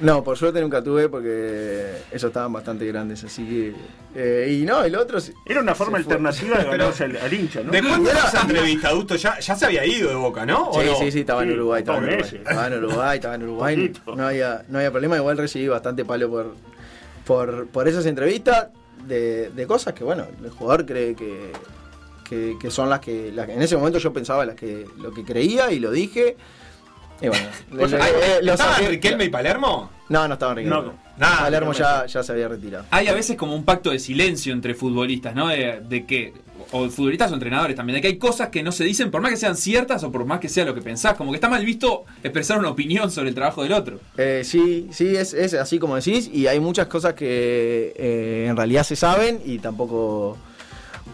No, 0.00 0.22
por 0.22 0.36
suerte 0.36 0.60
nunca 0.60 0.82
tuve 0.82 1.08
porque 1.08 1.90
esos 2.10 2.28
estaban 2.28 2.52
bastante 2.52 2.84
grandes, 2.86 3.24
así 3.24 3.44
que... 3.46 3.72
eh, 4.14 4.58
y 4.60 4.64
no, 4.66 4.84
el 4.84 4.94
otro... 4.94 5.18
Era 5.46 5.60
una 5.62 5.74
forma 5.74 5.92
fue. 5.92 6.00
alternativa 6.00 6.58
de 6.58 6.64
ganarse 6.70 7.04
al, 7.04 7.16
al 7.16 7.32
hincha, 7.32 7.62
¿no? 7.62 7.72
¿De 7.72 7.82
cuándo 7.82 8.10
era 8.10 8.20
esa 8.20 8.42
entrevista, 8.42 8.88
Adusto? 8.88 9.16
¿Ya, 9.16 9.38
ya 9.40 9.54
se 9.56 9.64
había 9.64 9.86
ido 9.86 10.10
de 10.10 10.14
Boca, 10.16 10.44
¿no? 10.44 10.68
¿O 10.68 10.80
Sí, 10.82 10.86
no? 10.86 10.96
sí, 10.98 11.10
sí, 11.12 11.20
estaba 11.20 11.44
en 11.44 11.52
Uruguay, 11.52 11.80
estaba 11.80 11.98
en 11.98 12.04
Uruguay. 12.04 12.30
Estaba 12.34 12.66
en 12.66 12.74
Uruguay, 12.74 13.16
estaba 13.16 13.34
en 13.36 13.42
Uruguay. 13.44 13.92
No 14.14 14.26
había, 14.26 14.64
no 14.68 14.78
había 14.78 14.90
problema, 14.90 15.16
igual 15.16 15.38
recibí 15.38 15.66
bastante 15.68 16.04
palo 16.04 16.28
por, 16.28 16.54
por, 17.24 17.66
por 17.68 17.88
esas 17.88 18.04
entrevistas 18.04 18.68
de, 19.06 19.48
de 19.50 19.66
cosas 19.66 19.94
que, 19.94 20.04
bueno, 20.04 20.26
el 20.44 20.50
jugador 20.50 20.84
cree 20.84 21.14
que, 21.14 21.52
que, 22.28 22.56
que 22.60 22.70
son 22.70 22.90
las 22.90 23.00
que, 23.00 23.32
las 23.32 23.46
que- 23.46 23.54
En 23.54 23.62
ese 23.62 23.78
momento 23.78 23.98
yo 23.98 24.12
pensaba 24.12 24.44
las 24.44 24.56
que, 24.56 24.86
lo 24.98 25.14
que 25.14 25.24
creía 25.24 25.72
y 25.72 25.78
lo 25.78 25.90
dije. 25.90 26.36
Y 27.20 27.28
bueno, 27.28 27.46
Pues, 27.70 27.92
le- 27.92 28.42
lo 28.42 28.52
¿Estaban 28.52 28.74
saqué- 28.76 28.88
Riquelme 28.88 29.24
y 29.24 29.28
Palermo? 29.28 29.90
No, 30.08 30.26
no 30.28 30.34
estaba 30.34 30.54
Riquelme. 30.54 30.76
No, 30.76 30.94
nada, 31.18 31.38
Palermo 31.40 31.72
no, 31.72 31.78
ya, 31.78 32.06
ya 32.06 32.22
se 32.22 32.32
había 32.32 32.48
retirado. 32.48 32.84
Hay 32.90 33.08
a 33.08 33.14
veces 33.14 33.36
como 33.36 33.54
un 33.56 33.64
pacto 33.64 33.90
de 33.90 33.98
silencio 33.98 34.52
entre 34.52 34.74
futbolistas, 34.74 35.34
¿no? 35.34 35.48
De, 35.48 35.80
de 35.88 36.04
que, 36.06 36.32
o 36.72 36.88
futbolistas 36.90 37.30
o 37.30 37.34
entrenadores 37.34 37.74
también, 37.76 37.94
de 37.96 38.02
que 38.02 38.08
hay 38.08 38.18
cosas 38.18 38.50
que 38.50 38.62
no 38.62 38.70
se 38.70 38.84
dicen 38.84 39.10
por 39.10 39.20
más 39.22 39.30
que 39.30 39.36
sean 39.36 39.56
ciertas 39.56 40.04
o 40.04 40.12
por 40.12 40.24
más 40.26 40.40
que 40.40 40.48
sea 40.48 40.64
lo 40.64 40.74
que 40.74 40.82
pensás. 40.82 41.14
Como 41.14 41.32
que 41.32 41.36
está 41.36 41.48
mal 41.48 41.64
visto 41.64 42.04
expresar 42.22 42.58
una 42.58 42.68
opinión 42.68 43.10
sobre 43.10 43.30
el 43.30 43.34
trabajo 43.34 43.62
del 43.62 43.72
otro. 43.72 43.98
Eh, 44.18 44.42
sí, 44.44 44.88
sí, 44.92 45.16
es, 45.16 45.32
es 45.34 45.54
así 45.54 45.78
como 45.78 45.96
decís, 45.96 46.28
y 46.32 46.46
hay 46.48 46.60
muchas 46.60 46.86
cosas 46.86 47.14
que 47.14 47.94
eh, 47.96 48.46
en 48.48 48.56
realidad 48.56 48.84
se 48.84 48.94
saben 48.96 49.40
y 49.44 49.58
tampoco 49.58 50.36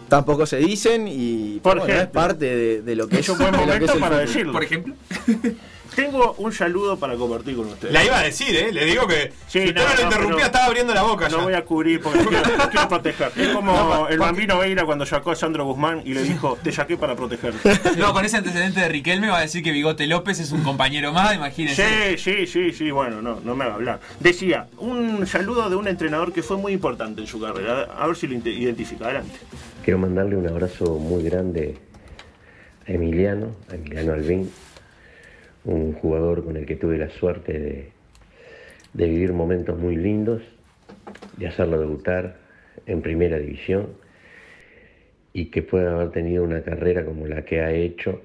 tampoco 0.09 0.45
se 0.45 0.57
dicen 0.57 1.07
y 1.07 1.59
Por 1.63 1.77
bueno, 1.79 1.85
es 1.91 1.95
ejemplo. 1.97 2.21
parte 2.21 2.45
de, 2.55 2.81
de 2.83 2.95
lo 2.95 3.07
que 3.07 3.15
Es 3.15 3.21
es, 3.21 3.29
un 3.29 3.37
buen 3.39 3.51
de 3.53 3.57
lo 3.65 3.65
que 3.65 3.71
es 3.71 3.79
momento 3.79 3.93
el 3.93 3.99
para 3.99 4.15
fútbol. 4.15 4.27
decirlo. 4.27 4.51
Por 4.53 4.63
ejemplo. 4.63 4.95
Tengo 5.95 6.33
un 6.39 6.51
saludo 6.51 6.97
para 6.97 7.15
compartir 7.15 7.55
con 7.55 7.67
ustedes. 7.67 7.93
La 7.93 8.03
iba 8.03 8.17
a 8.19 8.23
decir, 8.23 8.55
¿eh? 8.55 8.71
Le 8.71 8.85
digo 8.85 9.05
que 9.07 9.31
Sí, 9.47 9.59
si 9.61 9.67
usted 9.67 9.75
no, 9.75 9.83
no, 9.83 9.89
lo 9.89 9.95
no, 9.95 10.03
interrumpía, 10.03 10.45
estaba 10.45 10.65
abriendo 10.65 10.93
la 10.93 11.03
boca 11.03 11.29
No 11.29 11.37
ya. 11.37 11.43
voy 11.43 11.53
a 11.53 11.63
cubrir 11.65 12.01
porque 12.01 12.23
lo 12.23 12.29
quiero, 12.29 12.43
quiero 12.71 12.89
proteger. 12.89 13.31
Es 13.35 13.49
como 13.49 14.07
el 14.09 14.17
bambino 14.19 14.57
Veira 14.59 14.85
cuando 14.85 15.05
sacó 15.05 15.31
a 15.31 15.35
Sandro 15.35 15.65
Guzmán 15.65 16.01
y 16.05 16.13
le 16.13 16.23
dijo, 16.23 16.57
te 16.63 16.71
saqué 16.71 16.97
para 16.97 17.15
protegerte. 17.15 17.79
No, 17.97 18.13
con 18.13 18.25
ese 18.25 18.37
antecedente 18.37 18.79
de 18.79 18.89
Riquelme 18.89 19.29
va 19.29 19.37
a 19.39 19.41
decir 19.41 19.63
que 19.63 19.71
Bigote 19.71 20.07
López 20.07 20.39
es 20.39 20.51
un 20.51 20.63
compañero 20.63 21.13
más, 21.13 21.35
imagínense. 21.35 22.17
Sí, 22.17 22.17
sí, 22.17 22.47
sí, 22.47 22.71
sí, 22.73 22.91
bueno, 22.91 23.21
no, 23.21 23.39
no 23.43 23.55
me 23.55 23.65
haga 23.65 23.75
hablar. 23.75 23.99
Decía, 24.19 24.67
un 24.77 25.25
saludo 25.27 25.69
de 25.69 25.75
un 25.75 25.87
entrenador 25.87 26.33
que 26.33 26.41
fue 26.43 26.57
muy 26.57 26.73
importante 26.73 27.21
en 27.21 27.27
su 27.27 27.39
carrera. 27.39 27.83
A 27.97 28.07
ver 28.07 28.15
si 28.15 28.27
lo 28.27 28.35
identifica. 28.35 29.05
Adelante. 29.05 29.35
Quiero 29.83 29.99
mandarle 29.99 30.35
un 30.37 30.47
abrazo 30.47 30.95
muy 30.95 31.23
grande 31.23 31.77
a 32.87 32.91
Emiliano, 32.91 33.55
a 33.71 33.75
Emiliano 33.75 34.13
Albín, 34.13 34.51
un 35.65 35.93
jugador 35.93 36.43
con 36.43 36.57
el 36.57 36.65
que 36.65 36.75
tuve 36.75 36.97
la 36.97 37.09
suerte 37.09 37.59
de, 37.59 37.89
de 38.93 39.07
vivir 39.07 39.33
momentos 39.33 39.77
muy 39.77 39.95
lindos, 39.95 40.41
de 41.37 41.47
hacerlo 41.47 41.79
debutar 41.79 42.37
en 42.85 43.01
primera 43.01 43.37
división 43.37 43.89
y 45.33 45.45
que 45.45 45.63
pueda 45.63 45.93
haber 45.93 46.11
tenido 46.11 46.43
una 46.43 46.61
carrera 46.61 47.05
como 47.05 47.27
la 47.27 47.43
que 47.43 47.61
ha 47.61 47.71
hecho, 47.71 48.21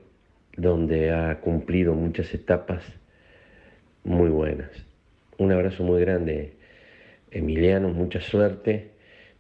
donde 0.57 1.11
ha 1.11 1.41
cumplido 1.41 1.95
muchas 1.95 2.33
etapas 2.35 2.83
muy 4.05 4.29
buenas. 4.29 4.71
Un 5.39 5.53
abrazo 5.53 5.85
muy 5.85 6.01
grande, 6.01 6.53
Emiliano, 7.31 7.89
mucha 7.89 8.21
suerte 8.21 8.91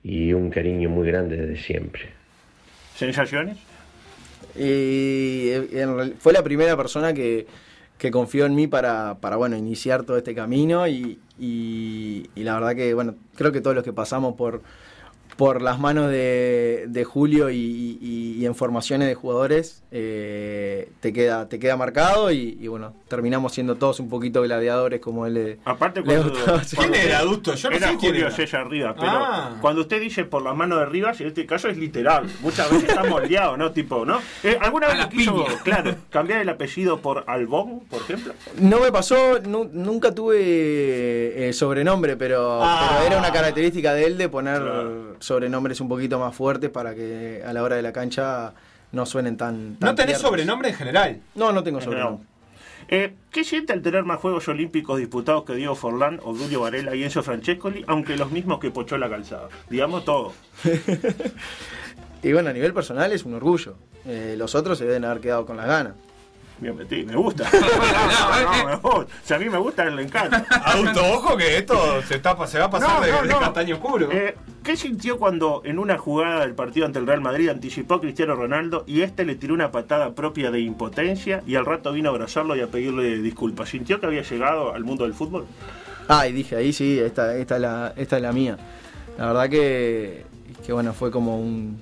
y 0.02 0.32
un 0.32 0.50
cariño 0.50 0.88
muy 0.88 1.06
grande 1.06 1.36
desde 1.36 1.56
siempre. 1.62 2.02
¿Sensaciones? 2.94 3.58
Y 4.56 5.50
eh, 5.50 6.14
fue 6.18 6.32
la 6.32 6.42
primera 6.42 6.76
persona 6.76 7.12
que, 7.12 7.46
que 7.98 8.10
confió 8.10 8.46
en 8.46 8.54
mí 8.54 8.66
para, 8.66 9.16
para 9.20 9.36
bueno, 9.36 9.56
iniciar 9.56 10.04
todo 10.04 10.16
este 10.16 10.34
camino 10.34 10.86
y, 10.88 11.18
y- 11.38 12.30
y 12.34 12.42
la 12.44 12.54
verdad 12.54 12.74
que 12.76 12.94
bueno, 12.94 13.14
creo 13.36 13.52
que 13.52 13.60
todos 13.60 13.74
los 13.76 13.84
que 13.84 13.92
pasamos 13.92 14.34
por, 14.36 14.62
por 15.38 15.62
las 15.62 15.78
manos 15.78 16.10
de, 16.10 16.86
de 16.88 17.04
Julio 17.04 17.48
y, 17.48 17.56
y- 18.02 18.34
y 18.38 18.44
en 18.44 18.56
formaciones 18.56 19.06
de 19.06 19.14
jugadores, 19.14 19.84
eh, 19.92 20.90
te, 21.00 21.12
queda, 21.12 21.48
te 21.48 21.60
queda 21.60 21.76
marcado 21.76 22.32
y, 22.32 22.58
y, 22.60 22.66
bueno, 22.66 22.92
terminamos 23.06 23.52
siendo 23.54 23.76
todos 23.76 24.00
un 24.00 24.08
poquito 24.10 24.42
gladiadores 24.42 25.00
como 25.00 25.26
él 25.26 25.34
le, 25.34 25.58
Aparte, 25.64 26.00
le 26.00 26.06
cuando, 26.06 26.30
gustaba. 26.30 26.58
¿Quién 26.60 26.76
cuando- 26.76 26.96
era 26.96 27.18
Adusto? 27.20 27.54
Yo 27.54 27.70
no 27.70 27.76
era 27.76 27.86
sé 27.90 27.96
quién 27.98 28.10
Julio 28.12 28.26
era. 28.26 28.34
César 28.36 28.68
Rivas, 28.68 28.94
pero 28.98 29.10
Ah. 29.12 29.56
cuando 29.60 29.82
usted 29.82 30.00
dice 30.00 30.24
por 30.24 30.42
las 30.42 30.56
manos 30.56 30.80
de 30.80 30.86
Rivas, 30.86 31.20
en 31.20 31.28
este 31.28 31.46
caso 31.46 31.68
es 31.68 31.78
literal. 31.78 32.26
Muchas 32.40 32.68
veces 32.72 32.88
está 32.88 33.04
moldeado, 33.04 33.56
¿no? 33.56 33.70
Tipo, 33.70 34.04
¿no? 34.04 34.20
Eh, 34.42 34.58
¿Alguna 34.60 34.88
A 34.88 34.94
vez 34.96 35.06
quiso, 35.06 35.34
piña. 35.44 35.58
claro, 35.62 35.94
cambiar 36.10 36.40
el 36.40 36.48
apellido 36.48 36.98
por 37.00 37.22
Albón, 37.28 37.80
por 37.88 38.00
ejemplo? 38.02 38.34
No 38.60 38.80
me 38.80 38.90
pasó, 38.90 39.38
nu- 39.40 39.70
nunca 39.72 40.12
tuve 40.12 41.48
eh, 41.48 41.52
sobrenombre, 41.52 42.16
pero, 42.16 42.60
Ah. 42.62 42.88
pero 42.96 43.06
era 43.06 43.18
una 43.18 43.32
característica 43.32 43.94
de 43.94 44.04
él 44.06 44.18
de 44.18 44.28
poner 44.28 44.58
Claro. 44.60 45.16
Sobrenombres 45.28 45.80
un 45.80 45.88
poquito 45.88 46.18
más 46.18 46.34
fuertes 46.34 46.70
para 46.70 46.94
que 46.94 47.42
a 47.46 47.52
la 47.52 47.62
hora 47.62 47.76
de 47.76 47.82
la 47.82 47.92
cancha 47.92 48.52
no 48.92 49.06
suenen 49.06 49.36
tan... 49.36 49.76
tan 49.76 49.90
¿No 49.90 49.94
tenés 49.94 50.16
tiernos. 50.16 50.22
sobrenombre 50.22 50.68
en 50.70 50.74
general? 50.74 51.20
No, 51.34 51.52
no 51.52 51.62
tengo 51.62 51.80
sobrenombre. 51.80 52.26
Eh, 52.90 53.14
¿Qué 53.30 53.44
siente 53.44 53.74
al 53.74 53.82
tener 53.82 54.04
más 54.04 54.18
Juegos 54.18 54.48
Olímpicos 54.48 54.98
disputados 54.98 55.44
que 55.44 55.54
Diego 55.54 55.74
Forlán, 55.74 56.20
Obdulio 56.24 56.60
Varela 56.62 56.94
y 56.94 57.04
Enzo 57.04 57.22
Francescoli, 57.22 57.84
aunque 57.86 58.16
los 58.16 58.30
mismos 58.30 58.58
que 58.58 58.70
Pochó 58.70 58.96
la 58.96 59.10
calzada? 59.10 59.48
Digamos 59.68 60.04
todo. 60.04 60.32
Y 62.22 62.32
bueno, 62.32 62.50
a 62.50 62.52
nivel 62.52 62.74
personal 62.74 63.12
es 63.12 63.24
un 63.24 63.34
orgullo. 63.34 63.76
Eh, 64.04 64.34
los 64.36 64.54
otros 64.54 64.78
se 64.78 64.84
deben 64.84 65.04
haber 65.04 65.20
quedado 65.20 65.46
con 65.46 65.56
las 65.56 65.66
ganas. 65.66 65.94
Bien 66.58 66.76
metí, 66.76 67.04
me 67.04 67.14
gusta. 67.14 67.48
no, 67.52 68.52
no, 68.58 68.66
me 68.66 68.76
gusta. 68.76 69.12
Si 69.22 69.34
a 69.34 69.38
mí 69.38 69.48
me 69.48 69.58
gusta, 69.58 69.84
le 69.84 70.02
encanta. 70.02 70.44
Auto, 70.64 71.12
ojo 71.12 71.36
que 71.36 71.58
esto 71.58 72.02
se, 72.02 72.16
está, 72.16 72.34
se 72.48 72.58
va 72.58 72.64
a 72.64 72.70
pasar 72.70 72.98
No, 72.98 73.06
de, 73.06 73.12
no, 73.12 73.22
de 73.22 73.28
no. 73.28 73.38
castaño 73.38 73.76
oscuro. 73.76 74.10
Eh, 74.10 74.34
¿Qué 74.68 74.76
sintió 74.76 75.18
cuando 75.18 75.62
en 75.64 75.78
una 75.78 75.96
jugada 75.96 76.40
del 76.40 76.54
partido 76.54 76.84
ante 76.84 76.98
el 76.98 77.06
Real 77.06 77.22
Madrid 77.22 77.48
anticipó 77.48 77.94
a 77.94 78.00
Cristiano 78.02 78.34
Ronaldo 78.34 78.84
y 78.86 79.00
este 79.00 79.24
le 79.24 79.34
tiró 79.34 79.54
una 79.54 79.72
patada 79.72 80.14
propia 80.14 80.50
de 80.50 80.60
impotencia 80.60 81.42
y 81.46 81.54
al 81.54 81.64
rato 81.64 81.90
vino 81.90 82.10
a 82.10 82.12
abrazarlo 82.12 82.54
y 82.54 82.60
a 82.60 82.66
pedirle 82.66 83.16
disculpas? 83.22 83.70
¿Sintió 83.70 83.98
que 83.98 84.04
había 84.04 84.20
llegado 84.20 84.74
al 84.74 84.84
mundo 84.84 85.04
del 85.04 85.14
fútbol? 85.14 85.46
Ah, 86.06 86.28
y 86.28 86.32
dije 86.32 86.54
ahí 86.54 86.74
sí, 86.74 86.98
esta, 86.98 87.34
es, 87.34 87.48
la, 87.50 88.32
mía. 88.34 88.58
La 89.16 89.28
verdad 89.28 89.48
que, 89.48 90.26
que 90.66 90.74
bueno, 90.74 90.92
fue 90.92 91.10
como 91.10 91.40
un, 91.40 91.78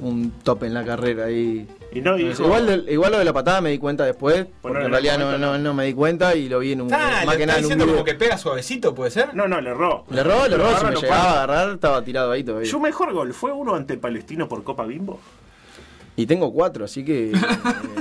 un 0.00 0.30
top 0.42 0.62
en 0.62 0.72
la 0.72 0.86
carrera 0.86 1.26
ahí. 1.26 1.68
Y 1.68 1.81
no 2.00 2.16
dijo- 2.16 2.42
igual, 2.44 3.12
lo 3.12 3.18
de 3.18 3.24
la 3.24 3.32
patada 3.32 3.60
me 3.60 3.70
di 3.70 3.78
cuenta 3.78 4.04
después, 4.04 4.46
porque 4.60 4.78
no 4.78 4.84
en 4.86 4.90
realidad 4.90 5.18
no, 5.18 5.36
no, 5.38 5.58
no 5.58 5.74
me 5.74 5.84
di 5.84 5.94
cuenta 5.94 6.34
y 6.34 6.48
lo 6.48 6.60
vi 6.60 6.72
en 6.72 6.82
un, 6.82 6.92
Ah, 6.94 7.22
más 7.26 7.34
le 7.34 7.40
que 7.40 7.46
nada 7.46 7.58
en 7.58 7.66
un 7.66 7.78
como 7.78 8.04
que 8.04 8.14
pega 8.14 8.38
suavecito, 8.38 8.94
¿puede 8.94 9.10
ser? 9.10 9.34
No, 9.34 9.46
no, 9.48 9.60
le 9.60 9.70
erró. 9.70 10.04
Le 10.10 10.20
erró, 10.20 10.48
le 10.48 10.54
erró, 10.54 10.78
si 10.78 10.84
me 10.86 10.94
llegaba 10.94 11.22
a 11.22 11.32
agarrar 11.42 11.74
estaba 11.74 12.02
tirado 12.04 12.30
ahí 12.32 12.42
todavía. 12.44 12.70
¿Su 12.70 12.80
mejor 12.80 13.12
gol 13.12 13.34
fue 13.34 13.52
uno 13.52 13.74
ante 13.74 13.96
Palestino 13.96 14.48
por 14.48 14.64
Copa 14.64 14.84
Bimbo? 14.86 15.20
Y 16.14 16.26
tengo 16.26 16.52
cuatro, 16.52 16.84
así 16.84 17.04
que. 17.04 17.30
eh, 17.32 17.34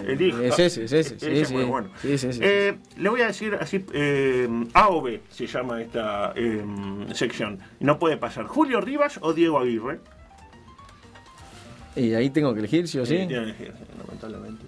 Elija. 0.08 0.44
es 0.44 0.60
ese, 0.60 0.84
es 0.84 0.92
ese. 0.92 1.16
Ese 1.16 1.46
Sí, 1.46 1.54
muy 1.54 1.64
bueno. 1.64 1.90
Sí, 2.02 2.18
sí, 2.18 2.34
sí. 2.34 2.40
Eh, 2.44 2.78
le 2.98 3.10
voy 3.10 3.22
a 3.22 3.28
decir 3.28 3.58
así, 3.60 3.86
eh, 3.94 4.50
A 4.74 4.90
o 4.90 5.02
B 5.02 5.22
se 5.30 5.48
llama 5.48 5.82
esta 5.82 6.34
eh, 6.36 6.62
sección. 7.14 7.60
No 7.80 8.00
puede 8.00 8.18
pasar. 8.18 8.46
¿Julio 8.48 8.82
Rivas 8.82 9.18
o 9.22 9.34
Diego 9.34 9.60
Aguirre? 9.60 10.00
Y 11.96 12.14
ahí 12.14 12.30
tengo 12.30 12.54
que 12.54 12.60
elegir, 12.60 12.88
sí 12.88 13.00
o 13.00 13.06
sí. 13.06 13.16
Eh, 13.16 13.26
tiene 13.28 13.56
que 13.56 13.64
elegir, 13.64 13.74
lamentablemente. 13.98 14.66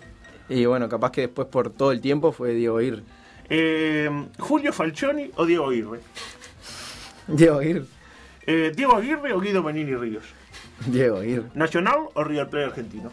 Y 0.50 0.66
bueno, 0.66 0.90
capaz 0.90 1.12
que 1.12 1.22
después 1.22 1.48
por 1.48 1.70
todo 1.70 1.92
el 1.92 2.02
tiempo 2.02 2.32
fue 2.32 2.54
Diego 2.54 2.78
Aguirre. 2.78 3.04
Eh, 3.50 4.10
¿Julio 4.40 4.74
Falcioni 4.74 5.32
o 5.36 5.46
Diego 5.46 5.70
Aguirre? 5.70 6.00
Diego 7.28 7.60
Aguirre. 7.60 7.86
Eh, 8.46 8.72
¿Diego 8.76 8.96
Aguirre 8.96 9.34
o 9.34 9.40
Guido 9.40 9.64
Menini 9.64 9.96
Ríos? 9.96 10.24
Diego 10.88 11.18
Aguirre. 11.18 11.46
¿Nacional 11.54 12.08
o 12.14 12.24
River 12.24 12.50
Plate 12.50 12.66
argentino? 12.66 13.12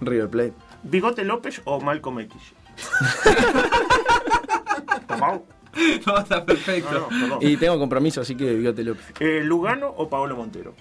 River 0.00 0.28
Plate. 0.28 0.52
¿Bigote 0.82 1.24
López 1.24 1.60
o 1.64 1.80
Malcolm 1.80 2.20
X? 2.20 2.36
Tomau. 5.08 5.44
No, 6.06 6.18
está 6.18 6.44
perfecto. 6.44 6.92
No, 6.92 7.02
no, 7.02 7.08
perdón. 7.08 7.38
Y 7.42 7.56
tengo 7.56 7.78
compromiso, 7.78 8.22
así 8.22 8.34
que 8.34 8.54
Bigote 8.54 8.82
López. 8.82 9.04
Eh, 9.20 9.42
¿Lugano 9.44 9.88
o 9.88 10.08
Paolo 10.08 10.36
Montero? 10.36 10.74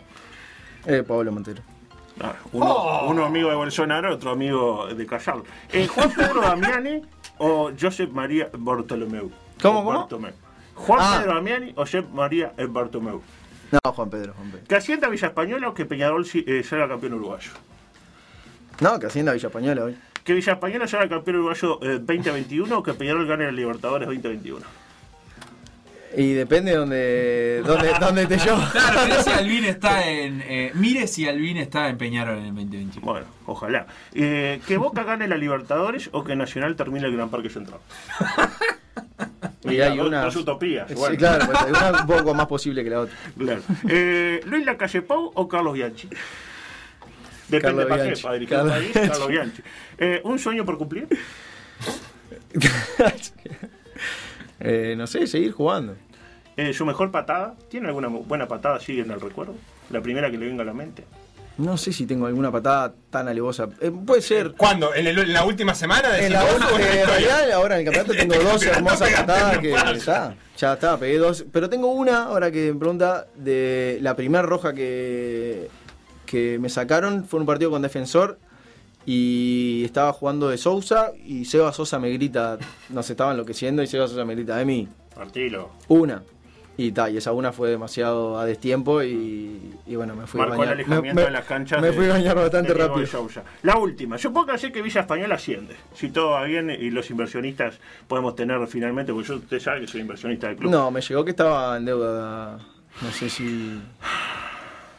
Eh, 0.86 1.04
Pablo 1.08 1.32
Montero. 1.32 1.62
Ah, 2.22 2.36
uno, 2.52 3.04
uno 3.08 3.26
amigo 3.26 3.50
de 3.50 3.56
Bolsonaro, 3.56 4.14
otro 4.14 4.32
amigo 4.32 4.88
de 4.94 5.06
Casal. 5.06 5.42
Eh, 5.72 5.88
¿Juan 5.88 6.12
Pedro 6.12 6.42
Damiani 6.42 7.02
o 7.38 7.72
Josep 7.80 8.12
María 8.12 8.50
Bartolomeu? 8.58 9.32
¿Cómo, 9.62 9.84
cómo? 9.86 10.00
Bartomeu. 10.00 10.34
¿Juan 10.76 11.00
Ah. 11.02 11.18
Pedro 11.20 11.36
Damiani 11.36 11.72
o 11.76 11.82
Josep 11.82 12.10
María 12.10 12.54
Bartomeu? 12.70 13.22
No, 13.72 13.92
Juan 13.94 14.10
Pedro, 14.10 14.34
Juan 14.34 14.52
Pedro. 14.52 14.66
¿Que 14.68 14.76
Hacienda 14.76 15.08
Villa 15.10 15.28
Española 15.28 15.70
o 15.70 15.74
que 15.74 15.86
Peñarol 15.86 16.26
eh, 16.34 16.64
sea 16.64 16.88
campeón 16.88 17.14
uruguayo? 17.14 17.52
No, 18.82 19.00
que 19.00 19.06
Hacienda 19.08 19.32
Villa 19.34 19.48
Española 19.48 19.84
hoy. 19.86 19.98
¿Que 20.24 20.34
Villa 20.34 20.54
Española 20.54 20.88
sea 20.88 21.08
campeón 21.08 21.38
uruguayo 21.38 21.80
eh, 21.84 22.00
2021 22.00 22.78
o 22.78 22.84
que 22.84 22.94
Peñarol 22.94 23.28
gane 23.28 23.46
la 23.46 23.52
Libertadores 23.52 24.08
2021? 24.08 24.66
Y 26.18 26.34
depende 26.34 26.74
donde, 26.76 27.62
donde, 27.66 27.92
donde 28.00 28.24
esté 28.24 28.38
yo. 28.40 28.58
Claro, 28.72 29.02
mire 29.06 29.24
si 29.24 29.30
Alvin 29.30 29.66
está 29.66 30.10
en. 30.10 30.42
eh, 30.48 30.72
mire 30.74 31.08
si 31.08 31.28
Alvin 31.28 31.58
está 31.58 31.90
en 31.90 31.98
Peñarol 31.98 32.38
en 32.40 32.46
el 32.46 32.56
2021. 32.56 33.06
Bueno, 33.06 33.28
ojalá. 33.46 33.86
Eh, 34.14 34.60
¿Que 34.68 34.78
Boca 34.78 35.04
gane 35.04 35.28
la 35.28 35.38
Libertadores 35.38 36.10
o 36.12 36.24
que 36.24 36.36
Nacional 36.36 36.76
termine 36.76 37.06
el 37.08 37.16
Gran 37.16 37.30
Parque 37.30 37.50
Central? 37.50 37.80
Y 39.64 39.82
hay 39.82 40.00
una. 40.00 40.22
dos 40.24 40.36
utopías. 40.38 40.88
Sí, 40.88 40.96
bueno. 40.96 41.18
claro, 41.18 41.46
pues 41.46 41.62
hay 41.62 41.70
una 41.70 42.02
un 42.02 42.08
poco 42.08 42.34
más 42.34 42.48
posible 42.48 42.84
que 42.84 42.90
la 42.90 43.02
otra. 43.02 43.16
Claro. 43.38 43.62
Eh, 43.88 44.42
¿Luis 44.46 44.66
Lacalle 44.66 45.02
Pou 45.02 45.32
o 45.36 45.48
Carlos 45.48 45.74
Bianchi? 45.74 46.10
Depende 47.50 47.86
Carlos 47.86 48.04
Bianchi. 48.04 48.22
para 48.24 48.34
dirigir 48.36 48.58
Carlos 48.58 48.74
el 48.74 48.80
país, 48.82 48.94
Bianchi. 48.94 49.10
Carlos 49.10 49.28
Bianchi. 49.28 49.62
Eh, 49.98 50.22
¿Un 50.24 50.40
sueño 50.40 50.66
por 50.66 50.78
cumplir? 50.78 51.08
Eh, 54.60 54.96
no 54.98 55.08
sé, 55.08 55.28
seguir 55.28 55.52
jugando. 55.52 55.96
Eh, 56.58 56.74
¿Su 56.74 56.86
mejor 56.86 57.12
patada? 57.12 57.56
¿Tiene 57.70 57.88
alguna 57.88 58.08
buena 58.10 58.48
patada 58.48 58.76
así 58.76 59.00
en 59.00 59.12
el 59.12 59.22
recuerdo? 59.22 59.56
La 59.90 60.02
primera 60.02 60.30
que 60.30 60.38
le 60.38 60.46
venga 60.48 60.64
a 60.64 60.66
la 60.66 60.74
mente. 60.74 61.06
No 61.58 61.76
sé 61.78 61.92
si 61.92 62.06
tengo 62.06 62.26
alguna 62.26 62.52
patada 62.52 62.94
tan 63.10 63.28
alevosa. 63.28 63.68
Eh, 63.82 63.92
puede 64.06 64.22
ser. 64.22 64.54
¿Cuándo? 64.54 64.94
¿En, 64.96 65.08
el- 65.08 65.20
en 65.20 65.34
la 65.34 65.44
última 65.44 65.76
semana? 65.76 66.08
O 66.10 66.14
en 66.14 66.32
la 66.34 66.42
en 66.50 66.62
historia? 66.62 67.06
realidad, 67.06 67.52
ahora 67.52 67.76
en 67.80 67.88
el 67.88 67.94
campeonato 67.94 68.14
tengo 68.14 68.34
dos 68.44 68.64
campeonato 68.64 68.78
hermosas 68.78 69.12
patadas 69.12 69.58
que 69.60 69.74
está. 69.74 70.36
Ya 70.58 70.74
está, 70.74 70.98
pegué 70.98 71.18
dos. 71.18 71.46
Pero 71.52 71.70
tengo 71.70 71.92
una, 71.92 72.24
ahora 72.24 72.50
que 72.52 72.72
me 72.74 72.80
pregunta, 72.80 73.28
de 73.36 73.98
la 74.02 74.16
primera 74.16 74.42
roja 74.42 74.74
que, 74.74 75.68
que 76.26 76.60
me 76.60 76.70
sacaron. 76.70 77.26
Fue 77.26 77.40
un 77.42 77.46
partido 77.46 77.72
con 77.72 77.82
defensor 77.82 78.40
y 79.06 79.84
estaba 79.86 80.14
jugando 80.14 80.50
de 80.50 80.58
Sousa 80.58 81.12
y 81.26 81.46
Seba 81.46 81.72
Sosa 81.74 82.00
me 82.00 82.10
grita, 82.12 82.58
nos 82.90 83.10
estaba 83.10 83.32
enloqueciendo 83.32 83.82
y 83.82 83.88
Seba 83.88 84.08
Sosa 84.08 84.26
me 84.26 84.36
grita, 84.36 84.58
de 84.58 84.66
mí, 84.66 84.88
Martilo. 85.18 85.70
una. 85.88 86.22
Y 86.78 86.94
ta, 86.94 87.10
y 87.10 87.18
esa 87.18 87.34
una 87.34 87.52
fue 87.52 87.70
demasiado 87.70 88.40
a 88.40 88.46
destiempo 88.46 89.04
y, 89.04 89.60
y 89.86 89.96
bueno, 89.98 90.16
me 90.16 90.26
fui 90.26 90.40
a 90.40 90.46
Marcó 90.46 90.54
el 90.54 90.60
bañar. 90.70 90.74
alejamiento 90.76 91.16
Me- 91.20 91.26
de 91.26 91.32
las 91.32 91.44
canchas. 91.46 91.82
Me 91.82 91.92
fui 91.92 92.06
a 92.06 92.14
bañar 92.14 92.38
bastante 92.38 92.74
de 92.74 92.80
rápido. 92.88 93.06
Sousa. 93.06 93.44
La 93.64 93.76
última. 93.78 94.16
Yo 94.16 94.32
puedo 94.32 94.46
creer 94.46 94.72
que 94.72 94.82
Villa 94.82 95.02
Española 95.02 95.36
asciende. 95.36 95.76
Si 95.94 96.08
todo 96.10 96.30
va 96.30 96.44
bien 96.46 96.70
y 96.70 96.90
los 96.90 97.10
inversionistas 97.10 97.78
podemos 98.08 98.34
tener 98.38 98.66
finalmente, 98.68 99.12
porque 99.12 99.28
yo 99.28 99.36
usted 99.36 99.60
sabe 99.60 99.82
que 99.82 99.88
soy 99.88 100.00
inversionista 100.00 100.48
del 100.48 100.56
club. 100.56 100.72
No, 100.72 100.90
me 100.90 101.02
llegó 101.02 101.26
que 101.26 101.32
estaba 101.32 101.76
en 101.76 101.84
deuda. 101.84 102.60
No 103.02 103.12
sé 103.12 103.30
si. 103.30 103.82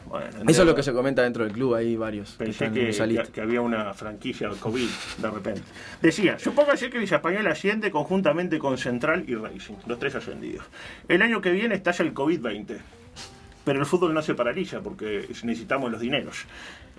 Bueno, 0.07 0.27
en 0.41 0.49
Eso 0.49 0.61
es 0.63 0.67
lo 0.67 0.75
que 0.75 0.83
se 0.83 0.91
comenta 0.93 1.21
dentro 1.23 1.43
del 1.43 1.53
club, 1.53 1.75
hay 1.75 1.95
varios. 1.95 2.31
Pensé 2.31 2.71
que, 2.71 2.89
que- 2.91 3.23
que 3.31 3.41
había 3.41 3.61
una 3.61 3.93
franquicia 3.93 4.49
COVID 4.49 4.87
de 5.19 5.29
repente. 5.31 5.61
Decía, 6.01 6.37
supongo 6.39 6.71
que 6.73 6.97
Villa 6.97 7.17
Española 7.17 7.51
asciende 7.51 7.91
conjuntamente 7.91 8.59
con 8.59 8.77
Central 8.77 9.23
y 9.27 9.35
Racing, 9.35 9.75
los 9.87 9.99
tres 9.99 10.15
ascendidos. 10.15 10.65
El 11.07 11.21
año 11.21 11.39
que 11.41 11.51
viene 11.51 11.75
estalla 11.75 12.03
el 12.05 12.13
COVID-20, 12.13 12.77
pero 13.63 13.79
el 13.79 13.85
fútbol 13.85 14.13
no 14.13 14.21
se 14.21 14.33
paraliza 14.33 14.81
porque 14.81 15.27
necesitamos 15.43 15.91
los 15.91 16.01
dineros. 16.01 16.45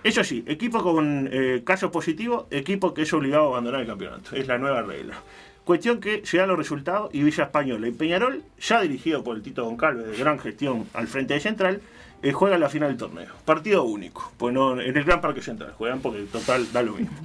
Eso 0.03 0.23
sí, 0.23 0.43
equipo 0.47 0.81
con 0.83 1.29
eh, 1.31 1.61
caso 1.65 1.91
positivo, 1.91 2.47
equipo 2.51 2.93
que 2.93 3.03
es 3.03 3.13
obligado 3.13 3.45
a 3.45 3.47
abandonar 3.49 3.81
el 3.81 3.87
campeonato. 3.87 4.35
Es 4.35 4.47
la 4.47 4.57
nueva 4.57 4.81
regla. 4.81 5.15
Cuestión 5.63 6.01
que 6.01 6.25
se 6.25 6.37
dan 6.37 6.49
los 6.49 6.57
resultados 6.57 7.09
y 7.13 7.23
Villa 7.23 7.45
Española 7.45 7.87
y 7.87 7.91
Peñarol, 7.91 8.43
ya 8.59 8.81
dirigido 8.81 9.23
por 9.23 9.37
el 9.37 9.41
Tito 9.43 9.63
Goncalves 9.63 10.07
de 10.07 10.17
gran 10.17 10.37
gestión 10.39 10.85
al 10.93 11.07
frente 11.07 11.35
de 11.35 11.39
Central, 11.39 11.81
eh, 12.23 12.31
juegan 12.31 12.61
la 12.61 12.69
final 12.69 12.87
del 12.87 12.97
torneo. 12.97 13.33
Partido 13.43 13.83
único. 13.83 14.31
Pues 14.37 14.53
no, 14.53 14.79
en 14.79 14.95
el 14.95 15.03
Gran 15.03 15.19
Parque 15.19 15.41
Central 15.41 15.73
juegan 15.77 15.99
porque 15.99 16.21
total 16.21 16.71
da 16.71 16.81
lo 16.81 16.93
mismo. 16.93 17.17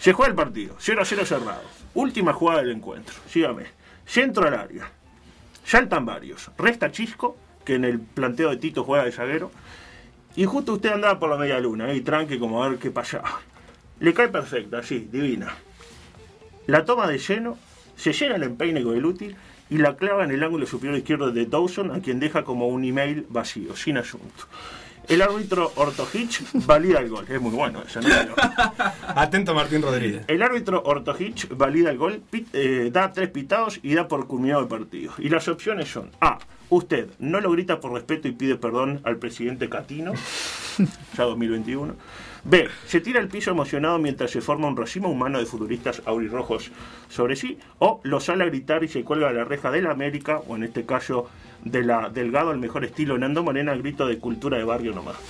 Se 0.00 0.12
juega 0.12 0.30
el 0.30 0.36
partido, 0.36 0.74
0 0.78 1.00
a 1.00 1.04
0 1.04 1.24
cerrado. 1.24 1.62
Última 1.94 2.32
jugada 2.32 2.62
del 2.62 2.72
encuentro. 2.72 3.14
Sígame. 3.28 3.66
Centro 4.04 4.48
al 4.48 4.54
área. 4.54 4.90
Saltan 5.64 6.04
varios. 6.04 6.50
Resta 6.58 6.90
Chisco, 6.90 7.36
que 7.64 7.76
en 7.76 7.84
el 7.84 8.00
planteo 8.00 8.50
de 8.50 8.56
Tito 8.56 8.82
juega 8.82 9.04
de 9.04 9.12
zaguero. 9.12 9.52
Y 10.34 10.44
justo 10.44 10.72
usted 10.72 10.90
andaba 10.90 11.20
por 11.20 11.30
la 11.30 11.36
media 11.36 11.60
luna, 11.60 11.92
y 11.94 12.00
tranque 12.00 12.40
como 12.40 12.64
a 12.64 12.68
ver 12.68 12.78
qué 12.80 12.90
pasaba. 12.90 13.40
Le 14.00 14.12
cae 14.12 14.28
perfecta, 14.28 14.78
así, 14.78 15.08
divina. 15.12 15.54
La 16.66 16.84
toma 16.84 17.06
de 17.06 17.18
lleno, 17.18 17.56
se 17.94 18.12
llena 18.12 18.34
el 18.34 18.42
empeine 18.42 18.82
con 18.82 18.96
el 18.96 19.04
útil 19.04 19.36
y 19.72 19.78
la 19.78 19.96
clava 19.96 20.24
en 20.24 20.30
el 20.32 20.42
ángulo 20.42 20.66
superior 20.66 20.98
izquierdo 20.98 21.32
de 21.32 21.46
Dawson, 21.46 21.90
a 21.92 22.00
quien 22.00 22.20
deja 22.20 22.44
como 22.44 22.68
un 22.68 22.84
email 22.84 23.24
vacío, 23.30 23.74
sin 23.74 23.96
asunto. 23.96 24.44
El 25.08 25.20
árbitro 25.22 25.72
Ortojich 25.76 26.42
valida 26.66 27.00
el 27.00 27.08
gol. 27.08 27.24
Es 27.28 27.40
muy 27.40 27.50
bueno 27.50 27.82
eso, 27.84 28.00
¿no? 28.02 28.08
Atento 29.16 29.54
Martín 29.54 29.82
Rodríguez. 29.82 30.24
El 30.28 30.42
árbitro 30.42 30.82
Ortojich 30.84 31.48
valida 31.56 31.90
el 31.90 31.98
gol, 31.98 32.22
pit- 32.30 32.48
eh, 32.52 32.90
da 32.92 33.12
tres 33.12 33.30
pitados 33.30 33.80
y 33.82 33.94
da 33.94 34.06
por 34.06 34.26
culminado 34.28 34.60
el 34.62 34.68
partido. 34.68 35.12
Y 35.18 35.28
las 35.28 35.48
opciones 35.48 35.88
son 35.90 36.10
A. 36.20 36.38
Usted 36.72 37.10
no 37.18 37.38
lo 37.42 37.50
grita 37.50 37.80
por 37.80 37.92
respeto 37.92 38.28
y 38.28 38.32
pide 38.32 38.56
perdón 38.56 39.02
al 39.04 39.18
presidente 39.18 39.68
Catino, 39.68 40.14
ya 41.18 41.24
2021. 41.24 41.94
B. 42.44 42.66
Se 42.86 43.02
tira 43.02 43.20
al 43.20 43.28
piso 43.28 43.50
emocionado 43.50 43.98
mientras 43.98 44.30
se 44.30 44.40
forma 44.40 44.68
un 44.68 44.76
racimo 44.78 45.10
humano 45.10 45.38
de 45.38 45.44
futuristas 45.44 46.00
aurirrojos 46.06 46.72
sobre 47.10 47.36
sí. 47.36 47.58
O 47.78 48.00
lo 48.04 48.20
sale 48.20 48.44
a 48.44 48.46
gritar 48.46 48.82
y 48.84 48.88
se 48.88 49.04
cuelga 49.04 49.28
de 49.28 49.34
la 49.34 49.44
reja 49.44 49.70
de 49.70 49.82
la 49.82 49.90
América, 49.90 50.40
o 50.48 50.56
en 50.56 50.62
este 50.62 50.86
caso 50.86 51.28
de 51.62 51.82
la 51.82 52.08
Delgado, 52.08 52.48
al 52.48 52.58
mejor 52.58 52.86
estilo 52.86 53.18
Nando 53.18 53.42
Morena, 53.42 53.72
al 53.72 53.82
grito 53.82 54.06
de 54.06 54.16
cultura 54.16 54.56
de 54.56 54.64
barrio 54.64 54.94
nomás. 54.94 55.16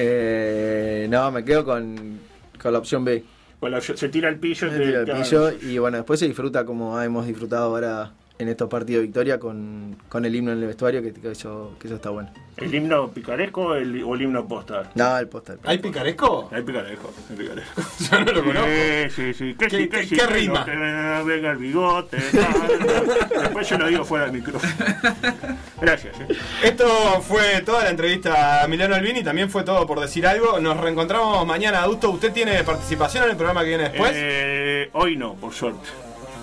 Eh, 0.00 1.08
no, 1.10 1.32
me 1.32 1.44
quedo 1.44 1.64
con, 1.64 2.20
con 2.62 2.72
la 2.72 2.78
opción 2.78 3.04
B. 3.04 3.24
Cuando 3.58 3.80
se 3.80 4.08
tira 4.10 4.28
al 4.28 4.36
pillo, 4.36 4.70
Se 4.70 4.78
tira 4.78 5.00
al 5.00 5.04
claro. 5.06 5.22
pillo 5.22 5.50
y 5.62 5.78
bueno, 5.78 5.96
después 5.96 6.20
se 6.20 6.28
disfruta 6.28 6.64
como 6.64 7.00
hemos 7.00 7.26
disfrutado 7.26 7.64
ahora 7.74 8.12
en 8.38 8.48
estos 8.48 8.68
partidos 8.68 9.00
de 9.00 9.06
victoria 9.06 9.38
con, 9.38 9.96
con 10.08 10.24
el 10.24 10.34
himno 10.34 10.52
en 10.52 10.58
el 10.60 10.66
vestuario, 10.66 11.02
que, 11.02 11.12
que 11.12 11.32
eso, 11.32 11.74
que 11.80 11.88
eso 11.88 11.96
está 11.96 12.10
bueno. 12.10 12.30
¿El 12.56 12.74
himno 12.74 13.08
picaresco 13.10 13.62
o 13.62 13.74
el, 13.76 14.02
o 14.02 14.14
el 14.14 14.22
himno 14.22 14.46
postal? 14.48 14.90
No, 14.96 15.16
el 15.18 15.28
postal. 15.28 15.58
¿Hay 15.64 15.78
picaresco? 15.78 16.48
El 16.52 16.64
picaresco, 16.64 17.12
el 17.30 17.36
picaresco. 17.36 17.82
Yo 18.10 18.24
no 18.24 18.32
lo 18.32 18.44
conozco. 18.44 18.68
Sí, 18.68 19.10
sí, 19.14 19.34
sí. 19.34 19.54
¿Qué, 19.58 19.66
¿Qué- 19.68 19.76
sí, 19.78 19.88
qué- 19.88 20.02
sí, 20.04 20.08
qué 20.10 20.16
que 20.16 20.26
rima? 20.26 20.64
venga, 20.64 21.50
el 21.52 21.58
bigote. 21.58 22.16
Después 22.16 23.68
yo 23.68 23.78
lo 23.78 23.86
digo 23.88 24.04
fuera 24.04 24.24
del 24.26 24.34
micrófono. 24.34 24.72
Gracias. 25.80 26.18
eh. 26.20 26.28
Esto 26.64 26.86
fue 27.22 27.60
toda 27.64 27.84
la 27.84 27.90
entrevista 27.90 28.62
a 28.62 28.64
Emiliano 28.64 28.94
Albini, 28.94 29.22
también 29.22 29.50
fue 29.50 29.62
todo 29.64 29.86
por 29.86 30.00
decir 30.00 30.26
algo. 30.26 30.58
Nos 30.60 30.76
reencontramos 30.78 31.46
mañana, 31.46 31.82
adulto. 31.82 32.10
¿Usted 32.10 32.32
tiene 32.32 32.62
participación 32.64 33.24
en 33.24 33.30
el 33.30 33.36
programa 33.36 33.62
que 33.62 33.68
viene 33.68 33.84
después? 33.88 34.12
Eh, 34.14 34.90
hoy 34.94 35.16
no, 35.16 35.34
por 35.34 35.52
suerte. 35.52 35.88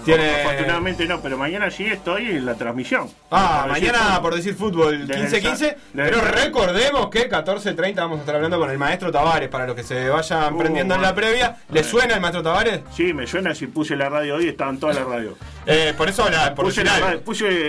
Tiene- 0.05 0.41
Afortunadamente 0.43 1.05
no, 1.07 1.19
pero 1.21 1.37
mañana 1.37 1.69
sí 1.71 1.85
estoy 1.85 2.27
en 2.27 2.45
la 2.45 2.55
transmisión. 2.55 3.09
Ah, 3.31 3.65
mañana 3.69 4.21
por 4.21 4.35
decir 4.35 4.55
fútbol 4.55 5.07
Desde 5.07 5.37
el 5.37 5.43
15-15. 5.43 5.69
sa- 5.69 5.75
desde 5.93 6.09
Pero 6.11 6.21
recordemos 6.21 7.09
que 7.09 7.27
14-30 7.29 7.95
vamos 7.95 8.17
a 8.17 8.21
estar 8.21 8.35
hablando 8.35 8.59
con 8.59 8.69
el 8.69 8.77
maestro 8.77 9.11
Tavares 9.11 9.49
para 9.49 9.65
los 9.67 9.75
que 9.75 9.83
se 9.83 10.07
vayan 10.09 10.53
Uh, 10.53 10.57
prendiendo 10.57 10.95
en 10.95 11.01
la 11.01 11.13
previa. 11.15 11.57
¿Le 11.71 11.83
suena 11.83 12.13
el 12.15 12.21
maestro 12.21 12.43
Tavares? 12.43 12.81
Sí, 12.95 13.13
me 13.13 13.25
suena 13.27 13.53
si 13.55 13.67
puse 13.67 13.95
la 13.95 14.09
radio 14.09 14.35
hoy, 14.35 14.47
estaba 14.47 14.69
en 14.71 14.79
toda 14.79 14.93
la 14.93 15.03
radio. 15.03 15.35
Eh, 15.65 15.93
por 15.97 16.07
eso 16.07 16.23
por 16.55 16.65
Puse 16.65 16.83
la 16.83 17.15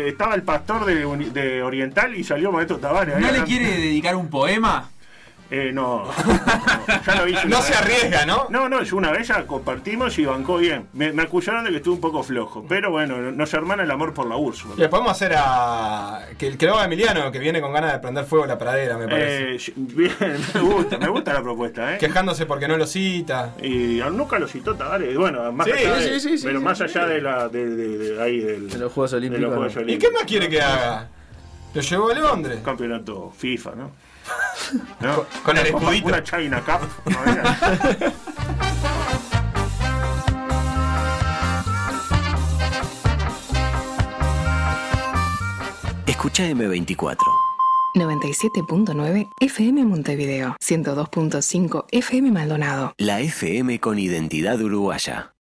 estaba 0.09 0.35
el 0.35 0.43
pastor 0.43 0.85
de, 0.85 0.95
de 1.33 1.63
Oriental 1.63 2.15
y 2.15 2.23
salió 2.25 2.53
Maestro 2.53 2.77
Tavares. 2.79 3.19
¿No 3.19 3.31
le 3.31 3.43
quiere 3.45 3.67
dedicar 3.79 4.15
un 4.17 4.29
poema? 4.29 4.91
Eh, 5.51 5.71
no, 5.73 6.05
no, 6.07 6.13
ya 7.07 7.15
lo 7.15 7.29
hice. 7.29 7.47
No 7.47 7.63
se 7.63 7.71
vez. 7.71 7.81
arriesga, 7.81 8.27
¿no? 8.27 8.49
No, 8.51 8.69
no, 8.69 8.83
yo 8.83 8.97
una 8.97 9.13
vez 9.13 9.29
ya 9.29 9.47
compartimos 9.47 10.19
y 10.19 10.25
bancó 10.25 10.57
bien. 10.59 10.89
Me, 10.93 11.13
me 11.13 11.23
acusaron 11.23 11.63
de 11.65 11.71
que 11.71 11.77
estuve 11.77 11.95
un 11.95 12.01
poco 12.01 12.23
flojo, 12.25 12.65
pero 12.69 12.91
bueno, 12.91 13.19
nos 13.31 13.55
hermana 13.55 13.85
el 13.85 13.91
amor 13.93 14.13
por 14.13 14.27
la 14.27 14.37
Úrsula. 14.37 14.75
Le 14.77 14.89
podemos 14.89 15.13
hacer 15.13 15.35
a. 15.37 16.27
Que, 16.37 16.57
que 16.59 16.67
lo 16.67 16.75
haga 16.75 16.87
Emiliano, 16.87 17.31
que 17.31 17.39
viene 17.39 17.61
con 17.61 17.73
ganas 17.73 17.93
de 17.93 17.99
prender 18.01 18.25
fuego 18.25 18.45
a 18.45 18.49
la 18.49 18.59
pradera, 18.59 18.99
me 18.99 19.07
parece. 19.07 19.55
Eh, 19.55 19.73
bien, 19.77 20.13
me 20.55 20.61
gusta, 20.61 20.99
me 20.99 21.09
gusta 21.09 21.33
la 21.33 21.43
propuesta, 21.43 21.95
¿eh? 21.95 21.99
Quejándose 21.99 22.45
porque 22.47 22.67
no 22.67 22.77
lo 22.77 22.87
cita. 22.87 23.55
Y 23.63 24.01
nunca 24.13 24.39
lo 24.41 24.49
citó 24.49 24.75
Tavares, 24.75 25.17
bueno, 25.17 25.53
más 25.53 25.67
Sí, 25.67 25.73
allá 25.73 26.01
sí, 26.01 26.11
de, 26.11 26.21
sí, 26.21 26.39
sí, 26.39 26.45
pero 26.45 26.59
sí, 26.59 26.65
más 26.65 26.79
sí. 26.79 26.85
allá 26.85 27.07
de 27.07 27.21
la 27.21 27.49
de, 27.49 27.67
de- 27.69 27.99
de 27.99 28.23
ahí 28.23 28.41
del, 28.41 28.69
De 28.69 28.79
los 28.79 28.93
Juegos 28.93 29.13
de 29.13 29.17
Olímpicos. 29.19 29.43
los 29.49 29.55
Juegos 29.55 29.75
no. 29.77 29.81
¿Y 29.81 29.85
Olímpicos. 29.85 30.11
qué 30.11 30.19
más 30.19 30.25
quiere 30.29 30.49
que 30.49 30.61
haga? 30.61 31.09
Lo 31.73 31.81
llevó 31.83 32.11
a 32.11 32.15
Londres. 32.15 32.59
campeonato 32.65 33.33
FIFA, 33.37 33.71
¿no? 33.77 33.91
¿No? 35.01 35.15
Con- 35.17 35.27
con 35.45 35.59
el 35.59 35.67
escudito. 35.67 36.07
Una 36.09 36.23
China 36.23 36.63
Cup. 36.65 36.89
Escucha 46.07 46.45
M24. 46.49 47.17
97.9 47.95 49.31
FM 49.41 49.85
Montevideo, 49.87 50.57
102.5 50.61 51.87
FM 51.91 52.31
Maldonado. 52.31 52.93
La 52.99 53.21
FM 53.21 53.81
con 53.81 53.99
identidad 53.99 54.61
uruguaya. 54.61 55.33